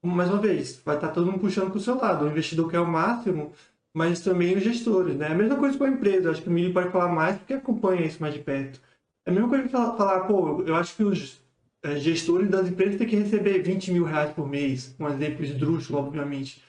mais 0.03 0.29
uma 0.29 0.39
vez, 0.39 0.81
vai 0.83 0.95
estar 0.95 1.07
todo 1.09 1.27
mundo 1.27 1.39
puxando 1.39 1.69
para 1.69 1.77
o 1.77 1.81
seu 1.81 1.95
lado. 1.95 2.25
O 2.25 2.27
investidor 2.27 2.69
quer 2.69 2.81
o 2.81 2.85
máximo, 2.85 3.53
mas 3.95 4.19
também 4.19 4.57
os 4.57 4.63
gestores, 4.63 5.15
né? 5.15 5.27
A 5.27 5.35
mesma 5.35 5.55
coisa 5.55 5.77
com 5.77 5.85
a 5.85 5.89
empresa. 5.89 6.29
Acho 6.29 6.41
que 6.41 6.49
o 6.49 6.51
Mili 6.51 6.73
pode 6.73 6.91
falar 6.91 7.07
mais 7.07 7.37
porque 7.37 7.53
acompanha 7.53 8.05
isso 8.05 8.21
mais 8.21 8.33
de 8.33 8.41
perto. 8.41 8.81
É 9.25 9.31
a 9.31 9.33
mesma 9.33 9.47
coisa 9.47 9.63
que 9.63 9.69
falar, 9.69 9.95
falar 9.95 10.19
pô, 10.27 10.61
eu 10.63 10.75
acho 10.75 10.93
que 10.93 11.03
os 11.05 11.41
é, 11.83 11.95
gestores 11.95 12.49
das 12.49 12.67
empresas 12.67 12.97
têm 12.97 13.07
que 13.07 13.15
receber 13.15 13.61
20 13.61 13.93
mil 13.93 14.03
reais 14.03 14.33
por 14.33 14.45
mês. 14.45 14.93
Um 14.99 15.07
exemplo 15.07 15.45
esdrúxulo, 15.45 15.99
obviamente 15.99 16.61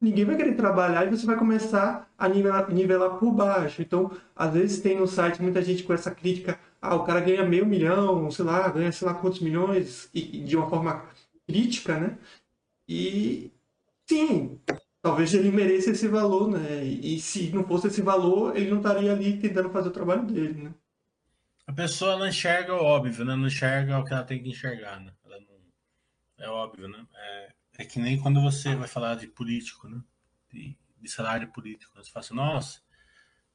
ninguém 0.00 0.24
vai 0.24 0.36
querer 0.36 0.54
trabalhar 0.54 1.06
e 1.06 1.10
você 1.10 1.26
vai 1.26 1.36
começar 1.36 2.10
a 2.16 2.28
nivelar, 2.28 2.72
nivelar 2.72 3.18
por 3.18 3.32
baixo. 3.32 3.82
Então, 3.82 4.10
às 4.34 4.52
vezes 4.52 4.80
tem 4.80 4.96
no 4.96 5.06
site 5.06 5.42
muita 5.42 5.62
gente 5.62 5.82
com 5.82 5.92
essa 5.92 6.10
crítica, 6.10 6.58
ah, 6.80 6.94
o 6.94 7.04
cara 7.04 7.20
ganha 7.20 7.44
meio 7.44 7.66
milhão, 7.66 8.30
sei 8.30 8.44
lá, 8.44 8.68
ganha 8.68 8.92
sei 8.92 9.08
lá 9.08 9.14
quantos 9.14 9.40
milhões, 9.40 10.08
e, 10.14 10.38
e 10.38 10.44
de 10.44 10.56
uma 10.56 10.68
forma 10.68 11.04
crítica, 11.46 11.98
né? 11.98 12.18
E 12.88 13.50
sim, 14.08 14.60
talvez 15.02 15.32
ele 15.34 15.50
mereça 15.50 15.90
esse 15.90 16.06
valor, 16.08 16.48
né? 16.48 16.84
E, 16.84 17.18
se 17.18 17.50
não 17.50 17.64
fosse 17.64 17.88
esse 17.88 18.02
valor, 18.02 18.56
ele 18.56 18.70
não 18.70 18.78
estaria 18.78 19.12
ali 19.12 19.38
tentando 19.38 19.70
fazer 19.70 19.88
o 19.88 19.92
trabalho 19.92 20.24
dele, 20.24 20.64
né? 20.64 20.74
A 21.66 21.72
pessoa 21.72 22.16
não 22.16 22.28
enxerga 22.28 22.74
o 22.74 22.84
óbvio, 22.84 23.24
né? 23.24 23.34
Não 23.34 23.48
enxerga 23.48 23.98
o 23.98 24.04
que 24.04 24.12
ela 24.12 24.22
tem 24.22 24.40
que 24.40 24.50
enxergar, 24.50 25.00
né? 25.00 25.12
Não... 25.24 25.56
É 26.38 26.48
óbvio, 26.48 26.86
né? 26.86 27.04
É 27.14 27.55
é 27.78 27.84
que 27.84 27.98
nem 27.98 28.18
quando 28.18 28.40
você 28.40 28.74
vai 28.74 28.88
falar 28.88 29.16
de 29.16 29.26
político, 29.26 29.88
né? 29.88 30.00
De, 30.52 30.76
de 31.00 31.08
salário 31.08 31.48
político. 31.52 31.92
Você 31.96 32.10
fala 32.10 32.24
assim, 32.24 32.34
nossa, 32.34 32.80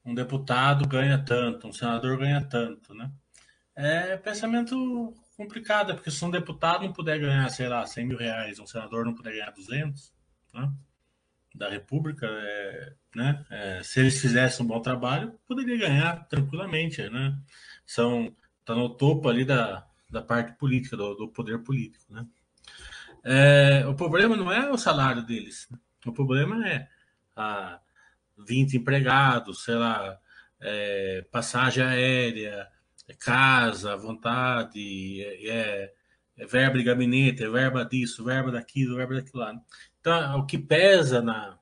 um 0.05 0.13
deputado 0.13 0.87
ganha 0.87 1.17
tanto, 1.17 1.67
um 1.67 1.73
senador 1.73 2.17
ganha 2.17 2.41
tanto, 2.41 2.93
né? 2.93 3.11
É 3.75 4.17
pensamento 4.17 5.13
complicado, 5.37 5.95
porque 5.95 6.11
se 6.11 6.23
um 6.23 6.29
deputado 6.29 6.83
não 6.83 6.93
puder 6.93 7.19
ganhar, 7.19 7.49
sei 7.49 7.67
lá, 7.67 7.85
100 7.85 8.05
mil 8.05 8.17
reais, 8.17 8.59
um 8.59 8.67
senador 8.67 9.05
não 9.05 9.15
puder 9.15 9.33
ganhar 9.33 9.51
200, 9.51 10.13
né? 10.53 10.71
Da 11.53 11.69
República, 11.69 12.27
é, 12.27 12.93
né? 13.15 13.45
É, 13.49 13.83
se 13.83 13.99
eles 13.99 14.19
fizessem 14.21 14.65
um 14.65 14.67
bom 14.67 14.81
trabalho, 14.81 15.39
poderia 15.47 15.77
ganhar 15.77 16.27
tranquilamente, 16.27 17.09
né? 17.09 17.37
São, 17.85 18.35
tá 18.63 18.75
no 18.75 18.89
topo 18.89 19.27
ali 19.27 19.43
da, 19.45 19.87
da 20.09 20.21
parte 20.21 20.53
política, 20.53 20.95
do, 20.95 21.15
do 21.15 21.27
poder 21.29 21.59
político, 21.63 22.13
né? 22.13 22.25
É, 23.23 23.85
o 23.87 23.93
problema 23.93 24.35
não 24.35 24.51
é 24.51 24.69
o 24.69 24.77
salário 24.77 25.23
deles. 25.23 25.67
O 26.05 26.11
problema 26.11 26.67
é 26.67 26.87
a 27.35 27.79
20 28.37 28.77
empregados, 28.77 29.63
sei 29.63 29.75
lá, 29.75 30.17
é, 30.59 31.25
passagem 31.31 31.83
aérea, 31.83 32.67
é 33.07 33.13
casa, 33.13 33.95
vontade, 33.95 35.23
é, 35.23 35.47
é, 35.47 35.93
é, 36.37 36.45
verba 36.45 36.77
de 36.77 36.83
gabinete, 36.83 37.43
é 37.43 37.49
verba 37.49 37.85
disso, 37.85 38.23
verba 38.23 38.51
daquilo, 38.51 38.95
verba 38.95 39.15
daquilo 39.15 39.43
lá. 39.43 39.53
Então, 39.99 40.39
o 40.39 40.45
que 40.45 40.57
pesa 40.57 41.21
na, 41.21 41.57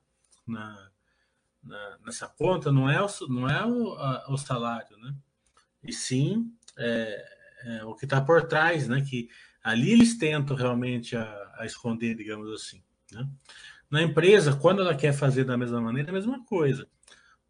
na, 0.46 0.90
na 1.62 1.98
nessa 2.06 2.26
conta 2.26 2.72
não 2.72 2.88
é 2.88 3.02
o, 3.02 3.08
não 3.28 3.48
é 3.48 3.64
o, 3.66 3.92
a, 3.92 4.32
o 4.32 4.38
salário, 4.38 4.96
né? 4.98 5.14
E 5.82 5.92
sim 5.92 6.52
é 6.78 7.84
o 7.84 7.94
que 7.94 8.04
está 8.04 8.20
por 8.20 8.46
trás, 8.46 8.88
né? 8.88 9.02
Que 9.02 9.28
Ali 9.62 9.92
eles 9.92 10.16
tentam 10.16 10.56
realmente 10.56 11.16
a, 11.16 11.24
a 11.60 11.66
esconder, 11.66 12.14
digamos 12.14 12.50
assim. 12.52 12.82
Né? 13.12 13.28
Na 13.90 14.02
empresa, 14.02 14.56
quando 14.56 14.80
ela 14.80 14.94
quer 14.94 15.12
fazer 15.12 15.44
da 15.44 15.56
mesma 15.56 15.80
maneira, 15.80 16.08
é 16.08 16.12
a 16.12 16.14
mesma 16.14 16.44
coisa. 16.44 16.88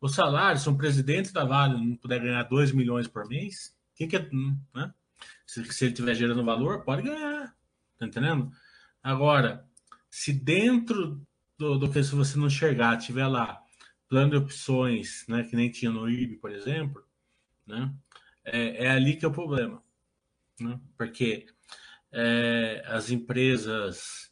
O 0.01 0.09
salário, 0.09 0.61
se 0.61 0.69
um 0.69 0.77
presidente 0.77 1.33
da 1.33 1.45
Vale 1.45 1.75
não 1.75 1.97
puder 1.97 2.21
ganhar 2.21 2.43
2 2.45 2.73
milhões 2.73 3.07
por 3.07 3.29
mês, 3.29 3.77
que 3.95 4.07
que 4.07 4.17
é, 4.17 4.29
né? 4.75 4.93
se, 5.47 5.65
se 5.73 5.85
ele 5.85 5.93
estiver 5.93 6.15
gerando 6.15 6.45
valor, 6.45 6.83
pode 6.83 7.03
ganhar. 7.03 7.55
Tá 7.99 8.07
entendendo? 8.07 8.51
Agora, 9.03 9.65
se 10.09 10.33
dentro 10.33 11.21
do, 11.59 11.79
do 11.79 11.91
que 11.91 12.03
se 12.03 12.15
você 12.15 12.39
não 12.39 12.47
enxergar, 12.47 12.97
tiver 12.97 13.27
lá 13.27 13.63
plano 14.09 14.31
de 14.31 14.37
opções, 14.39 15.25
né, 15.29 15.45
que 15.45 15.55
nem 15.55 15.71
tinha 15.71 15.91
no 15.91 16.09
IB, 16.11 16.37
por 16.37 16.51
exemplo, 16.51 17.05
né, 17.67 17.95
é, 18.45 18.87
é 18.87 18.91
ali 18.91 19.17
que 19.17 19.25
é 19.25 19.29
o 19.29 19.33
problema. 19.33 19.83
Né? 20.59 20.81
Porque 20.97 21.47
é, 22.13 22.83
as 22.87 23.11
empresas 23.11 24.31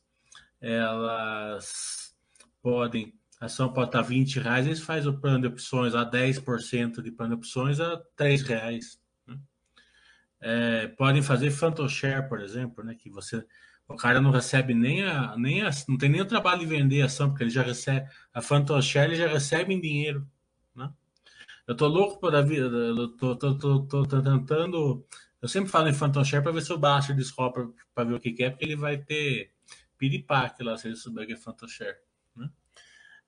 elas 0.61 2.15
podem, 2.61 3.15
a 3.41 3.47
ação 3.47 3.73
pode 3.73 3.89
estar 3.89 4.03
20 4.03 4.41
reais, 4.41 4.67
eles 4.67 4.81
fazem 4.81 5.11
o 5.11 5.21
plano 5.21 5.43
de 5.43 5.47
opções 5.47 5.95
a 5.95 6.05
10% 6.05 7.01
de 7.01 7.13
plano 7.13 7.35
de 7.35 7.39
opções 7.39 7.79
a 7.81 7.97
3 8.17 8.43
reais. 8.43 9.01
Né? 9.27 9.39
É, 10.41 10.89
podem 10.89 11.23
fazer 11.23 11.51
Phantom 11.51 11.89
Share, 11.89 12.29
por 12.29 12.41
exemplo, 12.41 12.85
né, 12.85 12.95
que 12.95 13.11
você 13.11 13.45
o 13.89 13.97
cara 13.97 14.21
não 14.21 14.31
recebe 14.31 14.75
nem 14.75 15.03
a, 15.03 15.35
nem 15.37 15.63
a, 15.63 15.71
não 15.89 15.97
tem 15.97 16.11
nem 16.11 16.21
o 16.21 16.27
trabalho 16.27 16.61
de 16.61 16.67
vender 16.67 17.01
a 17.01 17.07
ação, 17.07 17.31
porque 17.31 17.45
ele 17.45 17.51
já 17.51 17.63
recebe 17.63 18.07
a 18.35 18.43
Phantom 18.43 18.83
Share, 18.83 19.11
ele 19.11 19.17
já 19.17 19.27
recebe 19.27 19.73
em 19.73 19.81
dinheiro, 19.81 20.29
né? 20.75 20.93
Eu 21.67 21.75
tô 21.75 21.87
louco 21.87 22.21
para 22.21 22.43
vida, 22.43 22.67
eu 22.67 23.09
tô, 23.17 23.35
tô, 23.35 23.57
tô, 23.57 23.87
tô, 23.87 24.03
tô 24.07 24.23
tentando 24.23 25.07
eu 25.41 25.49
sempre 25.49 25.71
falo 25.71 25.89
em 25.89 25.95
Phantom 25.95 26.25
Share 26.25 26.43
para 26.43 26.53
ver 26.53 26.63
se 26.63 26.71
eu 26.71 26.79
baixo 26.79 27.13
o 27.13 27.17
Discord 27.17 27.73
para 27.95 28.05
ver 28.05 28.15
o 28.15 28.21
que, 28.21 28.33
que, 28.33 28.45
é, 28.45 28.51
porque 28.51 28.65
ele 28.65 28.77
vai 28.77 28.99
ter 28.99 29.53
piripaque 29.97 30.63
lá 30.63 30.77
se 30.77 30.89
ele 30.89 30.97
souber 30.97 31.27
que 31.27 31.33
é 31.33 31.37
Phantom 31.37 31.69
Share. 31.69 31.97
Né? 32.35 32.51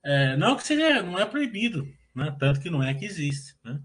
É, 0.05 0.37
não 0.37 0.57
que 0.57 0.65
seja, 0.65 1.03
não 1.03 1.19
é 1.19 1.27
proibido, 1.27 1.87
né? 2.15 2.35
tanto 2.39 2.61
que 2.61 2.71
não 2.71 2.83
é 2.83 2.95
que 2.95 3.05
existe. 3.05 3.57
Né? 3.65 3.81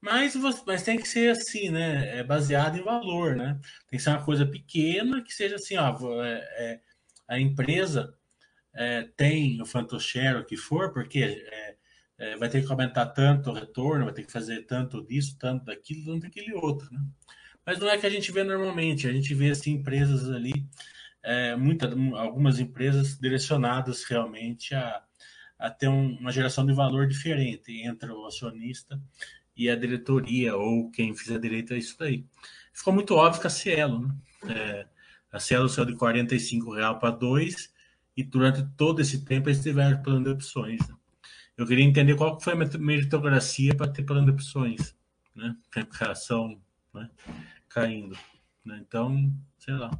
Mas, 0.00 0.34
mas 0.66 0.82
tem 0.82 0.98
que 0.98 1.08
ser 1.08 1.30
assim, 1.30 1.70
né? 1.70 2.18
É 2.18 2.22
baseado 2.22 2.76
em 2.76 2.82
valor, 2.82 3.34
né? 3.34 3.58
Tem 3.88 3.98
que 3.98 4.04
ser 4.04 4.10
uma 4.10 4.24
coisa 4.24 4.46
pequena 4.46 5.22
que 5.22 5.32
seja 5.32 5.56
assim, 5.56 5.76
ó, 5.76 6.24
é, 6.24 6.38
é, 6.58 6.80
a 7.26 7.40
empresa 7.40 8.14
é, 8.74 9.08
tem 9.16 9.60
o 9.60 9.66
Phantom 9.66 9.98
Share, 9.98 10.38
o 10.38 10.44
que 10.44 10.56
for, 10.56 10.92
porque 10.92 11.44
é, 12.18 12.32
é, 12.32 12.36
vai 12.36 12.48
ter 12.48 12.64
que 12.64 12.70
aumentar 12.70 13.06
tanto 13.06 13.50
o 13.50 13.52
retorno, 13.52 14.04
vai 14.04 14.14
ter 14.14 14.24
que 14.24 14.32
fazer 14.32 14.62
tanto 14.62 15.04
disso, 15.06 15.36
tanto 15.38 15.64
daquilo, 15.64 16.04
tanto 16.04 16.22
daquele 16.22 16.54
outro, 16.54 16.92
né? 16.92 17.00
mas 17.64 17.78
não 17.78 17.88
é 17.88 17.98
que 17.98 18.06
a 18.06 18.10
gente 18.10 18.30
vê 18.32 18.44
normalmente. 18.44 19.08
A 19.08 19.12
gente 19.12 19.34
vê 19.34 19.50
assim, 19.50 19.72
empresas 19.72 20.30
ali, 20.30 20.66
é, 21.22 21.56
muita, 21.56 21.88
algumas 22.16 22.60
empresas 22.60 23.18
direcionadas 23.18 24.04
realmente 24.04 24.74
a, 24.74 25.02
a 25.58 25.70
ter 25.70 25.88
um, 25.88 26.16
uma 26.18 26.30
geração 26.30 26.64
de 26.64 26.72
valor 26.72 27.06
diferente 27.08 27.72
entre 27.82 28.10
o 28.12 28.26
acionista 28.26 29.00
e 29.56 29.68
a 29.70 29.76
diretoria, 29.76 30.54
ou 30.56 30.90
quem 30.90 31.14
fizer 31.14 31.38
direito 31.40 31.74
a 31.74 31.76
isso 31.76 31.96
daí. 31.98 32.24
Ficou 32.72 32.92
muito 32.92 33.14
óbvio 33.14 33.40
que 33.40 33.46
a 33.46 33.50
Cielo, 33.50 34.06
né? 34.06 34.14
É, 34.48 34.86
a 35.32 35.40
Cielo 35.40 35.68
saiu 35.68 35.86
de 35.86 35.92
R$ 35.92 35.98
45 35.98 36.70
para 37.00 37.10
2 37.10 37.72
e 38.16 38.22
durante 38.22 38.64
todo 38.76 39.00
esse 39.00 39.24
tempo 39.24 39.48
eles 39.48 39.62
tiveram 39.62 40.02
plano 40.02 40.24
de 40.24 40.30
opções. 40.30 40.80
Né? 40.88 40.94
Eu 41.56 41.66
queria 41.66 41.84
entender 41.84 42.14
qual 42.16 42.38
foi 42.38 42.52
a 42.52 42.78
meritocracia 42.78 43.74
para 43.74 43.90
ter 43.90 44.02
plano 44.02 44.26
de 44.26 44.32
opções, 44.32 44.94
né? 45.34 45.56
Replicação, 45.74 46.60
né? 46.92 47.10
caindo. 47.68 48.16
Né? 48.64 48.82
Então, 48.86 49.32
sei 49.58 49.74
lá. 49.74 49.90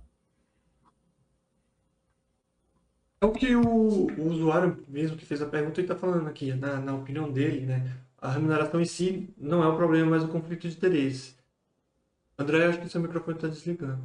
É 3.21 3.27
o 3.27 3.33
que 3.33 3.55
o, 3.55 3.63
o 3.63 4.29
usuário 4.31 4.85
mesmo 4.89 5.17
que 5.17 5.25
fez 5.25 5.41
a 5.41 5.47
pergunta 5.47 5.81
está 5.81 5.95
falando 5.97 6.29
aqui, 6.29 6.53
na, 6.55 6.79
na 6.79 6.95
opinião 6.95 7.31
dele, 7.31 7.67
né? 7.67 7.97
A 8.19 8.31
remuneração 8.31 8.81
em 8.81 8.85
si 8.85 9.33
não 9.37 9.63
é 9.63 9.69
o 9.69 9.77
problema, 9.77 10.11
mas 10.11 10.25
o 10.25 10.29
conflito 10.29 10.69
de 10.69 10.77
interesse. 10.77 11.37
André, 12.39 12.67
acho 12.67 12.81
que 12.81 12.89
seu 12.89 13.01
microfone 13.01 13.37
está 13.37 13.49
desligando. 13.49 14.03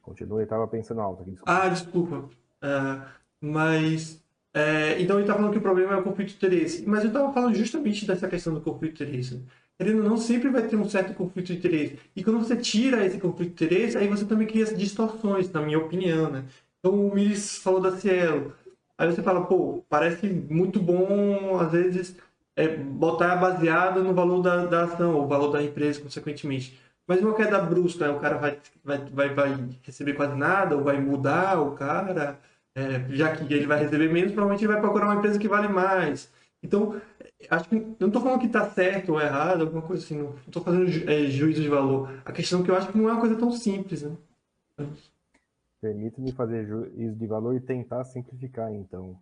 Continua, 0.00 0.42
estava 0.42 0.66
pensando 0.66 1.00
alto 1.00 1.22
aqui. 1.22 1.30
Desculpa. 1.32 1.52
Ah, 1.52 1.68
desculpa. 1.68 2.30
É, 2.60 3.21
mas. 3.42 4.22
é, 4.54 5.00
então 5.00 5.16
ele 5.16 5.24
está 5.24 5.34
falando 5.34 5.52
que 5.52 5.58
o 5.58 5.62
problema 5.62 5.94
é 5.94 5.96
o 5.96 6.02
conflito 6.02 6.28
de 6.28 6.36
interesse. 6.36 6.84
Mas 6.86 7.02
eu 7.02 7.08
estava 7.08 7.32
falando 7.32 7.54
justamente 7.54 8.06
dessa 8.06 8.28
questão 8.28 8.54
do 8.54 8.60
conflito 8.60 8.98
de 8.98 9.04
interesse. 9.04 9.42
Ele 9.78 9.94
não 9.94 10.16
sempre 10.16 10.48
vai 10.50 10.62
ter 10.68 10.76
um 10.76 10.88
certo 10.88 11.14
conflito 11.14 11.46
de 11.48 11.54
interesse. 11.54 11.98
E 12.14 12.22
quando 12.22 12.38
você 12.38 12.56
tira 12.56 13.04
esse 13.04 13.18
conflito 13.18 13.56
de 13.56 13.64
interesse, 13.64 13.98
aí 13.98 14.06
você 14.08 14.24
também 14.24 14.46
cria 14.46 14.64
distorções, 14.66 15.50
na 15.50 15.60
minha 15.60 15.78
opinião, 15.78 16.30
né? 16.30 16.44
Então 16.78 16.94
o 17.08 17.14
Miris 17.14 17.58
falou 17.58 17.80
da 17.80 17.96
Cielo. 17.96 18.54
Aí 18.96 19.10
você 19.10 19.22
fala, 19.22 19.44
pô, 19.46 19.84
parece 19.88 20.28
muito 20.28 20.80
bom, 20.80 21.58
às 21.58 21.72
vezes, 21.72 22.16
é, 22.54 22.68
botar 22.76 23.36
baseado 23.36 24.02
no 24.02 24.14
valor 24.14 24.42
da, 24.42 24.66
da 24.66 24.84
ação, 24.84 25.14
ou 25.16 25.26
valor 25.26 25.50
da 25.50 25.62
empresa, 25.62 26.00
consequentemente. 26.00 26.78
Mas 27.06 27.20
uma 27.20 27.34
queda 27.34 27.58
brusca, 27.58 28.10
o 28.12 28.20
cara 28.20 28.38
vai, 28.38 28.58
vai, 28.84 28.98
vai, 29.10 29.34
vai 29.34 29.68
receber 29.82 30.14
quase 30.14 30.36
nada, 30.36 30.76
ou 30.76 30.84
vai 30.84 31.00
mudar 31.00 31.60
o 31.60 31.72
cara, 31.72 32.38
é, 32.74 33.06
já 33.10 33.36
que 33.36 33.52
ele 33.52 33.66
vai 33.66 33.80
receber 33.80 34.12
menos, 34.12 34.32
provavelmente 34.32 34.64
ele 34.64 34.72
vai 34.72 34.80
procurar 34.80 35.06
uma 35.06 35.16
empresa 35.16 35.38
que 35.38 35.48
vale 35.48 35.68
mais. 35.68 36.32
Então, 36.62 37.00
acho 37.50 37.68
que 37.68 37.74
não 37.98 38.06
estou 38.08 38.22
falando 38.22 38.40
que 38.40 38.46
está 38.46 38.70
certo 38.70 39.12
ou 39.12 39.20
errado, 39.20 39.62
alguma 39.62 39.82
coisa 39.82 40.04
assim, 40.04 40.18
não 40.18 40.34
estou 40.46 40.62
fazendo 40.62 40.86
ju- 40.86 41.08
é, 41.08 41.24
juízo 41.26 41.60
de 41.60 41.68
valor. 41.68 42.08
A 42.24 42.32
questão 42.32 42.60
é 42.60 42.64
que 42.64 42.70
eu 42.70 42.76
acho 42.76 42.90
que 42.90 42.96
não 42.96 43.08
é 43.08 43.12
uma 43.12 43.20
coisa 43.20 43.36
tão 43.36 43.50
simples, 43.50 44.02
né? 44.02 44.16
Permita-me 45.80 46.30
fazer 46.32 46.64
juízo 46.64 47.16
de 47.16 47.26
valor 47.26 47.54
e 47.56 47.60
tentar 47.60 48.04
simplificar, 48.04 48.72
então. 48.72 49.18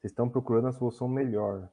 Vocês 0.00 0.10
estão 0.10 0.28
procurando 0.28 0.68
a 0.68 0.72
solução 0.72 1.08
melhor. 1.08 1.68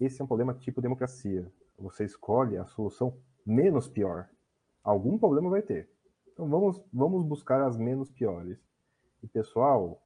Esse 0.00 0.20
é 0.20 0.24
um 0.24 0.28
problema 0.28 0.54
tipo 0.54 0.80
democracia. 0.80 1.50
Você 1.76 2.04
escolhe 2.04 2.56
a 2.56 2.66
solução 2.66 3.16
menos 3.44 3.88
pior. 3.88 4.28
Algum 4.84 5.18
problema 5.18 5.50
vai 5.50 5.62
ter. 5.62 5.90
Então 6.32 6.48
vamos, 6.48 6.80
vamos 6.92 7.24
buscar 7.24 7.66
as 7.66 7.76
menos 7.76 8.10
piores. 8.12 8.58
E 9.22 9.26
pessoal, 9.26 10.02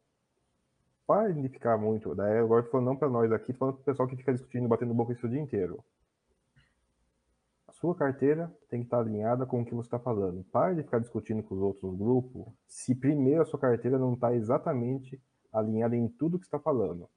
parem 1.06 1.42
de 1.42 1.48
ficar 1.48 1.76
muito. 1.76 2.14
Daí 2.14 2.38
agora 2.38 2.62
falando 2.64 2.86
não 2.86 2.96
para 2.96 3.08
nós 3.08 3.30
aqui, 3.32 3.52
falando 3.52 3.74
para 3.74 3.82
o 3.82 3.84
pessoal 3.84 4.08
que 4.08 4.16
fica 4.16 4.32
discutindo, 4.32 4.68
batendo 4.68 4.94
boca 4.94 5.12
isso 5.12 5.26
o 5.26 5.30
dia 5.30 5.40
inteiro. 5.40 5.84
A 7.66 7.72
sua 7.72 7.94
carteira 7.94 8.54
tem 8.68 8.80
que 8.80 8.86
estar 8.86 8.98
alinhada 8.98 9.46
com 9.46 9.60
o 9.60 9.64
que 9.64 9.74
você 9.74 9.86
está 9.86 9.98
falando. 9.98 10.44
Pare 10.44 10.76
de 10.76 10.82
ficar 10.82 10.98
discutindo 10.98 11.42
com 11.42 11.54
os 11.54 11.60
outros 11.60 11.90
no 11.90 11.96
grupo 11.96 12.54
se 12.66 12.94
primeiro 12.94 13.42
a 13.42 13.44
sua 13.44 13.58
carteira 13.58 13.98
não 13.98 14.14
está 14.14 14.34
exatamente 14.34 15.20
alinhada 15.52 15.96
em 15.96 16.08
tudo 16.08 16.38
que 16.38 16.44
está 16.44 16.58
falando. 16.58 17.08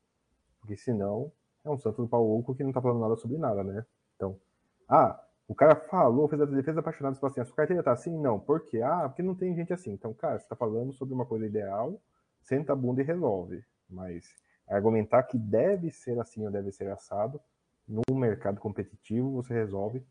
Porque 0.59 0.75
senão 0.75 1.31
é 1.63 1.69
um 1.69 1.77
santo 1.77 2.01
do 2.01 2.07
pau 2.07 2.43
que 2.55 2.63
não 2.63 2.69
está 2.69 2.81
falando 2.81 3.01
nada 3.01 3.15
sobre 3.15 3.37
nada, 3.37 3.63
né? 3.63 3.85
Então, 4.15 4.39
ah, 4.87 5.24
o 5.47 5.53
cara 5.53 5.75
falou, 5.75 6.27
fez 6.27 6.41
a 6.41 6.45
defesa 6.45 6.79
apaixonada, 6.79 7.15
falou 7.15 7.31
assim, 7.31 7.41
a 7.41 7.45
sua 7.45 7.55
carteira 7.55 7.83
tá 7.83 7.91
assim? 7.91 8.17
Não. 8.17 8.39
Por 8.39 8.65
quê? 8.65 8.81
Ah, 8.81 9.07
porque 9.07 9.21
não 9.21 9.35
tem 9.35 9.55
gente 9.55 9.71
assim. 9.71 9.91
Então, 9.91 10.13
cara, 10.13 10.39
você 10.39 10.45
está 10.45 10.55
falando 10.55 10.91
sobre 10.93 11.13
uma 11.13 11.25
coisa 11.25 11.45
ideal, 11.45 12.01
senta 12.41 12.73
a 12.73 12.75
bunda 12.75 13.01
e 13.01 13.05
resolve. 13.05 13.63
Mas 13.87 14.33
argumentar 14.67 15.23
que 15.23 15.37
deve 15.37 15.91
ser 15.91 16.19
assim 16.19 16.43
ou 16.45 16.51
deve 16.51 16.71
ser 16.71 16.89
assado, 16.89 17.39
num 17.87 18.15
mercado 18.15 18.59
competitivo, 18.59 19.31
você 19.31 19.53
resolve 19.53 20.03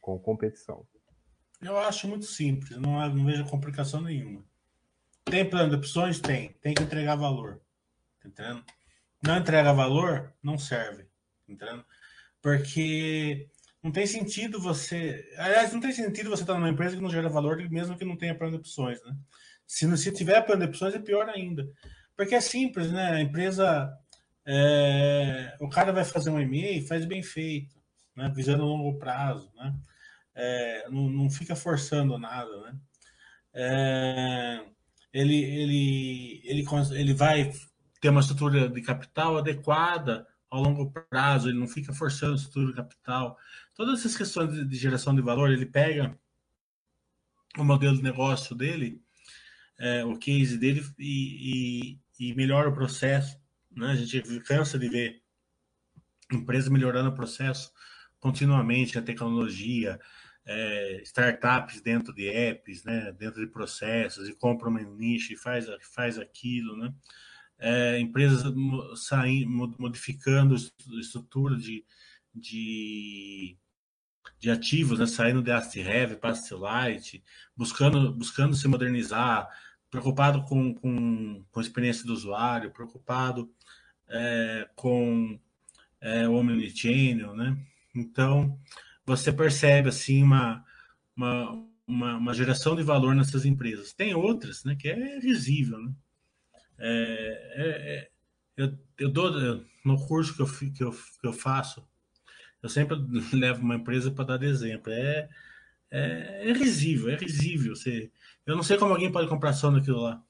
com 0.00 0.18
competição. 0.18 0.86
Eu 1.62 1.78
acho 1.78 2.06
muito 2.06 2.26
simples, 2.26 2.76
não, 2.76 3.08
não 3.08 3.24
vejo 3.24 3.48
complicação 3.48 4.02
nenhuma. 4.02 4.44
Tem 5.24 5.48
plano 5.48 5.70
de 5.70 5.76
opções? 5.76 6.20
Tem. 6.20 6.50
Tem 6.60 6.74
que 6.74 6.82
entregar 6.82 7.16
valor. 7.16 7.58
Tá 8.20 8.28
entendendo? 8.28 8.62
Não 9.22 9.38
entrega 9.38 9.72
valor, 9.72 10.34
não 10.42 10.58
serve. 10.58 11.04
Tá 11.04 11.52
entendendo? 11.52 11.84
Porque 12.42 13.48
não 13.84 13.92
tem 13.92 14.06
sentido 14.06 14.60
você. 14.60 15.28
Aliás, 15.38 15.72
não 15.74 15.80
tem 15.80 15.92
sentido 15.92 16.30
você 16.30 16.42
estar 16.44 16.54
numa 16.54 16.70
empresa 16.70 16.96
que 16.96 17.02
não 17.02 17.10
gera 17.10 17.28
valor, 17.30 17.58
mesmo 17.70 17.98
que 17.98 18.06
não 18.06 18.16
tenha 18.16 18.36
plano 18.36 18.54
de 18.54 18.58
opções, 18.60 19.02
né? 19.04 19.16
Se, 19.66 19.86
não- 19.86 19.96
se 19.98 20.12
tiver 20.12 20.42
plano 20.42 20.62
de 20.64 20.68
opções, 20.70 20.94
é 20.94 21.00
pior 21.00 21.28
ainda. 21.30 21.70
Porque 22.16 22.34
é 22.36 22.40
simples, 22.42 22.92
né? 22.92 23.12
A 23.12 23.20
empresa. 23.22 23.92
é, 24.46 25.56
o 25.60 25.68
cara 25.70 25.92
vai 25.92 26.04
fazer 26.04 26.30
um 26.30 26.40
e-mail, 26.40 26.86
faz 26.86 27.04
bem 27.06 27.22
feito, 27.22 27.76
né? 28.16 28.32
Visando 28.34 28.64
longo 28.64 28.98
prazo, 28.98 29.50
né? 29.56 29.74
É, 30.34 30.88
não, 30.90 31.08
não 31.10 31.30
fica 31.30 31.56
forçando 31.56 32.18
nada, 32.18 32.50
né? 32.62 32.76
É, 33.54 34.60
ele, 35.12 35.36
ele, 35.44 36.42
ele, 36.44 36.64
ele 36.92 37.14
vai 37.14 37.52
ter 38.00 38.08
uma 38.10 38.20
estrutura 38.20 38.68
de 38.68 38.82
capital 38.82 39.38
adequada 39.38 40.26
ao 40.50 40.62
longo 40.62 40.90
prazo, 41.10 41.48
ele 41.48 41.58
não 41.58 41.68
fica 41.68 41.92
forçando 41.92 42.32
a 42.32 42.36
estrutura 42.36 42.66
de 42.68 42.74
capital. 42.74 43.36
Todas 43.74 44.00
essas 44.00 44.16
questões 44.16 44.68
de, 44.68 44.76
geração 44.76 45.14
de 45.14 45.22
valor, 45.22 45.50
ele 45.50 45.66
pega 45.66 46.18
o 47.58 47.64
modelo 47.64 47.96
de 47.96 48.02
negócio 48.02 48.54
dele, 48.54 49.02
é, 49.78 50.04
o 50.04 50.16
case 50.18 50.58
dele 50.58 50.84
e, 50.98 51.98
e, 52.18 52.28
e 52.30 52.34
melhora 52.34 52.68
o 52.68 52.74
processo. 52.74 53.38
Né? 53.70 53.90
A 53.90 53.96
gente 53.96 54.40
cansa 54.40 54.78
de 54.78 54.88
ver 54.88 55.22
empresas 56.32 56.68
melhorando 56.68 57.10
o 57.10 57.14
processo 57.14 57.72
continuamente, 58.18 58.98
a 58.98 59.02
tecnologia, 59.02 60.00
é, 60.46 61.02
startups 61.02 61.80
dentro 61.82 62.14
de 62.14 62.26
apps, 62.28 62.82
né, 62.84 63.12
dentro 63.12 63.40
de 63.44 63.50
processos, 63.50 64.28
e 64.28 64.34
compra 64.34 64.68
uma 64.68 64.80
nicho 64.80 65.32
e 65.32 65.36
faz, 65.36 65.66
faz 65.94 66.18
aquilo, 66.18 66.76
né? 66.76 66.94
É, 67.58 67.98
empresas 68.00 68.42
mo- 68.54 69.74
modificando 69.78 70.54
est- 70.54 70.74
estrutura 70.98 71.56
de, 71.56 71.84
de, 72.34 73.56
de 74.44 74.50
ativos, 74.50 74.98
né, 74.98 75.06
saindo 75.06 75.42
de 75.42 75.50
Asset 75.50 75.80
Heavy 75.80 76.16
para 76.16 76.34
Light, 76.52 77.24
buscando, 77.56 78.12
buscando 78.12 78.54
se 78.54 78.68
modernizar, 78.68 79.48
preocupado 79.90 80.42
com, 80.42 80.74
com, 80.74 81.42
com 81.50 81.60
a 81.60 81.62
experiência 81.62 82.04
do 82.04 82.12
usuário, 82.12 82.70
preocupado 82.70 83.50
é, 84.06 84.68
com 84.76 85.40
é, 85.98 86.28
o 86.28 86.34
Omnichannel, 86.34 87.34
né? 87.34 87.56
Então, 87.94 88.60
você 89.06 89.32
percebe 89.32 89.88
assim 89.88 90.22
uma, 90.22 90.62
uma, 91.16 91.66
uma, 91.86 92.16
uma 92.18 92.34
geração 92.34 92.76
de 92.76 92.82
valor 92.82 93.14
nessas 93.14 93.46
empresas. 93.46 93.94
Tem 93.94 94.14
outras, 94.14 94.62
né, 94.62 94.76
que 94.76 94.90
é 94.90 95.18
risível, 95.20 95.78
né? 95.78 95.94
É, 96.78 97.52
é, 97.56 97.94
é, 97.96 98.10
eu, 98.58 98.78
eu 98.98 99.10
dou 99.10 99.64
no 99.82 100.06
curso 100.06 100.36
que 100.36 100.42
eu, 100.42 100.72
que, 100.72 100.84
eu, 100.84 100.92
que 100.92 101.26
eu 101.26 101.32
faço, 101.32 101.82
eu 102.64 102.68
sempre 102.70 102.96
levo 103.30 103.60
uma 103.60 103.76
empresa 103.76 104.10
para 104.10 104.24
dar 104.24 104.38
de 104.38 104.46
exemplo. 104.46 104.90
É, 104.90 105.28
é, 105.90 106.48
é 106.48 106.52
risível, 106.54 107.10
é 107.10 107.16
risível. 107.16 107.76
Você, 107.76 108.10
eu 108.46 108.56
não 108.56 108.62
sei 108.62 108.78
como 108.78 108.94
alguém 108.94 109.12
pode 109.12 109.28
comprar 109.28 109.50
ação 109.50 109.70
naquilo 109.70 110.00
lá. 110.00 110.24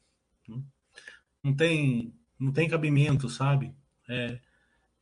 Não 1.41 1.55
tem, 1.55 2.13
não 2.37 2.53
tem 2.53 2.69
cabimento, 2.69 3.29
sabe? 3.29 3.73
É, 4.09 4.41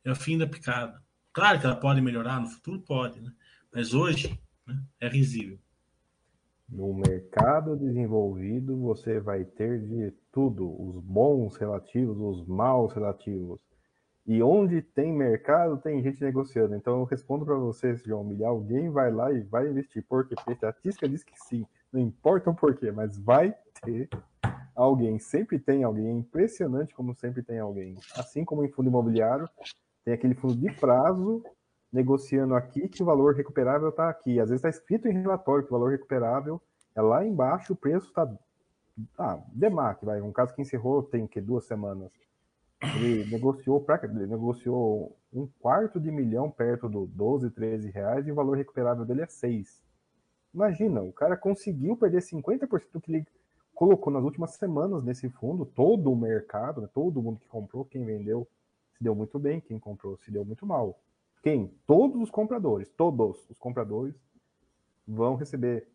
é 0.05 0.11
o 0.11 0.15
fim 0.15 0.37
da 0.37 0.45
picada. 0.45 1.01
Claro 1.33 1.59
que 1.59 1.65
ela 1.65 1.75
pode 1.75 2.01
melhorar 2.01 2.39
no 2.39 2.47
futuro, 2.47 2.79
pode, 2.81 3.19
né? 3.19 3.33
Mas 3.73 3.95
hoje 3.95 4.39
né, 4.67 4.79
é 5.01 5.07
risível. 5.07 5.57
No 6.69 6.93
mercado 6.93 7.75
desenvolvido, 7.75 8.77
você 8.77 9.19
vai 9.19 9.43
ter 9.43 9.81
de 9.81 10.13
tudo, 10.31 10.69
os 10.79 11.03
bons 11.03 11.55
relativos, 11.55 12.15
os 12.19 12.47
maus 12.47 12.93
relativos. 12.93 13.59
E 14.25 14.41
onde 14.41 14.81
tem 14.81 15.11
mercado, 15.11 15.77
tem 15.77 16.01
gente 16.01 16.23
negociando. 16.23 16.75
Então 16.75 16.99
eu 16.99 17.03
respondo 17.03 17.45
para 17.45 17.55
você, 17.55 17.97
se 17.97 18.05
João 18.05 18.23
Milhar, 18.23 18.49
alguém 18.49 18.89
vai 18.89 19.11
lá 19.11 19.31
e 19.31 19.41
vai 19.41 19.67
investir. 19.67 20.03
Porque 20.07 20.33
a 20.47 20.51
estatística 20.51 21.09
diz 21.09 21.23
que 21.23 21.37
sim. 21.37 21.65
Não 21.91 21.99
importa 21.99 22.49
o 22.49 22.55
porquê, 22.55 22.91
mas 22.91 23.17
vai 23.17 23.53
ter 23.81 24.09
alguém. 24.73 25.19
Sempre 25.19 25.59
tem 25.59 25.83
alguém. 25.83 26.07
É 26.07 26.11
impressionante 26.11 26.95
como 26.95 27.13
sempre 27.13 27.43
tem 27.43 27.59
alguém. 27.59 27.95
Assim 28.15 28.45
como 28.45 28.63
em 28.63 28.69
fundo 28.69 28.89
imobiliário, 28.89 29.47
tem 30.05 30.13
aquele 30.13 30.35
fundo 30.35 30.55
de 30.55 30.71
prazo 30.71 31.43
negociando 31.91 32.55
aqui 32.55 32.87
que 32.87 33.03
o 33.03 33.05
valor 33.05 33.35
recuperável 33.35 33.89
está 33.89 34.09
aqui. 34.09 34.39
Às 34.39 34.49
vezes 34.49 34.65
está 34.65 34.69
escrito 34.69 35.07
em 35.07 35.13
relatório 35.13 35.63
que 35.63 35.69
o 35.69 35.77
valor 35.77 35.91
recuperável 35.91 36.61
é 36.95 37.01
lá 37.01 37.25
embaixo, 37.25 37.73
o 37.73 37.75
preço 37.75 38.07
está. 38.07 38.27
Ah, 39.17 39.39
Demac, 39.53 40.03
vai, 40.03 40.21
um 40.21 40.31
caso 40.31 40.53
que 40.53 40.61
encerrou 40.61 41.03
tem 41.03 41.27
que 41.27 41.41
duas 41.41 41.65
semanas. 41.65 42.11
Ele 42.95 43.25
negociou 43.31 43.79
pra, 43.79 43.99
ele 44.03 44.27
negociou 44.27 45.17
um 45.31 45.47
quarto 45.59 45.99
de 45.99 46.11
milhão 46.11 46.51
perto 46.51 46.89
do 46.89 47.07
12, 47.07 47.49
13 47.51 47.89
reais 47.89 48.27
e 48.27 48.31
o 48.31 48.35
valor 48.35 48.57
recuperável 48.57 49.05
dele 49.05 49.21
é 49.21 49.27
6. 49.27 49.81
Imagina, 50.53 51.01
o 51.01 51.11
cara 51.11 51.37
conseguiu 51.37 51.95
perder 51.95 52.21
50% 52.21 52.91
do 52.91 53.01
que 53.01 53.11
ele 53.11 53.27
colocou 53.73 54.13
nas 54.13 54.23
últimas 54.23 54.51
semanas 54.51 55.03
nesse 55.03 55.29
fundo, 55.29 55.65
todo 55.65 56.11
o 56.11 56.15
mercado, 56.15 56.81
né, 56.81 56.89
todo 56.93 57.21
mundo 57.21 57.39
que 57.39 57.47
comprou, 57.47 57.85
quem 57.85 58.05
vendeu 58.05 58.47
se 58.95 59.03
deu 59.03 59.15
muito 59.15 59.39
bem, 59.39 59.59
quem 59.59 59.79
comprou 59.79 60.17
se 60.17 60.29
deu 60.29 60.45
muito 60.45 60.65
mal. 60.65 60.99
Quem? 61.41 61.73
Todos 61.87 62.21
os 62.21 62.29
compradores, 62.29 62.89
todos 62.89 63.49
os 63.49 63.57
compradores 63.57 64.15
vão 65.07 65.35
receber 65.35 65.87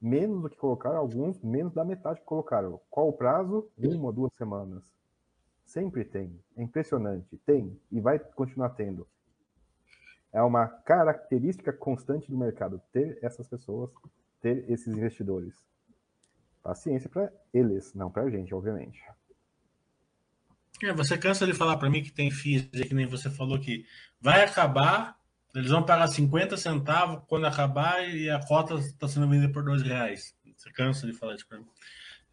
menos 0.00 0.42
do 0.42 0.50
que 0.50 0.56
colocaram, 0.56 0.98
alguns 0.98 1.42
menos 1.42 1.72
da 1.72 1.84
metade 1.84 2.20
que 2.20 2.26
colocaram. 2.26 2.80
Qual 2.90 3.08
o 3.08 3.12
prazo? 3.12 3.68
Uma, 3.76 4.12
duas 4.12 4.32
semanas. 4.34 4.84
Sempre 5.64 6.04
tem. 6.04 6.38
É 6.56 6.62
impressionante. 6.62 7.36
Tem 7.38 7.78
e 7.90 8.00
vai 8.00 8.18
continuar 8.18 8.70
tendo. 8.70 9.06
é 10.32 10.42
uma 10.42 10.66
característica 10.66 11.72
constante 11.72 12.30
do 12.30 12.36
mercado 12.36 12.80
ter 12.92 13.18
essas 13.22 13.46
pessoas, 13.48 13.90
ter 14.40 14.68
esses 14.68 14.88
investidores. 14.88 15.54
Paciência 16.62 17.08
para 17.08 17.32
eles, 17.52 17.94
não 17.94 18.10
para 18.10 18.22
a 18.22 18.30
gente, 18.30 18.54
obviamente. 18.54 19.00
É, 20.82 20.92
você 20.92 21.16
cansa 21.16 21.46
de 21.46 21.54
falar 21.54 21.76
para 21.76 21.88
mim 21.88 22.02
que 22.02 22.10
tem 22.10 22.30
FIIs, 22.30 22.66
que 22.66 22.94
nem 22.94 23.06
você 23.06 23.30
falou 23.30 23.60
que 23.60 23.86
vai 24.20 24.42
acabar, 24.42 25.16
eles 25.54 25.70
vão 25.70 25.84
pagar 25.84 26.08
50 26.08 26.56
centavos 26.56 27.22
quando 27.28 27.46
acabar 27.46 28.02
e 28.08 28.28
a 28.28 28.44
cota 28.44 28.74
está 28.74 29.06
sendo 29.06 29.28
vendida 29.28 29.52
por 29.52 29.62
dois 29.62 29.82
reais. 29.82 30.34
Você 30.56 30.70
cansa 30.72 31.06
de 31.06 31.12
falar 31.12 31.34
isso 31.34 31.46
para 31.46 31.58
mim. 31.58 31.66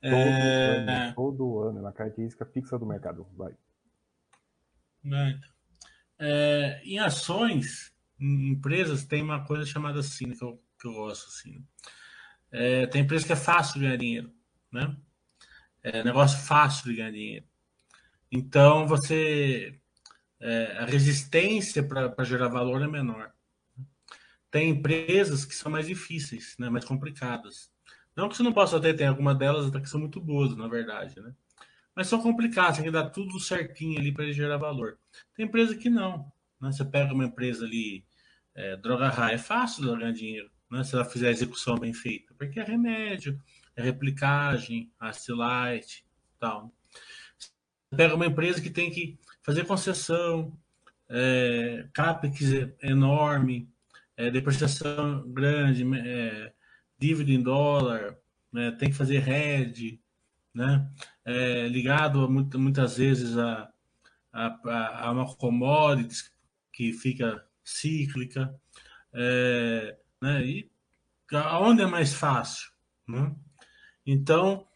Todo, 0.01 0.13
é... 0.13 0.77
ano, 0.77 1.15
todo 1.15 1.59
ano, 1.59 1.77
é 1.77 1.81
uma 1.81 1.91
característica 1.91 2.45
fixa 2.45 2.77
do 2.77 2.85
mercado. 2.85 3.27
Vai. 3.35 3.51
É, 3.51 5.29
então. 5.29 5.49
é, 6.19 6.81
em 6.83 6.99
ações, 6.99 7.93
em 8.19 8.49
empresas, 8.49 9.05
tem 9.05 9.21
uma 9.21 9.45
coisa 9.45 9.65
chamada 9.65 9.99
assim, 9.99 10.31
que 10.31 10.43
eu, 10.43 10.61
que 10.79 10.87
eu 10.87 10.93
gosto 10.93 11.27
assim. 11.27 11.63
É, 12.51 12.85
tem 12.87 13.01
empresa 13.01 13.25
que 13.25 13.33
é 13.33 13.35
fácil 13.35 13.75
de 13.75 13.85
ganhar 13.85 13.97
dinheiro, 13.97 14.33
né? 14.71 14.95
É 15.83 16.03
negócio 16.03 16.39
fácil 16.39 16.85
de 16.85 16.95
ganhar 16.95 17.11
dinheiro. 17.11 17.45
Então, 18.31 18.87
você. 18.87 19.79
É, 20.39 20.77
a 20.79 20.85
resistência 20.85 21.83
para 21.83 22.23
gerar 22.23 22.47
valor 22.47 22.81
é 22.81 22.87
menor. 22.87 23.31
Tem 24.49 24.69
empresas 24.69 25.45
que 25.45 25.55
são 25.55 25.71
mais 25.71 25.85
difíceis, 25.85 26.55
né, 26.57 26.69
mais 26.69 26.83
complicadas. 26.83 27.70
Não 28.15 28.27
que 28.27 28.35
você 28.35 28.43
não 28.43 28.53
possa 28.53 28.79
ter, 28.79 28.93
tem 28.95 29.07
alguma 29.07 29.33
delas 29.33 29.67
até 29.67 29.79
que 29.79 29.89
são 29.89 29.99
muito 29.99 30.19
boas, 30.19 30.55
na 30.55 30.67
verdade, 30.67 31.19
né? 31.19 31.33
Mas 31.95 32.07
são 32.07 32.21
complicadas, 32.21 32.77
tem 32.77 32.85
que 32.85 32.91
dar 32.91 33.09
tudo 33.09 33.39
certinho 33.39 33.99
ali 33.99 34.13
para 34.13 34.31
gerar 34.31 34.57
valor. 34.57 34.97
Tem 35.35 35.45
empresa 35.45 35.75
que 35.75 35.89
não. 35.89 36.31
Né? 36.59 36.71
Você 36.71 36.85
pega 36.85 37.13
uma 37.13 37.25
empresa 37.25 37.65
ali, 37.65 38.05
é, 38.55 38.77
droga 38.77 39.09
raia, 39.09 39.35
é 39.35 39.37
fácil 39.37 39.83
de 39.83 39.97
ganhar 39.97 40.11
dinheiro, 40.13 40.49
né? 40.69 40.83
se 40.83 40.95
ela 40.95 41.05
fizer 41.05 41.27
a 41.27 41.31
execução 41.31 41.77
bem 41.77 41.93
feita, 41.93 42.33
porque 42.37 42.59
é 42.59 42.63
remédio, 42.63 43.41
é 43.75 43.81
replicagem, 43.81 44.91
acilite 44.99 46.05
tal. 46.39 46.73
Você 47.37 47.49
pega 47.95 48.15
uma 48.15 48.25
empresa 48.25 48.61
que 48.61 48.69
tem 48.69 48.89
que 48.89 49.17
fazer 49.43 49.65
concessão, 49.65 50.57
é, 51.09 51.87
CAPEX 51.93 52.41
enorme, 52.81 53.69
é, 54.15 54.31
depreciação 54.31 55.27
grande, 55.29 55.85
é, 55.97 56.53
dívida 57.01 57.31
em 57.31 57.41
dólar, 57.41 58.15
né? 58.53 58.71
tem 58.71 58.91
que 58.91 58.95
fazer 58.95 59.27
hedge, 59.27 59.99
né? 60.53 60.87
É, 61.25 61.67
ligado 61.67 62.29
muitas 62.29 62.97
vezes 62.97 63.37
a, 63.37 63.71
a, 64.31 65.07
a, 65.07 65.11
uma 65.11 65.35
commodities 65.35 66.31
que 66.71 66.93
fica 66.93 67.43
cíclica, 67.63 68.53
é, 69.13 69.97
né? 70.21 70.45
e 70.45 70.71
aonde 71.33 71.81
é 71.81 71.87
mais 71.87 72.13
fácil. 72.13 72.69
Né? 73.07 73.35
Então, 74.05 74.67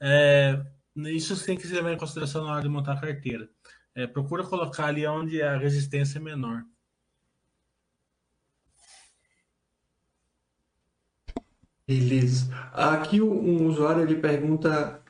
é, 0.00 0.64
isso 0.96 1.44
tem 1.44 1.58
que 1.58 1.66
levar 1.66 1.92
em 1.92 1.98
consideração 1.98 2.44
na 2.44 2.52
hora 2.52 2.62
de 2.62 2.68
montar 2.68 2.92
a 2.92 3.00
carteira. 3.00 3.48
É, 3.94 4.06
procura 4.06 4.44
colocar 4.44 4.86
ali 4.86 5.06
onde 5.06 5.42
a 5.42 5.56
resistência 5.58 6.18
é 6.18 6.22
menor. 6.22 6.64
Beleza. 11.86 12.52
Aqui 12.72 13.20
um 13.20 13.66
usuário 13.66 14.02
ele 14.02 14.16
pergunta 14.20 15.02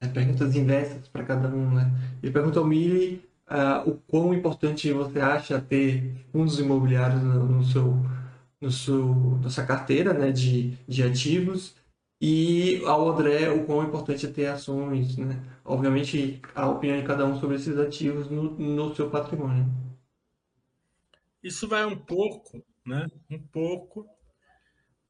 é, 0.00 0.08
perguntas 0.08 0.54
inversas 0.56 1.08
para 1.08 1.24
cada 1.24 1.48
um, 1.48 1.74
né? 1.74 1.90
Ele 2.22 2.32
pergunta 2.32 2.58
ao 2.58 2.66
Mili 2.66 3.24
uh, 3.48 3.88
o 3.90 3.94
quão 4.06 4.34
importante 4.34 4.92
você 4.92 5.20
acha 5.20 5.60
ter 5.60 6.14
fundos 6.32 6.58
imobiliários 6.58 7.22
no, 7.22 7.46
no 7.46 7.64
seu, 7.64 7.94
no 8.60 8.70
seu, 8.70 9.38
na 9.42 9.50
sua 9.50 9.64
carteira, 9.64 10.12
né, 10.12 10.30
de, 10.32 10.72
de 10.86 11.02
ativos 11.02 11.76
e 12.20 12.82
ao 12.86 13.08
André 13.10 13.50
o 13.50 13.64
quão 13.64 13.84
importante 13.84 14.26
é 14.26 14.30
ter 14.30 14.46
ações, 14.46 15.16
né? 15.16 15.42
Obviamente 15.64 16.40
a 16.54 16.68
opinião 16.68 16.98
de 17.00 17.06
cada 17.06 17.26
um 17.26 17.38
sobre 17.38 17.56
esses 17.56 17.78
ativos 17.78 18.30
no, 18.30 18.50
no 18.58 18.94
seu 18.94 19.10
patrimônio. 19.10 19.66
Isso 21.42 21.68
vai 21.68 21.84
um 21.86 21.96
pouco, 21.96 22.62
né? 22.84 23.06
Um 23.30 23.38
pouco 23.38 24.06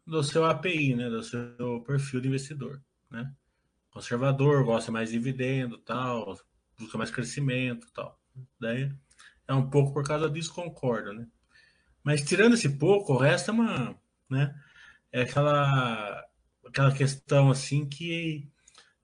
do 0.06 0.22
seu 0.22 0.44
API, 0.44 0.94
né? 0.94 1.08
Do 1.10 1.22
seu 1.22 1.82
perfil 1.86 2.20
de 2.20 2.28
investidor, 2.28 2.80
né? 3.10 3.32
Conservador, 3.90 4.64
gosta 4.64 4.92
mais 4.92 5.10
de 5.10 5.16
dividendo, 5.16 5.78
tal, 5.78 6.38
busca 6.78 6.98
mais 6.98 7.10
crescimento, 7.10 7.88
tal. 7.92 8.20
Daí 8.60 8.92
é 9.48 9.54
um 9.54 9.68
pouco 9.68 9.92
por 9.92 10.04
causa 10.04 10.28
disso 10.28 10.54
concordo, 10.54 11.12
né? 11.12 11.26
Mas 12.02 12.22
tirando 12.22 12.54
esse 12.54 12.68
pouco, 12.78 13.14
o 13.14 13.18
resto 13.18 13.50
é 13.50 13.54
uma, 13.54 14.00
né? 14.30 14.54
É 15.12 15.22
aquela 15.22 16.24
aquela 16.64 16.92
questão 16.92 17.50
assim 17.50 17.88
que 17.88 18.50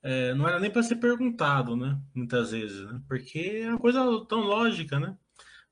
é, 0.03 0.34
não 0.34 0.48
era 0.48 0.59
nem 0.59 0.70
para 0.70 0.82
ser 0.82 0.96
perguntado, 0.96 1.76
né? 1.76 2.00
Muitas 2.14 2.50
vezes, 2.50 2.84
né? 2.90 3.00
Porque 3.09 3.62
é 3.64 3.68
uma 3.70 3.78
coisa 3.78 4.00
tão 4.28 4.40
lógica, 4.40 4.98
né? 4.98 5.16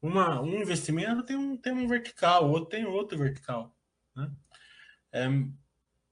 Uma, 0.00 0.40
um 0.40 0.60
investimento 0.62 1.24
tem 1.24 1.36
um, 1.36 1.56
tem 1.56 1.72
um 1.72 1.86
vertical, 1.88 2.48
outro 2.48 2.70
tem 2.70 2.86
outro 2.86 3.18
vertical, 3.18 3.76
né? 4.16 4.30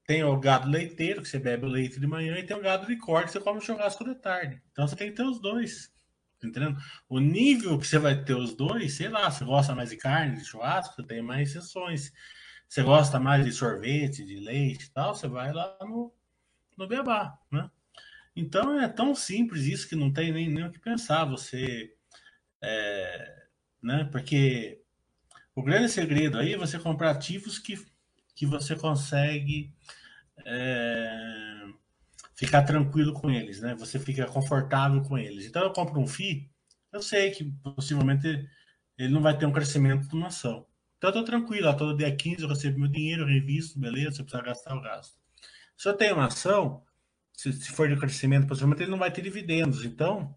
Tem 0.05 0.23
o 0.23 0.39
gado 0.39 0.69
leiteiro, 0.69 1.21
que 1.21 1.27
você 1.27 1.37
bebe 1.37 1.65
o 1.65 1.69
leite 1.69 1.99
de 1.99 2.07
manhã, 2.07 2.37
e 2.37 2.43
tem 2.43 2.57
o 2.57 2.61
gado 2.61 2.87
de 2.87 2.95
corte, 2.97 3.27
que 3.27 3.33
você 3.33 3.39
come 3.39 3.59
o 3.59 3.61
churrasco 3.61 4.03
de 4.03 4.15
tarde. 4.15 4.61
Então 4.71 4.87
você 4.87 4.95
tem 4.95 5.09
que 5.09 5.15
ter 5.15 5.23
os 5.23 5.39
dois. 5.39 5.93
Tá 6.39 6.47
entendendo? 6.47 6.77
O 7.07 7.19
nível 7.19 7.77
que 7.77 7.85
você 7.85 7.99
vai 7.99 8.23
ter 8.23 8.33
os 8.33 8.55
dois, 8.55 8.93
sei 8.93 9.09
lá, 9.09 9.29
você 9.29 9.45
gosta 9.45 9.75
mais 9.75 9.89
de 9.89 9.97
carne, 9.97 10.37
de 10.37 10.45
churrasco, 10.45 10.95
você 10.95 11.03
tem 11.03 11.21
mais 11.21 11.51
sessões. 11.51 12.11
Você 12.67 12.81
gosta 12.81 13.19
mais 13.19 13.45
de 13.45 13.51
sorvete, 13.51 14.25
de 14.25 14.39
leite 14.39 14.85
e 14.85 14.89
tal, 14.91 15.13
você 15.13 15.27
vai 15.27 15.51
lá 15.51 15.77
no, 15.81 16.13
no 16.77 16.87
Beabá, 16.87 17.37
né? 17.51 17.69
Então 18.35 18.79
é 18.79 18.87
tão 18.87 19.13
simples 19.13 19.65
isso 19.65 19.89
que 19.89 19.95
não 19.95 20.13
tem 20.13 20.31
nem, 20.31 20.49
nem 20.49 20.65
o 20.65 20.71
que 20.71 20.79
pensar. 20.79 21.25
Você. 21.25 21.93
É, 22.61 23.45
né? 23.81 24.07
Porque 24.11 24.81
o 25.53 25.61
grande 25.61 25.89
segredo 25.89 26.37
aí 26.37 26.53
é 26.53 26.57
você 26.57 26.79
comprar 26.79 27.11
ativos 27.11 27.59
que 27.59 27.77
que 28.39 28.45
você 28.45 28.73
consegue 28.73 29.69
é, 30.45 31.67
ficar 32.33 32.63
tranquilo 32.63 33.11
com 33.11 33.29
eles, 33.29 33.59
né? 33.59 33.75
Você 33.75 33.99
fica 33.99 34.25
confortável 34.27 35.01
com 35.01 35.17
eles. 35.17 35.45
Então 35.45 35.61
eu 35.61 35.73
compro 35.73 35.99
um 35.99 36.07
FII, 36.07 36.49
eu 36.93 37.01
sei 37.01 37.31
que 37.31 37.43
possivelmente 37.75 38.49
ele 38.97 39.13
não 39.13 39.21
vai 39.21 39.37
ter 39.37 39.45
um 39.45 39.51
crescimento 39.51 40.07
de 40.07 40.15
uma 40.15 40.27
ação. 40.27 40.65
Então 40.97 41.09
eu 41.09 41.13
tô 41.15 41.23
tranquilo, 41.25 41.75
todo 41.75 41.97
dia 41.97 42.15
15 42.15 42.41
eu 42.41 42.47
recebo 42.47 42.79
meu 42.79 42.87
dinheiro, 42.87 43.25
revisto, 43.25 43.77
beleza, 43.77 44.11
se 44.11 44.21
eu 44.21 44.25
precisar 44.25 44.45
gastar, 44.45 44.73
eu 44.73 44.81
gasto. 44.81 45.17
Se 45.75 45.89
eu 45.89 45.93
tenho 45.93 46.15
uma 46.15 46.27
ação, 46.27 46.81
se, 47.33 47.51
se 47.51 47.73
for 47.73 47.89
de 47.89 47.97
crescimento, 47.97 48.47
possivelmente 48.47 48.83
ele 48.83 48.91
não 48.91 48.97
vai 48.97 49.11
ter 49.11 49.21
dividendos. 49.21 49.83
Então, 49.83 50.33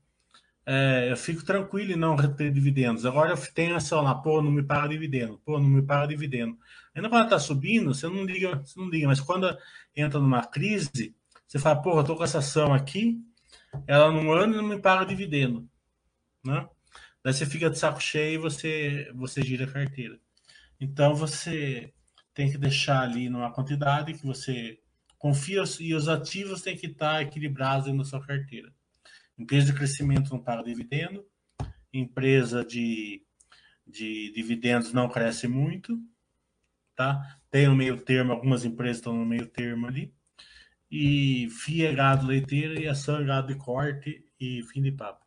é, 0.65 1.11
eu 1.11 1.17
fico 1.17 1.45
tranquilo 1.45 1.93
em 1.93 1.97
não 1.97 2.17
ter 2.35 2.53
dividendos. 2.53 3.05
Agora 3.05 3.33
eu 3.33 3.37
tenho 3.53 3.75
ação 3.75 4.03
lá, 4.03 4.15
pô, 4.15 4.41
não 4.41 4.51
me 4.51 4.63
paga 4.63 4.89
dividendo, 4.89 5.39
pô, 5.45 5.59
não 5.59 5.69
me 5.69 5.83
paga 5.83 6.09
dividendo. 6.09 6.57
Ainda 6.95 7.09
quando 7.09 7.25
está 7.25 7.39
subindo, 7.39 7.95
você 7.95 8.07
não 8.07 8.25
liga, 8.25 8.57
você 8.57 8.79
não 8.79 8.89
liga, 8.89 9.07
mas 9.09 9.21
quando 9.21 9.57
entra 9.97 10.21
numa 10.21 10.45
crise, 10.45 11.15
você 11.47 11.59
fala, 11.59 11.83
pô, 11.83 11.99
eu 11.99 12.05
tô 12.05 12.17
com 12.17 12.25
essa 12.25 12.39
ação 12.39 12.73
aqui, 12.73 13.21
ela 13.87 14.13
não 14.13 14.33
anda 14.33 14.57
e 14.57 14.61
não 14.61 14.69
me 14.69 14.79
paga 14.79 15.07
dividendo, 15.07 15.69
né? 16.45 16.69
Daí 17.25 17.33
você 17.33 17.47
fica 17.47 17.71
de 17.71 17.79
saco 17.79 18.01
cheio 18.03 18.35
e 18.35 18.39
você, 18.39 19.11
você 19.15 19.43
gira 19.43 19.65
a 19.65 19.73
carteira. 19.73 20.19
Então 20.81 21.15
você 21.15 21.93
tem 22.35 22.51
que 22.51 22.59
deixar 22.59 23.03
ali 23.03 23.29
numa 23.29 23.53
quantidade 23.53 24.15
que 24.15 24.27
você 24.27 24.79
confia 25.19 25.63
e 25.79 25.95
os 25.95 26.09
ativos 26.09 26.63
têm 26.63 26.77
que 26.77 26.87
estar 26.87 27.23
equilibrados 27.23 27.93
na 27.95 28.05
sua 28.05 28.21
carteira. 28.25 28.73
Empresa 29.39 29.67
de 29.67 29.75
crescimento 29.75 30.31
não 30.31 30.43
paga 30.43 30.63
dividendo, 30.63 31.27
empresa 31.93 32.65
de, 32.65 33.25
de 33.87 34.33
dividendos 34.33 34.93
não 34.93 35.09
cresce 35.09 35.49
muito, 35.49 35.99
tá? 36.95 37.39
Tem 37.51 37.69
um 37.69 37.75
meio 37.75 38.01
termo, 38.01 38.33
algumas 38.33 38.65
empresas 38.65 38.99
estão 38.99 39.15
no 39.15 39.27
meio 39.27 39.47
termo 39.47 39.87
ali. 39.87 40.15
E 40.91 41.49
FIA 41.51 41.91
é 41.91 41.95
gado 41.95 42.27
leiteiro 42.27 42.79
e 42.79 42.87
ação 42.87 43.19
é 43.19 43.25
gado 43.25 43.49
de 43.49 43.55
corte 43.59 44.25
e 44.39 44.63
fim 44.65 44.83
de 44.83 44.93
papo. 44.93 45.25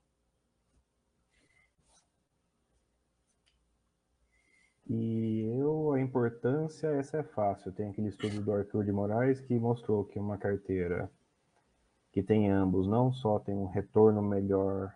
E 4.87 5.41
eu, 5.57 5.93
a 5.93 5.99
importância, 5.99 6.87
essa 6.89 7.17
é 7.17 7.23
fácil. 7.23 7.71
Tem 7.71 7.89
aquele 7.89 8.09
estudo 8.09 8.41
do 8.41 8.51
Arthur 8.53 8.85
de 8.85 8.91
Moraes 8.91 9.41
que 9.41 9.57
mostrou 9.57 10.05
que 10.05 10.19
uma 10.19 10.37
carteira 10.37 11.11
que 12.15 12.23
tem 12.23 12.49
ambos, 12.49 12.87
não 12.87 13.11
só 13.11 13.39
tem 13.39 13.53
um 13.53 13.65
retorno 13.65 14.21
melhor 14.21 14.89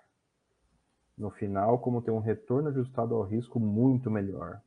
no 1.18 1.30
final, 1.30 1.78
como 1.80 2.02
tem 2.02 2.14
um 2.14 2.22
retorno 2.22 2.70
ajustado 2.70 3.14
ao 3.14 3.24
risco 3.24 3.60
muito 3.60 4.10
melhor. 4.10 4.62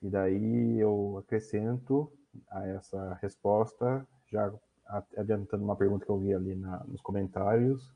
E 0.00 0.08
daí 0.08 0.78
eu 0.78 1.18
acrescento 1.18 2.10
a 2.50 2.66
essa 2.66 3.12
resposta, 3.20 4.08
já 4.32 4.50
adiantando 5.18 5.64
uma 5.64 5.76
pergunta 5.76 6.06
que 6.06 6.10
eu 6.10 6.18
vi 6.18 6.32
ali 6.32 6.54
na, 6.54 6.82
nos 6.84 7.02
comentários, 7.02 7.94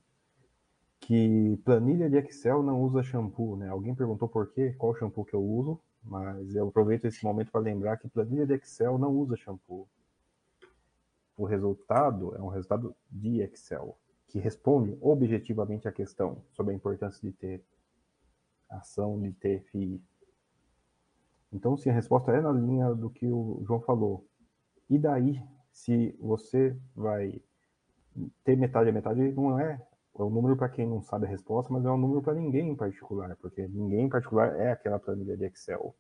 que 1.01 1.59
planilha 1.65 2.11
de 2.11 2.19
Excel 2.19 2.63
não 2.63 2.83
usa 2.83 3.03
shampoo, 3.03 3.57
né? 3.57 3.71
Alguém 3.71 3.95
perguntou 3.95 4.29
por 4.29 4.53
quê, 4.53 4.75
qual 4.77 4.95
shampoo 4.95 5.25
que 5.25 5.33
eu 5.33 5.43
uso, 5.43 5.81
mas 6.05 6.55
eu 6.55 6.69
aproveito 6.69 7.07
esse 7.07 7.25
momento 7.25 7.51
para 7.51 7.63
lembrar 7.63 7.97
que 7.97 8.11
planilha 8.11 8.47
de 8.47 8.53
Excel 8.53 8.99
não 8.99 9.11
usa 9.17 9.37
shampoo. 9.37 9.89
O 11.41 11.47
resultado 11.47 12.37
é 12.37 12.43
um 12.43 12.49
resultado 12.49 12.95
de 13.11 13.41
Excel, 13.41 13.97
que 14.29 14.39
responde 14.39 14.95
objetivamente 15.01 15.89
à 15.89 15.93
questão 15.93 16.45
sobre 16.51 16.75
a 16.75 16.77
importância 16.77 17.19
de 17.27 17.35
ter 17.35 17.65
ação, 18.69 19.19
de 19.19 19.33
ter 19.33 19.63
FI. 19.63 20.05
Então, 21.51 21.79
sim, 21.79 21.89
a 21.89 21.95
resposta 21.95 22.31
é 22.31 22.43
na 22.43 22.53
linha 22.53 22.95
do 22.95 23.09
que 23.09 23.27
o 23.27 23.63
João 23.65 23.81
falou. 23.81 24.29
E 24.91 24.99
daí, 24.99 25.43
se 25.73 26.15
você 26.21 26.77
vai 26.95 27.41
ter 28.45 28.55
metade 28.55 28.91
a 28.91 28.93
metade, 28.93 29.33
não 29.33 29.59
é 29.59 29.81
é 30.19 30.23
um 30.23 30.29
número 30.29 30.59
para 30.59 30.69
quem 30.69 30.87
não 30.87 31.01
sabe 31.01 31.25
a 31.25 31.31
resposta, 31.31 31.73
mas 31.73 31.87
é 31.87 31.91
um 31.91 31.97
número 31.97 32.21
para 32.21 32.35
ninguém 32.35 32.69
em 32.69 32.77
particular, 32.77 33.35
porque 33.37 33.67
ninguém 33.67 34.05
em 34.05 34.11
particular 34.11 34.61
é 34.61 34.73
aquela 34.73 34.99
planilha 34.99 35.39
de 35.39 35.47
Excel. 35.47 35.97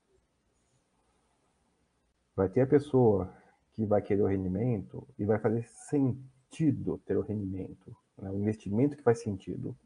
Vai 2.36 2.50
ter 2.50 2.60
a 2.60 2.66
pessoa 2.66 3.39
que 3.72 3.84
vai 3.84 4.02
querer 4.02 4.22
o 4.22 4.26
rendimento 4.26 5.06
e 5.18 5.24
vai 5.24 5.38
fazer 5.38 5.66
sentido 5.66 6.98
ter 7.06 7.16
o 7.16 7.22
rendimento, 7.22 7.96
né? 8.18 8.30
o 8.30 8.38
investimento 8.38 8.96
que 8.96 9.02
faz 9.02 9.20
sentido. 9.22 9.76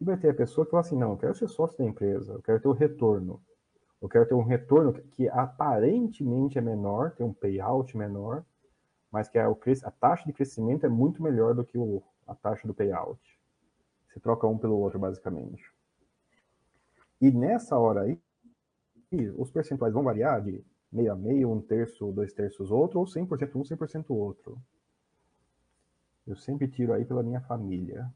E 0.00 0.04
vai 0.04 0.16
ter 0.16 0.30
a 0.30 0.34
pessoa 0.34 0.64
que 0.64 0.70
fala 0.70 0.80
assim, 0.80 0.96
não, 0.96 1.12
eu 1.12 1.16
quero 1.16 1.34
ser 1.34 1.48
sócio 1.48 1.76
da 1.78 1.84
empresa, 1.84 2.32
eu 2.32 2.42
quero 2.42 2.60
ter 2.60 2.68
o 2.68 2.72
retorno. 2.72 3.42
Eu 4.00 4.08
quero 4.08 4.26
ter 4.26 4.34
um 4.34 4.44
retorno 4.44 4.92
que 4.92 5.28
aparentemente 5.28 6.56
é 6.56 6.60
menor, 6.60 7.10
tem 7.12 7.26
um 7.26 7.32
payout 7.32 7.96
menor, 7.96 8.44
mas 9.10 9.28
que 9.28 9.38
a, 9.38 9.48
a 9.48 9.90
taxa 9.90 10.24
de 10.24 10.32
crescimento 10.32 10.86
é 10.86 10.88
muito 10.88 11.22
melhor 11.22 11.54
do 11.54 11.64
que 11.64 11.76
o, 11.76 12.02
a 12.26 12.34
taxa 12.34 12.68
do 12.68 12.74
payout. 12.74 13.20
Você 14.08 14.20
troca 14.20 14.46
um 14.46 14.56
pelo 14.56 14.78
outro, 14.78 14.98
basicamente. 14.98 15.72
E 17.20 17.30
nessa 17.30 17.76
hora 17.76 18.02
aí, 18.02 18.20
os 19.36 19.50
percentuais 19.50 19.92
vão 19.92 20.02
variar 20.02 20.42
de 20.42 20.64
meio 20.90 21.12
a 21.12 21.16
meio, 21.16 21.50
um 21.50 21.60
terço, 21.60 22.10
dois 22.12 22.32
terços 22.32 22.70
outro, 22.70 22.98
ou 22.98 23.06
100% 23.06 23.54
um, 23.54 23.62
100% 23.62 24.04
outro. 24.10 24.60
Eu 26.26 26.36
sempre 26.36 26.68
tiro 26.68 26.92
aí 26.92 27.04
pela 27.04 27.22
minha 27.22 27.40
família. 27.40 28.12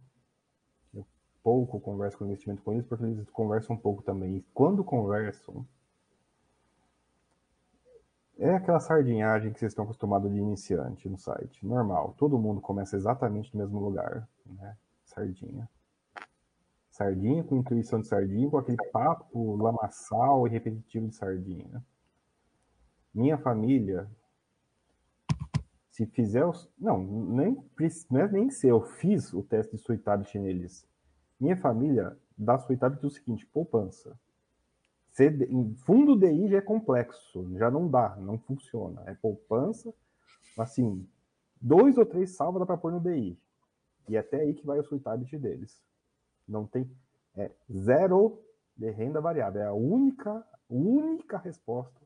Eu 0.94 1.06
pouco 1.42 1.80
converso 1.80 2.18
com 2.18 2.26
investimento 2.26 2.62
com 2.62 2.72
eles, 2.72 2.86
porque 2.86 3.04
eles 3.04 3.30
conversam 3.30 3.76
um 3.76 3.78
pouco 3.78 4.02
também. 4.02 4.36
E 4.36 4.42
quando 4.52 4.84
conversam, 4.84 5.66
é 8.38 8.54
aquela 8.54 8.80
sardinhagem 8.80 9.52
que 9.52 9.58
vocês 9.58 9.72
estão 9.72 9.84
acostumados 9.84 10.30
de 10.30 10.38
iniciante 10.38 11.08
no 11.08 11.18
site. 11.18 11.64
Normal. 11.64 12.14
Todo 12.18 12.38
mundo 12.38 12.60
começa 12.60 12.96
exatamente 12.96 13.54
no 13.54 13.60
mesmo 13.60 13.78
lugar. 13.78 14.28
Né? 14.44 14.76
Sardinha. 15.04 15.68
Sardinha 16.90 17.42
com 17.42 17.56
intuição 17.56 18.00
de 18.00 18.06
sardinha, 18.06 18.50
com 18.50 18.58
aquele 18.58 18.76
papo 18.90 19.56
lamaçal 19.56 20.46
e 20.46 20.50
repetitivo 20.50 21.08
de 21.08 21.14
sardinha. 21.14 21.82
Minha 23.14 23.36
família, 23.36 24.08
se 25.90 26.06
fizer 26.06 26.44
os. 26.44 26.70
Não, 26.78 26.98
nem, 26.98 27.62
não 28.10 28.20
é 28.20 28.32
nem 28.32 28.50
se 28.50 28.66
eu 28.66 28.80
fiz 28.80 29.32
o 29.34 29.42
teste 29.42 29.76
de 29.76 29.82
Suitabit 29.82 30.38
neles. 30.38 30.88
Minha 31.38 31.56
família 31.56 32.16
dá 32.36 32.58
Suitabit 32.58 33.04
o 33.04 33.10
seguinte: 33.10 33.46
poupança. 33.46 34.18
CD, 35.10 35.46
fundo 35.84 36.18
DI 36.18 36.48
já 36.48 36.56
é 36.56 36.62
complexo, 36.62 37.46
já 37.58 37.70
não 37.70 37.86
dá, 37.86 38.16
não 38.16 38.38
funciona. 38.38 39.02
É 39.04 39.14
poupança, 39.14 39.92
assim, 40.58 41.06
dois 41.60 41.98
ou 41.98 42.06
três 42.06 42.34
salvos 42.34 42.60
dá 42.60 42.66
para 42.66 42.78
pôr 42.78 42.92
no 42.92 43.00
DI. 43.00 43.38
E 44.08 44.16
até 44.16 44.40
aí 44.40 44.54
que 44.54 44.64
vai 44.64 44.80
o 44.80 44.84
Suitabit 44.84 45.36
deles. 45.36 45.82
Não 46.48 46.66
tem. 46.66 46.90
É 47.36 47.50
zero 47.70 48.42
de 48.74 48.90
renda 48.90 49.20
variável. 49.20 49.60
É 49.60 49.66
a 49.66 49.74
única, 49.74 50.42
única 50.70 51.36
resposta 51.36 52.01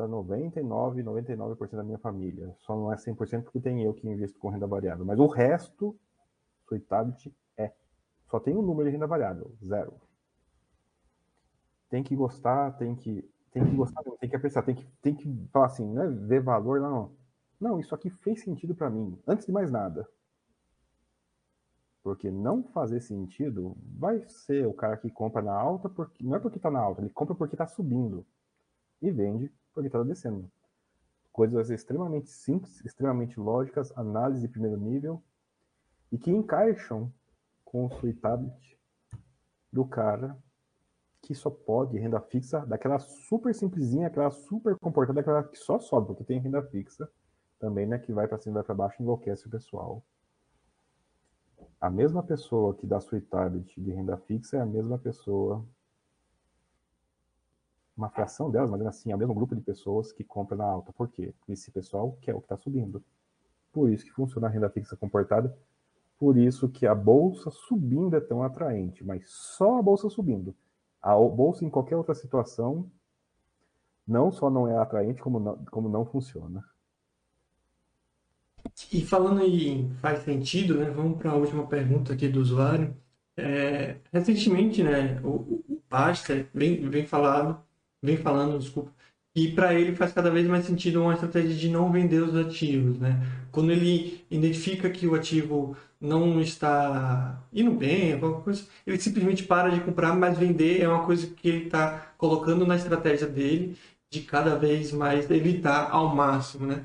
para 0.00 0.08
99, 0.08 1.02
99% 1.02 1.70
da 1.70 1.82
minha 1.82 1.98
família. 1.98 2.54
Só 2.60 2.74
não 2.74 2.92
é 2.92 2.96
100% 2.96 3.42
porque 3.42 3.60
tem 3.60 3.82
eu 3.82 3.92
que 3.92 4.08
invisto 4.08 4.38
com 4.38 4.48
renda 4.48 4.66
variável. 4.66 5.04
Mas 5.04 5.18
o 5.18 5.26
resto, 5.26 5.96
Suitabit 6.68 7.34
é. 7.56 7.72
Só 8.30 8.40
tem 8.40 8.56
um 8.56 8.62
número 8.62 8.88
de 8.88 8.92
renda 8.92 9.06
variável, 9.06 9.52
zero 9.64 9.94
tem 11.90 12.04
que 12.04 12.14
gostar, 12.14 12.70
tem 12.78 12.94
que 12.94 13.28
tem 13.52 13.64
que 13.64 13.74
gostar, 13.74 14.00
tem 14.20 14.30
que 14.30 14.36
apreciar, 14.36 14.62
tem 14.62 14.76
que 14.76 14.86
tem 15.02 15.14
que 15.14 15.48
falar 15.52 15.66
assim, 15.66 15.92
não 15.92 16.02
é 16.02 16.08
ver 16.08 16.40
valor, 16.40 16.80
não. 16.80 17.10
Não, 17.60 17.80
isso 17.80 17.94
aqui 17.94 18.08
fez 18.08 18.42
sentido 18.42 18.74
para 18.74 18.88
mim, 18.88 19.18
antes 19.26 19.44
de 19.44 19.52
mais 19.52 19.70
nada. 19.70 20.08
Porque 22.02 22.30
não 22.30 22.62
fazer 22.62 23.00
sentido 23.00 23.76
vai 23.98 24.26
ser 24.28 24.66
o 24.66 24.72
cara 24.72 24.96
que 24.96 25.10
compra 25.10 25.42
na 25.42 25.52
alta, 25.52 25.88
porque 25.88 26.24
não 26.24 26.36
é 26.36 26.38
porque 26.38 26.56
está 26.56 26.70
na 26.70 26.80
alta, 26.80 27.02
ele 27.02 27.10
compra 27.10 27.34
porque 27.34 27.56
está 27.56 27.66
subindo 27.66 28.24
e 29.02 29.10
vende 29.10 29.52
porque 29.74 29.88
está 29.88 30.02
descendo. 30.02 30.50
Coisas 31.32 31.70
extremamente 31.70 32.28
simples, 32.28 32.84
extremamente 32.84 33.38
lógicas, 33.38 33.92
análise 33.96 34.42
de 34.42 34.48
primeiro 34.48 34.76
nível 34.76 35.22
e 36.10 36.18
que 36.18 36.30
encaixam 36.30 37.12
com 37.64 37.86
o 37.86 37.88
sweet 37.88 38.20
tablet 38.20 38.78
do 39.72 39.84
cara 39.84 40.36
que 41.22 41.34
só 41.34 41.50
pode 41.50 41.98
renda 41.98 42.20
fixa, 42.20 42.64
daquela 42.66 42.98
super 42.98 43.54
simplesinha, 43.54 44.06
aquela 44.06 44.30
super 44.30 44.76
comportada, 44.78 45.20
aquela 45.20 45.44
que 45.44 45.56
só 45.56 45.78
sobe, 45.78 46.08
porque 46.08 46.24
tem 46.24 46.40
renda 46.40 46.62
fixa 46.62 47.08
também, 47.58 47.86
né, 47.86 47.98
que 47.98 48.12
vai 48.12 48.26
para 48.26 48.38
cima 48.38 48.54
vai 48.54 48.64
para 48.64 48.74
baixo, 48.74 49.02
enlouquece 49.02 49.46
o 49.46 49.50
pessoal. 49.50 50.02
A 51.80 51.90
mesma 51.90 52.22
pessoa 52.22 52.74
que 52.74 52.86
dá 52.86 52.98
sweet 52.98 53.26
target 53.26 53.80
de 53.80 53.92
renda 53.92 54.16
fixa 54.16 54.56
é 54.56 54.60
a 54.60 54.66
mesma 54.66 54.98
pessoa, 54.98 55.64
uma 57.96 58.08
fração 58.08 58.50
delas, 58.50 58.70
mas 58.70 58.80
assim, 58.86 59.12
é 59.12 59.14
o 59.14 59.18
mesmo 59.18 59.34
grupo 59.34 59.54
de 59.54 59.60
pessoas 59.60 60.12
que 60.12 60.24
compra 60.24 60.56
na 60.56 60.64
alta. 60.64 60.92
Por 60.92 61.08
quê? 61.08 61.34
Esse 61.48 61.70
pessoal 61.70 62.16
quer 62.20 62.34
o 62.34 62.38
que 62.38 62.46
está 62.46 62.56
subindo. 62.56 63.02
Por 63.72 63.90
isso 63.90 64.04
que 64.04 64.12
funciona 64.12 64.46
a 64.46 64.50
renda 64.50 64.70
fixa 64.70 64.96
comportada, 64.96 65.56
por 66.18 66.36
isso 66.36 66.68
que 66.68 66.86
a 66.86 66.94
bolsa 66.94 67.50
subindo 67.50 68.16
é 68.16 68.20
tão 68.20 68.42
atraente, 68.42 69.04
mas 69.04 69.30
só 69.30 69.78
a 69.78 69.82
bolsa 69.82 70.08
subindo 70.10 70.54
a 71.02 71.14
bolsa, 71.14 71.64
em 71.64 71.70
qualquer 71.70 71.96
outra 71.96 72.14
situação, 72.14 72.90
não 74.06 74.30
só 74.30 74.50
não 74.50 74.68
é 74.68 74.76
atraente, 74.76 75.22
como 75.22 75.40
não, 75.40 75.56
como 75.66 75.88
não 75.88 76.04
funciona. 76.04 76.64
E 78.92 79.04
falando 79.04 79.40
em 79.42 79.90
faz 79.94 80.22
sentido, 80.24 80.78
né? 80.78 80.90
Vamos 80.90 81.18
para 81.18 81.30
a 81.30 81.34
última 81.34 81.66
pergunta 81.66 82.12
aqui 82.12 82.28
do 82.28 82.40
usuário. 82.40 82.94
É, 83.36 83.98
recentemente, 84.12 84.82
né, 84.82 85.18
o, 85.22 85.28
o 85.28 85.82
Basta 85.88 86.46
vem, 86.52 86.88
vem 86.88 87.06
falado, 87.06 87.60
vem 88.02 88.16
falando, 88.16 88.58
desculpa, 88.58 88.92
e 89.34 89.52
para 89.52 89.74
ele 89.74 89.94
faz 89.94 90.12
cada 90.12 90.30
vez 90.30 90.46
mais 90.46 90.64
sentido 90.64 91.02
uma 91.02 91.14
estratégia 91.14 91.54
de 91.54 91.68
não 91.68 91.90
vender 91.92 92.20
os 92.22 92.34
ativos, 92.34 92.98
né? 92.98 93.20
Quando 93.52 93.70
ele 93.70 94.24
identifica 94.30 94.90
que 94.90 95.06
o 95.06 95.14
ativo 95.14 95.76
não 96.00 96.40
está 96.40 97.40
indo 97.52 97.70
bem, 97.72 98.14
alguma 98.14 98.40
coisa, 98.40 98.64
ele 98.86 98.98
simplesmente 98.98 99.44
para 99.44 99.70
de 99.70 99.80
comprar, 99.80 100.16
mas 100.16 100.38
vender 100.38 100.80
é 100.80 100.88
uma 100.88 101.04
coisa 101.04 101.26
que 101.28 101.48
ele 101.48 101.64
está 101.66 102.12
colocando 102.18 102.66
na 102.66 102.76
estratégia 102.76 103.26
dele 103.28 103.76
de 104.10 104.20
cada 104.22 104.56
vez 104.56 104.92
mais 104.92 105.30
evitar 105.30 105.90
ao 105.90 106.14
máximo, 106.14 106.66
né? 106.66 106.84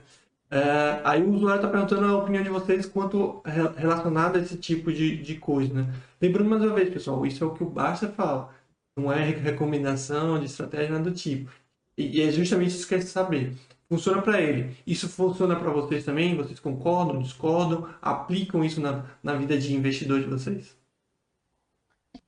É, 0.52 1.02
aí 1.04 1.24
o 1.24 1.34
usuário 1.34 1.58
está 1.58 1.68
perguntando 1.70 2.06
a 2.06 2.18
opinião 2.18 2.44
de 2.44 2.50
vocês 2.50 2.86
quanto 2.86 3.42
relacionado 3.76 4.38
a 4.38 4.40
esse 4.40 4.56
tipo 4.58 4.94
de, 4.94 5.18
de 5.18 5.36
coisa, 5.36 5.74
né? 5.74 5.94
Lembrando 6.22 6.50
mais 6.50 6.62
uma 6.62 6.76
vez, 6.76 6.90
pessoal, 6.90 7.26
isso 7.26 7.44
é 7.44 7.48
o 7.48 7.54
que 7.54 7.64
o 7.64 7.70
Barça 7.70 8.08
fala. 8.10 8.54
Não 8.96 9.12
é 9.12 9.26
recomendação 9.26 10.40
de 10.40 10.46
estratégia, 10.46 10.92
nada 10.92 11.10
do 11.10 11.16
tipo. 11.16 11.52
E, 11.98 12.20
e 12.20 12.22
é 12.22 12.32
justamente 12.32 12.70
isso 12.70 12.88
que 12.88 12.96
quer 12.96 13.02
saber. 13.02 13.54
Funciona 13.88 14.22
para 14.22 14.42
ele. 14.42 14.76
Isso 14.86 15.08
funciona 15.08 15.56
para 15.56 15.72
vocês 15.72 16.04
também? 16.04 16.36
Vocês 16.36 16.60
concordam, 16.60 17.22
discordam? 17.22 17.88
Aplicam 18.02 18.64
isso 18.64 18.82
na, 18.82 19.06
na 19.22 19.36
vida 19.36 19.58
de 19.58 19.76
investidor 19.76 20.22
de 20.22 20.28
vocês? 20.28 20.76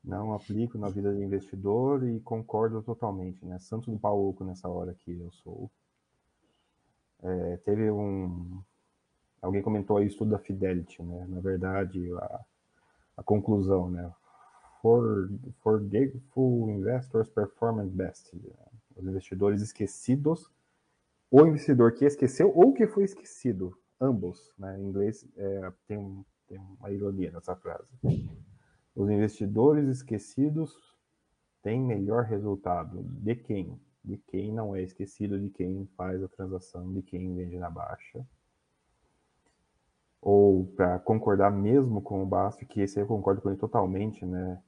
Não 0.04 0.34
aplico 0.34 0.78
na 0.78 0.90
vida 0.90 1.14
de 1.14 1.22
investidor 1.22 2.08
e 2.08 2.20
concordo 2.20 2.82
totalmente, 2.82 3.44
né? 3.46 3.58
Santo 3.60 3.92
do 3.92 3.98
Paulo 3.98 4.36
nessa 4.42 4.70
hora 4.70 4.94
que 4.94 5.12
eu 5.12 5.32
sou. 5.32 5.70
É, 7.24 7.58
teve 7.58 7.90
um. 7.92 8.62
Alguém 9.42 9.62
comentou 9.62 9.98
aí 9.98 10.06
o 10.06 10.08
estudo 10.08 10.32
da 10.32 10.40
Fidelity, 10.40 11.02
né? 11.02 11.26
Na 11.28 11.40
verdade, 11.40 12.14
a, 12.14 12.40
a 13.18 13.24
conclusão, 13.24 13.90
né? 13.90 14.12
For, 14.82 15.30
forgetful 15.62 16.70
investors 16.70 17.30
perform 17.30 17.88
best. 17.90 18.36
Né? 18.36 18.52
Os 18.96 19.06
investidores 19.06 19.62
esquecidos 19.62 20.52
o 21.30 21.46
investidor 21.46 21.94
que 21.94 22.06
esqueceu 22.06 22.52
ou 22.56 22.74
que 22.74 22.88
foi 22.88 23.04
esquecido, 23.04 23.78
ambos. 24.00 24.54
Né? 24.58 24.80
Em 24.80 24.86
inglês 24.86 25.28
é, 25.36 25.74
tem, 25.86 26.26
tem 26.48 26.58
uma 26.58 26.92
ironia 26.92 27.32
nessa 27.32 27.56
frase. 27.56 27.88
Os 28.96 29.10
investidores 29.10 29.88
esquecidos 29.90 30.74
têm 31.62 31.82
melhor 31.82 32.24
resultado. 32.24 33.04
De 33.04 33.36
quem? 33.36 33.80
De 34.04 34.18
quem 34.18 34.54
não 34.54 34.74
é 34.74 34.82
esquecido, 34.82 35.40
de 35.40 35.50
quem 35.50 35.86
faz 35.98 36.24
a 36.24 36.30
transação, 36.30 36.94
de 36.94 37.02
quem 37.02 37.36
vende 37.36 37.58
na 37.60 37.70
baixa. 37.70 38.26
Ou 40.22 40.66
para 40.76 41.00
concordar 41.00 41.52
mesmo 41.52 42.02
com 42.02 42.24
o 42.24 42.26
Basta, 42.26 42.66
que 42.66 42.82
esse 42.82 43.00
aí 43.00 43.04
eu 43.04 43.08
concordo 43.08 43.42
com 43.42 43.50
ele 43.50 43.58
totalmente, 43.58 44.26
né? 44.26 44.62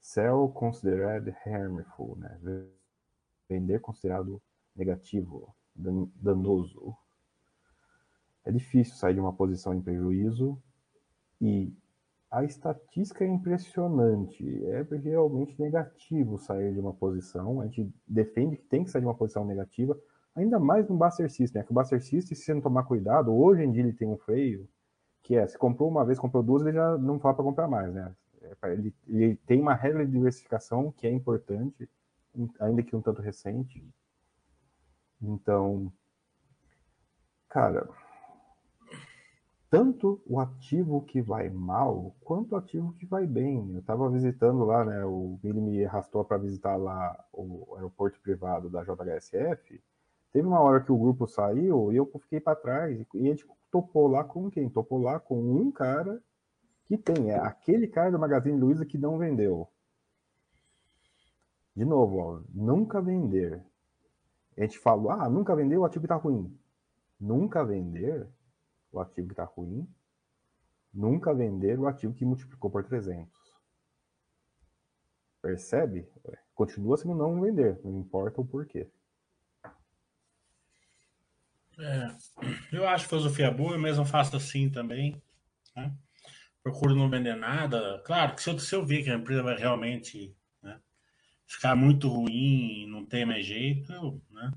Sell 0.00 0.48
considered 0.50 1.34
harmful, 1.46 2.16
né? 2.16 2.38
Vender 3.48 3.80
considerado 3.80 4.40
negativo, 4.74 5.54
danoso. 5.74 6.94
É 8.44 8.52
difícil 8.52 8.94
sair 8.96 9.14
de 9.14 9.20
uma 9.20 9.32
posição 9.32 9.72
em 9.74 9.80
prejuízo 9.80 10.60
e 11.40 11.72
a 12.30 12.44
estatística 12.44 13.24
é 13.24 13.28
impressionante. 13.28 14.44
É 14.66 14.82
realmente 14.96 15.58
negativo 15.60 16.38
sair 16.38 16.72
de 16.72 16.80
uma 16.80 16.92
posição. 16.92 17.60
A 17.60 17.66
gente 17.66 17.94
defende 18.06 18.56
que 18.56 18.64
tem 18.64 18.84
que 18.84 18.90
sair 18.90 19.02
de 19.02 19.06
uma 19.06 19.14
posição 19.14 19.44
negativa, 19.44 19.98
ainda 20.34 20.58
mais 20.58 20.88
no 20.88 20.96
Buster 20.96 21.30
System. 21.30 21.62
É 21.62 21.64
que 21.64 21.70
o 21.70 21.74
Buster 21.74 22.02
System, 22.02 22.36
se 22.36 22.44
você 22.44 22.52
não 22.52 22.60
tomar 22.60 22.82
cuidado, 22.84 23.32
hoje 23.32 23.62
em 23.62 23.70
dia 23.70 23.82
ele 23.82 23.92
tem 23.92 24.08
um 24.08 24.18
freio 24.18 24.68
que 25.24 25.34
é, 25.36 25.46
se 25.46 25.58
comprou 25.58 25.88
uma 25.88 26.04
vez, 26.04 26.18
comprou 26.18 26.42
duas, 26.42 26.62
ele 26.62 26.74
já 26.74 26.98
não 26.98 27.18
fala 27.18 27.34
para 27.34 27.44
comprar 27.44 27.66
mais, 27.66 27.92
né? 27.92 28.14
É 28.42 28.72
ele, 28.72 28.94
ele, 29.08 29.36
tem 29.46 29.60
uma 29.60 29.74
regra 29.74 30.04
de 30.04 30.12
diversificação 30.12 30.92
que 30.92 31.06
é 31.06 31.10
importante, 31.10 31.88
ainda 32.60 32.82
que 32.82 32.94
um 32.94 33.00
tanto 33.00 33.22
recente. 33.22 33.82
Então, 35.22 35.90
cara, 37.48 37.88
tanto 39.70 40.22
o 40.26 40.38
ativo 40.38 41.00
que 41.00 41.22
vai 41.22 41.48
mal, 41.48 42.14
quanto 42.20 42.52
o 42.52 42.56
ativo 42.56 42.92
que 42.92 43.06
vai 43.06 43.26
bem. 43.26 43.72
Eu 43.72 43.80
estava 43.80 44.10
visitando 44.10 44.62
lá, 44.62 44.84
né? 44.84 45.06
O 45.06 45.38
Billy 45.42 45.60
me 45.60 45.84
arrastou 45.86 46.22
para 46.22 46.36
visitar 46.36 46.76
lá 46.76 47.18
o 47.32 47.74
aeroporto 47.76 48.20
privado 48.20 48.68
da 48.68 48.84
JHSF. 48.84 49.82
Teve 50.34 50.48
uma 50.48 50.58
hora 50.58 50.82
que 50.82 50.90
o 50.90 50.98
grupo 50.98 51.28
saiu 51.28 51.92
e 51.92 51.96
eu 51.96 52.10
fiquei 52.20 52.40
para 52.40 52.56
trás. 52.56 53.06
E 53.14 53.28
a 53.28 53.30
gente 53.30 53.46
topou 53.70 54.08
lá 54.08 54.24
com 54.24 54.50
quem? 54.50 54.68
Topou 54.68 55.00
lá 55.00 55.20
com 55.20 55.40
um 55.40 55.70
cara 55.70 56.20
que 56.86 56.98
tem, 56.98 57.30
é 57.30 57.38
aquele 57.38 57.86
cara 57.86 58.10
do 58.10 58.18
Magazine 58.18 58.58
Luiza 58.58 58.84
que 58.84 58.98
não 58.98 59.16
vendeu. 59.16 59.68
De 61.76 61.84
novo, 61.84 62.18
ó, 62.18 62.40
nunca 62.52 63.00
vender. 63.00 63.62
A 64.58 64.62
gente 64.62 64.76
falou, 64.76 65.12
ah, 65.12 65.30
nunca 65.30 65.54
vendeu, 65.54 65.82
o 65.82 65.84
ativo 65.84 66.04
está 66.04 66.16
ruim. 66.16 66.52
Nunca 67.20 67.64
vender 67.64 68.28
o 68.90 68.98
ativo 68.98 69.28
que 69.28 69.34
está 69.34 69.44
ruim, 69.44 69.88
nunca 70.92 71.32
vender 71.32 71.78
o 71.78 71.86
ativo 71.86 72.12
que 72.12 72.24
multiplicou 72.24 72.68
por 72.68 72.82
300. 72.82 73.32
Percebe? 75.40 76.08
Continua 76.56 76.96
sendo 76.96 77.14
não 77.14 77.40
vender, 77.40 77.80
não 77.84 78.00
importa 78.00 78.40
o 78.40 78.44
porquê. 78.44 78.90
É, 81.78 82.10
eu 82.72 82.86
acho 82.88 83.08
filosofia 83.08 83.50
boa, 83.50 83.72
eu 83.72 83.78
mesmo 83.78 84.04
faço 84.04 84.36
assim 84.36 84.70
também. 84.70 85.20
Né? 85.74 85.92
Procuro 86.62 86.94
não 86.94 87.10
vender 87.10 87.36
nada. 87.36 88.02
Claro 88.04 88.34
que 88.34 88.42
se 88.42 88.50
eu, 88.50 88.58
se 88.58 88.74
eu 88.74 88.84
ver 88.84 89.02
que 89.02 89.10
a 89.10 89.14
empresa 89.14 89.42
vai 89.42 89.56
realmente 89.56 90.34
né, 90.62 90.78
ficar 91.46 91.74
muito 91.74 92.08
ruim, 92.08 92.86
não 92.88 93.04
tem 93.04 93.26
mais 93.26 93.44
jeito, 93.44 93.92
eu 93.92 94.22
né, 94.30 94.52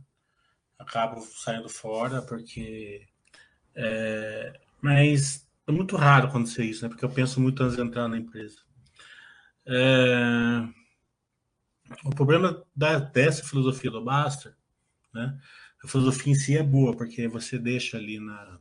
acabo 0.80 1.22
saindo 1.22 1.70
fora, 1.70 2.22
porque 2.22 3.08
é, 3.76 4.60
mas 4.82 5.48
é 5.68 5.72
muito 5.72 5.96
raro 5.96 6.28
acontecer 6.28 6.64
isso, 6.64 6.84
né? 6.84 6.90
Porque 6.90 7.06
eu 7.06 7.10
penso 7.10 7.40
muito 7.40 7.62
antes 7.62 7.76
de 7.76 7.82
entrar 7.84 8.08
na 8.08 8.18
empresa. 8.18 8.58
É, 9.68 10.68
o 12.04 12.10
problema 12.10 12.64
da, 12.76 13.00
dessa 13.00 13.44
filosofia 13.44 13.92
do 13.92 14.04
Baster, 14.04 14.56
né? 15.14 15.38
A 15.84 15.88
filosofia 15.88 16.34
em 16.34 16.36
si 16.36 16.58
é 16.58 16.64
boa, 16.64 16.96
porque 16.96 17.28
você 17.28 17.58
deixa 17.58 17.98
ali 17.98 18.20
na. 18.20 18.60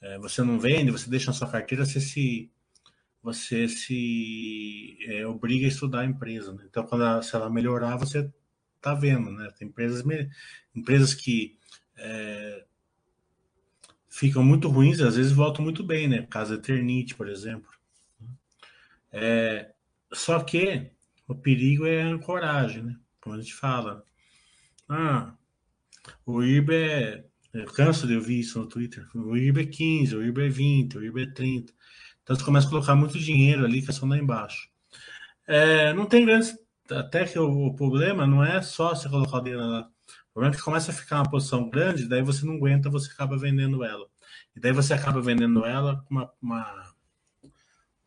É, 0.00 0.18
você 0.18 0.42
não 0.42 0.58
vende, 0.58 0.90
você 0.90 1.10
deixa 1.10 1.28
na 1.28 1.32
sua 1.32 1.50
carteira, 1.50 1.84
você 1.84 2.00
se. 2.00 2.50
Você 3.22 3.68
se 3.68 4.96
é, 5.06 5.26
obriga 5.26 5.66
a 5.66 5.68
estudar 5.68 6.00
a 6.00 6.06
empresa. 6.06 6.54
Né? 6.54 6.64
Então, 6.68 6.86
quando 6.86 7.04
ela, 7.04 7.22
se 7.22 7.36
ela 7.36 7.50
melhorar, 7.50 7.96
você 7.96 8.30
tá 8.80 8.94
vendo, 8.94 9.30
né? 9.30 9.50
Tem 9.58 9.68
empresas, 9.68 10.02
empresas 10.74 11.12
que 11.12 11.58
é, 11.98 12.64
ficam 14.08 14.42
muito 14.42 14.68
ruins 14.68 14.98
e 14.98 15.04
às 15.04 15.16
vezes 15.16 15.32
voltam 15.32 15.62
muito 15.62 15.84
bem, 15.84 16.08
né? 16.08 16.26
Casa 16.30 16.54
Eternite, 16.54 17.14
por 17.14 17.28
exemplo. 17.28 17.70
É, 19.12 19.72
só 20.12 20.42
que 20.42 20.90
o 21.28 21.34
perigo 21.34 21.86
é 21.86 22.02
a 22.02 22.08
ancoragem, 22.08 22.82
né? 22.82 22.96
Como 23.20 23.36
a 23.36 23.40
gente 23.40 23.54
fala. 23.54 24.04
Ah, 24.88 25.34
o 26.24 26.42
IRB 26.42 26.74
é. 26.74 27.24
Eu 27.52 27.66
canso 27.66 28.06
de 28.06 28.14
ouvir 28.14 28.38
isso 28.38 28.60
no 28.60 28.66
Twitter. 28.68 29.04
O 29.14 29.36
IRB 29.36 29.62
é 29.62 29.66
15, 29.66 30.16
o 30.16 30.22
IRB 30.22 30.46
é 30.46 30.48
20, 30.48 30.98
o 30.98 31.02
IRB 31.02 31.22
é 31.22 31.32
30. 31.32 31.72
Então 32.22 32.36
você 32.36 32.44
começa 32.44 32.66
a 32.68 32.70
colocar 32.70 32.94
muito 32.94 33.18
dinheiro 33.18 33.64
ali 33.64 33.82
que 33.82 33.90
é 33.90 33.92
só 33.92 34.06
lá 34.06 34.16
embaixo. 34.16 34.68
É, 35.48 35.92
não 35.92 36.06
tem 36.06 36.24
grandes. 36.24 36.56
Até 36.88 37.24
que 37.24 37.38
o, 37.38 37.66
o, 37.66 37.74
problema 37.74 38.26
não 38.26 38.44
é 38.44 38.62
só 38.62 38.94
você 38.94 39.08
colocar 39.08 39.38
o 39.38 39.40
dinheiro 39.40 39.66
lá. 39.66 39.80
O 40.30 40.32
problema 40.32 40.54
é 40.54 40.56
que 40.56 40.62
começa 40.62 40.92
a 40.92 40.94
ficar 40.94 41.16
uma 41.16 41.30
posição 41.30 41.68
grande, 41.68 42.08
daí 42.08 42.22
você 42.22 42.46
não 42.46 42.54
aguenta, 42.54 42.88
você 42.88 43.10
acaba 43.10 43.36
vendendo 43.36 43.82
ela. 43.82 44.06
E 44.54 44.60
daí 44.60 44.72
você 44.72 44.94
acaba 44.94 45.20
vendendo 45.20 45.64
ela 45.64 46.04
com 46.04 46.14
uma, 46.14 46.32
uma, 46.40 46.94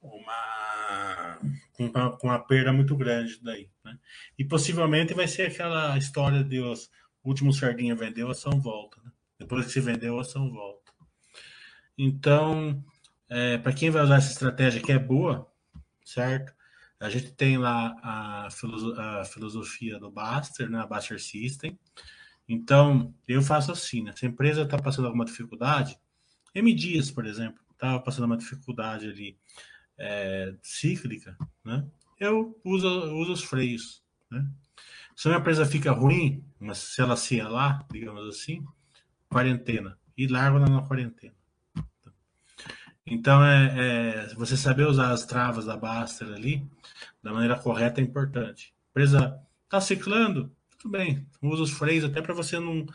uma, 0.01 1.39
com 1.73 1.85
uma, 1.85 2.17
com 2.17 2.27
uma 2.27 2.39
perda 2.39 2.71
muito 2.71 2.95
grande 2.95 3.39
daí. 3.41 3.69
Né? 3.83 3.97
E 4.37 4.45
possivelmente 4.45 5.13
vai 5.13 5.27
ser 5.27 5.47
aquela 5.47 5.97
história 5.97 6.43
de 6.43 6.59
os 6.61 6.89
últimos 7.24 7.57
sardinha 7.57 7.95
vendeu, 7.95 8.28
a 8.28 8.32
ação 8.32 8.59
volta. 8.59 9.01
Né? 9.03 9.11
Depois 9.39 9.65
que 9.65 9.71
se 9.71 9.80
vendeu, 9.80 10.17
a 10.17 10.21
ação 10.21 10.49
volta. 10.51 10.91
Então, 11.97 12.84
é, 13.30 13.57
para 13.57 13.74
quem 13.74 13.89
vai 13.89 14.03
usar 14.03 14.17
essa 14.17 14.32
estratégia 14.32 14.82
que 14.82 14.91
é 14.91 14.99
boa, 14.99 15.51
certo? 16.03 16.53
A 16.99 17.09
gente 17.09 17.32
tem 17.34 17.57
lá 17.57 17.95
a, 18.01 18.47
a 18.47 19.26
filosofia 19.26 19.99
do 19.99 20.09
Baster, 20.09 20.69
né? 20.69 20.80
a 20.80 20.88
Baster 20.88 21.21
System. 21.21 21.78
Então, 22.47 23.13
eu 23.28 23.41
faço 23.41 23.71
assim, 23.71 24.03
né? 24.03 24.13
Se 24.15 24.26
a 24.26 24.30
empresa 24.30 24.63
está 24.63 24.78
passando 24.78 25.05
alguma 25.05 25.26
dificuldade, 25.26 25.97
M 26.53 26.74
Dias, 26.74 27.09
por 27.09 27.26
exemplo, 27.26 27.61
estava 27.71 27.99
passando 27.99 28.26
uma 28.26 28.38
dificuldade 28.38 29.09
ali 29.09 29.38
é, 29.97 30.53
cíclica, 30.61 31.38
né? 31.63 31.86
Eu 32.19 32.59
uso, 32.63 32.88
uso 33.15 33.34
os 33.34 33.43
freios, 33.43 34.03
né? 34.30 34.47
Se 35.16 35.28
uma 35.28 35.38
empresa 35.38 35.66
fica 35.66 35.91
ruim, 35.91 36.43
mas 36.59 36.78
se 36.78 37.01
ela 37.01 37.16
se 37.16 37.41
lá, 37.41 37.86
digamos 37.91 38.28
assim, 38.28 38.66
quarentena, 39.30 39.97
e 40.18 40.28
largo 40.28 40.59
na 40.59 40.82
quarentena. 40.82 41.34
Então, 43.05 43.43
é, 43.43 44.28
é, 44.30 44.34
você 44.36 44.55
saber 44.55 44.88
usar 44.88 45.11
as 45.11 45.26
travas 45.26 45.66
da 45.66 45.76
Baster 45.76 46.28
ali 46.28 46.66
da 47.22 47.34
maneira 47.34 47.59
correta 47.59 47.99
é 47.99 48.03
importante. 48.03 48.74
A 48.74 48.89
empresa 48.91 49.39
está 49.66 49.82
ciclando, 49.82 50.55
tudo 50.78 50.91
bem, 50.91 51.28
usa 51.41 51.64
os 51.64 51.72
freios 51.72 52.05
até 52.05 52.22
para 52.22 52.34
você 52.34 52.59
não, 52.59 52.86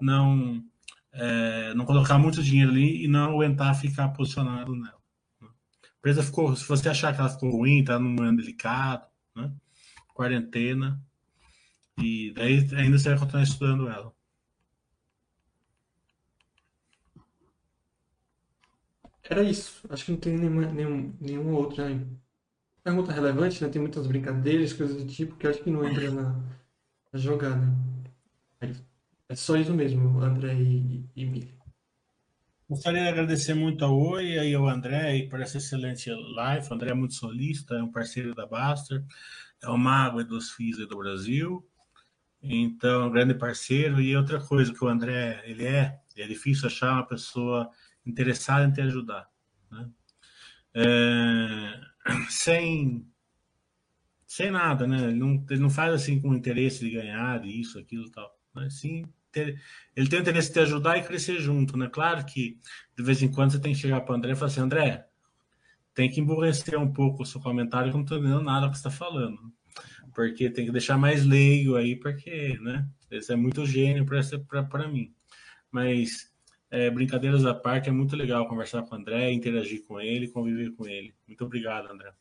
não, 0.00 0.64
é, 1.12 1.74
não 1.74 1.84
colocar 1.84 2.18
muito 2.18 2.42
dinheiro 2.42 2.70
ali 2.70 3.04
e 3.04 3.08
não 3.08 3.32
aguentar 3.32 3.74
ficar 3.74 4.08
posicionado 4.08 4.74
nela. 4.74 4.98
Né? 5.40 5.48
Empresa 5.98 6.22
ficou, 6.22 6.56
se 6.56 6.66
você 6.66 6.88
achar 6.88 7.14
que 7.14 7.20
ela 7.20 7.28
ficou 7.28 7.50
ruim, 7.50 7.80
está 7.80 7.98
num 7.98 8.10
momento 8.10 8.38
delicado, 8.38 9.06
né? 9.34 9.52
quarentena, 10.14 11.00
e 11.98 12.32
daí 12.32 12.66
ainda 12.76 12.98
você 12.98 13.10
vai 13.10 13.18
continuar 13.18 13.42
estudando 13.42 13.88
ela. 13.88 14.12
Era 19.28 19.42
isso. 19.42 19.86
Acho 19.90 20.06
que 20.06 20.12
não 20.12 20.18
tem 20.18 20.38
nenhuma, 20.38 20.66
nenhum, 20.72 21.14
nenhuma 21.20 21.58
outra 21.58 21.84
pergunta 22.82 23.12
relevante, 23.12 23.62
né? 23.62 23.68
Tem 23.68 23.80
muitas 23.80 24.06
brincadeiras, 24.06 24.72
coisas 24.72 24.96
do 24.96 25.06
tipo, 25.06 25.36
que 25.36 25.46
acho 25.46 25.62
que 25.62 25.70
não 25.70 25.86
entra 25.86 26.10
na, 26.10 26.42
na 27.12 27.18
jogada. 27.18 27.66
É, 28.60 28.72
é 29.28 29.34
só 29.34 29.56
isso 29.56 29.74
mesmo, 29.74 30.20
André 30.20 30.54
e, 30.54 31.04
e 31.14 31.26
Mili. 31.26 31.58
Gostaria 32.68 33.02
de 33.02 33.08
agradecer 33.08 33.54
muito 33.54 33.84
ao 33.84 33.98
Oi 33.98 34.26
e 34.26 34.54
ao 34.54 34.68
André 34.68 35.26
por 35.28 35.40
essa 35.40 35.58
excelente 35.58 36.10
live. 36.10 36.68
O 36.68 36.74
André 36.74 36.90
é 36.90 36.94
muito 36.94 37.14
solista, 37.14 37.74
é 37.74 37.82
um 37.82 37.92
parceiro 37.92 38.34
da 38.34 38.46
Baster, 38.46 39.04
é 39.62 39.68
o 39.68 39.76
mago 39.76 40.22
dos 40.24 40.50
FIS 40.50 40.76
do 40.88 40.98
Brasil. 40.98 41.66
Então, 42.42 43.10
grande 43.10 43.34
parceiro. 43.34 44.00
E 44.00 44.16
outra 44.16 44.40
coisa 44.40 44.72
que 44.72 44.84
o 44.84 44.88
André, 44.88 45.42
ele 45.44 45.66
é, 45.66 46.00
é 46.16 46.26
difícil 46.26 46.66
achar 46.66 46.92
uma 46.92 47.06
pessoa 47.06 47.70
interessada 48.06 48.64
em 48.64 48.72
te 48.72 48.80
ajudar. 48.80 49.28
Né? 49.70 49.88
É, 50.74 51.80
sem, 52.30 53.06
sem 54.26 54.50
nada, 54.50 54.86
né? 54.86 55.04
Ele 55.04 55.18
não, 55.18 55.44
ele 55.50 55.60
não 55.60 55.70
faz 55.70 55.92
assim 55.92 56.20
com 56.20 56.34
interesse 56.34 56.80
de 56.80 56.90
ganhar, 56.90 57.40
de 57.40 57.60
isso, 57.60 57.78
aquilo 57.78 58.10
tal. 58.10 58.30
Mas 58.54 58.74
sim, 58.74 59.04
ter, 59.32 59.60
ele 59.94 60.08
tem 60.08 60.20
interesse 60.20 60.48
de 60.48 60.54
te 60.54 60.60
ajudar 60.60 60.98
e 60.98 61.02
crescer 61.02 61.40
junto, 61.40 61.76
né? 61.76 61.88
Claro 61.88 62.24
que 62.24 62.58
de 62.96 63.02
vez 63.02 63.22
em 63.22 63.30
quando 63.30 63.52
você 63.52 63.60
tem 63.60 63.72
que 63.72 63.80
chegar 63.80 64.00
para 64.02 64.12
o 64.12 64.16
André 64.16 64.32
e 64.32 64.36
falar 64.36 64.50
assim, 64.50 64.60
André, 64.60 65.06
tem 65.94 66.08
que 66.10 66.20
emburrecer 66.20 66.78
um 66.78 66.92
pouco 66.92 67.22
o 67.22 67.26
seu 67.26 67.40
comentário, 67.40 67.90
que 67.90 67.96
eu 67.96 67.98
não 67.98 68.04
estou 68.04 68.18
entendendo 68.18 68.42
nada 68.42 68.68
que 68.68 68.74
você 68.74 68.88
está 68.88 68.90
falando 68.90 69.52
porque 70.14 70.50
tem 70.50 70.66
que 70.66 70.72
deixar 70.72 70.98
mais 70.98 71.24
leigo 71.24 71.76
aí, 71.76 71.96
porque, 71.96 72.58
né? 72.60 72.88
Esse 73.10 73.32
é 73.32 73.36
muito 73.36 73.64
gênio 73.64 74.04
para 74.04 74.88
mim. 74.88 75.14
Mas 75.70 76.32
é, 76.70 76.90
brincadeiras 76.90 77.44
à 77.46 77.54
parte, 77.54 77.88
é 77.88 77.92
muito 77.92 78.14
legal 78.14 78.48
conversar 78.48 78.82
com 78.82 78.94
o 78.94 78.98
André, 78.98 79.32
interagir 79.32 79.84
com 79.86 80.00
ele, 80.00 80.28
conviver 80.28 80.70
com 80.72 80.86
ele. 80.86 81.14
Muito 81.26 81.44
obrigado, 81.44 81.90
André. 81.90 82.12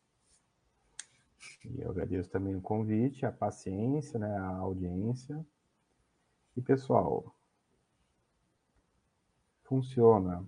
E 1.65 1.81
eu 1.81 1.91
agradeço 1.91 2.29
também 2.29 2.55
o 2.55 2.61
convite, 2.61 3.25
a 3.25 3.31
paciência, 3.31 4.17
né, 4.17 4.37
a 4.37 4.47
audiência. 4.57 5.45
E 6.55 6.61
pessoal, 6.61 7.35
funciona 9.63 10.45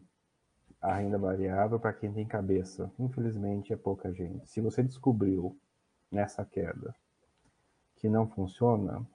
a 0.82 0.96
renda 0.96 1.18
variável 1.18 1.80
para 1.80 1.94
quem 1.94 2.12
tem 2.12 2.26
cabeça. 2.26 2.92
Infelizmente 2.98 3.74
é 3.74 3.76
pouca 3.76 4.14
gente. 4.14 4.50
Se 4.50 4.62
você 4.62 4.82
descobriu 4.82 5.60
nessa 6.12 6.46
queda 6.46 6.96
que 7.96 8.08
não 8.08 8.28
funciona, 8.28 9.06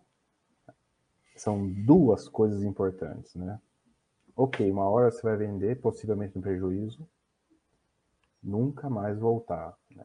são 1.36 1.66
duas 1.84 2.28
coisas 2.28 2.62
importantes, 2.62 3.34
né? 3.34 3.60
Ok, 4.36 4.70
uma 4.70 4.88
hora 4.88 5.10
você 5.10 5.22
vai 5.22 5.36
vender, 5.36 5.80
possivelmente 5.80 6.36
no 6.36 6.42
prejuízo, 6.42 7.08
nunca 8.42 8.90
mais 8.90 9.18
voltar. 9.18 9.76
Né? 9.90 10.04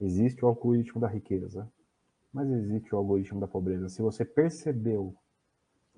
Existe 0.00 0.44
o 0.44 0.48
algoritmo 0.48 1.00
da 1.00 1.08
riqueza, 1.08 1.70
mas 2.32 2.48
existe 2.50 2.94
o 2.94 2.98
algoritmo 2.98 3.40
da 3.40 3.48
pobreza. 3.48 3.88
Se 3.88 4.00
você 4.00 4.24
percebeu 4.24 5.14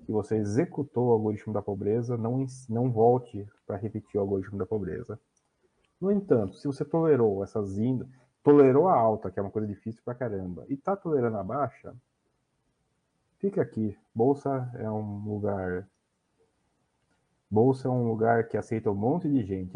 que 0.05 0.11
você 0.11 0.37
executou 0.37 1.09
o 1.09 1.11
algoritmo 1.11 1.53
da 1.53 1.61
pobreza, 1.61 2.17
não, 2.17 2.45
não 2.67 2.91
volte 2.91 3.47
para 3.65 3.77
repetir 3.77 4.17
o 4.17 4.21
algoritmo 4.21 4.57
da 4.57 4.65
pobreza. 4.65 5.19
No 5.99 6.11
entanto, 6.11 6.55
se 6.55 6.65
você 6.65 6.83
tolerou 6.83 7.43
essas 7.43 7.77
indas, 7.77 8.07
tolerou 8.49 8.87
a 8.87 8.95
alta, 8.95 9.29
que 9.29 9.39
é 9.39 9.41
uma 9.41 9.51
coisa 9.51 9.67
difícil 9.67 10.01
pra 10.03 10.15
caramba, 10.15 10.65
e 10.67 10.73
está 10.73 10.95
tolerando 10.95 11.37
a 11.37 11.43
baixa, 11.43 11.93
fica 13.37 13.61
aqui. 13.61 13.95
Bolsa 14.13 14.71
é 14.75 14.89
um 14.89 15.23
lugar 15.23 15.87
Bolsa 17.51 17.87
é 17.87 17.91
um 17.91 18.07
lugar 18.07 18.47
que 18.47 18.57
aceita 18.57 18.91
um 18.91 18.95
monte 18.95 19.27
de 19.27 19.43
gente, 19.43 19.75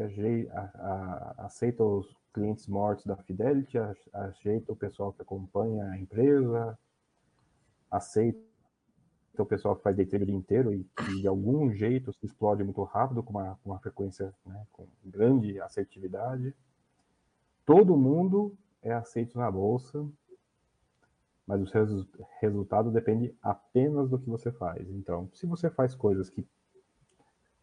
aceita 1.38 1.84
os 1.84 2.15
clientes 2.32 2.67
mortos 2.67 3.05
da 3.05 3.15
Fidelity, 3.15 3.78
aceita 4.11 4.71
o 4.71 4.76
pessoal 4.76 5.11
que 5.11 5.24
acompanha 5.24 5.86
a 5.89 5.97
empresa, 5.97 6.78
aceita 7.89 8.39
o 9.39 9.45
pessoal 9.45 9.76
que 9.76 9.82
faz 9.82 9.95
day 9.95 10.05
trade 10.05 10.24
o 10.24 10.28
dia 10.28 10.36
inteiro 10.36 10.71
e 10.71 10.84
que 10.84 11.21
de 11.21 11.28
algum 11.28 11.71
jeito 11.71 12.13
se 12.13 12.28
explode 12.28 12.63
muito 12.63 12.84
rápido, 12.84 13.24
com 13.24 13.32
uma, 13.32 13.57
com 13.63 13.71
uma 13.71 13.80
frequência 13.80 14.32
né, 14.45 14.67
com 14.71 14.88
grande 15.03 15.59
assertividade. 15.59 16.53
Todo 17.65 17.97
mundo 17.97 18.55
é 18.84 18.93
aceito 18.93 19.38
na 19.38 19.49
bolsa, 19.49 20.07
mas 21.47 21.61
o 21.61 21.67
seu 21.67 21.86
resultado 22.39 22.91
depende 22.91 23.36
apenas 23.41 24.09
do 24.09 24.19
que 24.19 24.29
você 24.29 24.51
faz. 24.51 24.89
Então, 24.89 25.29
se 25.34 25.45
você 25.45 25.69
faz 25.69 25.95
coisas 25.95 26.29
que 26.29 26.47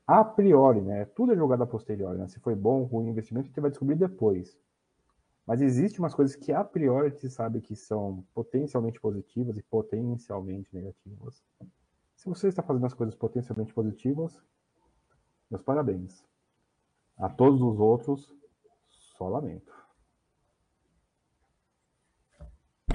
a 0.07 0.25
priori, 0.25 0.81
né? 0.81 1.05
Tudo 1.05 1.33
é 1.33 1.37
jogado 1.37 1.63
a 1.63 1.67
posteriori, 1.67 2.19
né? 2.19 2.27
Se 2.27 2.41
foi 2.41 2.57
bom 2.57 2.81
ou 2.81 2.85
ruim 2.85 3.07
o 3.07 3.11
investimento, 3.11 3.49
você 3.49 3.61
vai 3.61 3.71
descobrir 3.71 3.95
depois. 3.95 4.59
Mas 5.47 5.61
existe 5.61 6.01
umas 6.01 6.13
coisas 6.13 6.35
que 6.35 6.53
a 6.53 6.65
priori 6.65 7.13
você 7.13 7.31
sabe 7.31 7.61
que 7.61 7.77
são 7.77 8.25
potencialmente 8.35 9.01
positivas 9.01 9.57
e 9.57 9.63
potencialmente 9.63 10.75
negativas. 10.75 11.45
Se 12.17 12.29
você 12.29 12.49
está 12.49 12.61
fazendo 12.61 12.87
as 12.87 12.93
coisas 12.93 13.15
potencialmente 13.15 13.73
positivas, 13.73 14.37
meus 15.49 15.63
parabéns. 15.63 16.25
A 17.17 17.29
todos 17.29 17.63
os 17.63 17.79
outros, 17.79 18.35
só 18.89 19.29
lamento. 19.29 19.73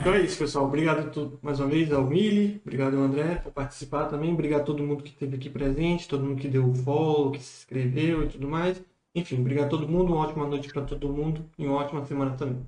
Então 0.06 0.14
é 0.14 0.22
isso, 0.22 0.38
pessoal. 0.38 0.66
Obrigado 0.66 1.40
mais 1.42 1.60
uma 1.60 1.68
vez 1.68 1.92
ao 1.92 2.06
Mili, 2.06 2.62
obrigado 2.64 2.96
ao 2.96 3.02
André 3.02 3.38
por 3.38 3.52
participar 3.52 4.06
também, 4.06 4.34
obrigado 4.34 4.62
a 4.62 4.64
todo 4.64 4.84
mundo 4.84 5.04
que 5.04 5.10
esteve 5.10 5.36
aqui 5.36 5.50
presente, 5.50 6.08
todo 6.08 6.24
mundo 6.24 6.40
que 6.40 6.48
deu 6.48 6.72
follow, 6.76 7.32
que 7.32 7.40
se 7.40 7.62
inscreveu 7.62 8.24
e 8.24 8.28
tudo 8.28 8.48
mais. 8.48 8.80
Enfim, 9.16 9.40
obrigado 9.40 9.66
a 9.66 9.70
todo 9.70 9.88
mundo, 9.90 10.14
uma 10.14 10.22
ótima 10.22 10.46
noite 10.46 10.72
para 10.72 10.84
todo 10.84 11.12
mundo 11.12 11.50
e 11.58 11.66
uma 11.66 11.78
ótima 11.78 12.06
semana 12.06 12.38
também. 12.38 12.64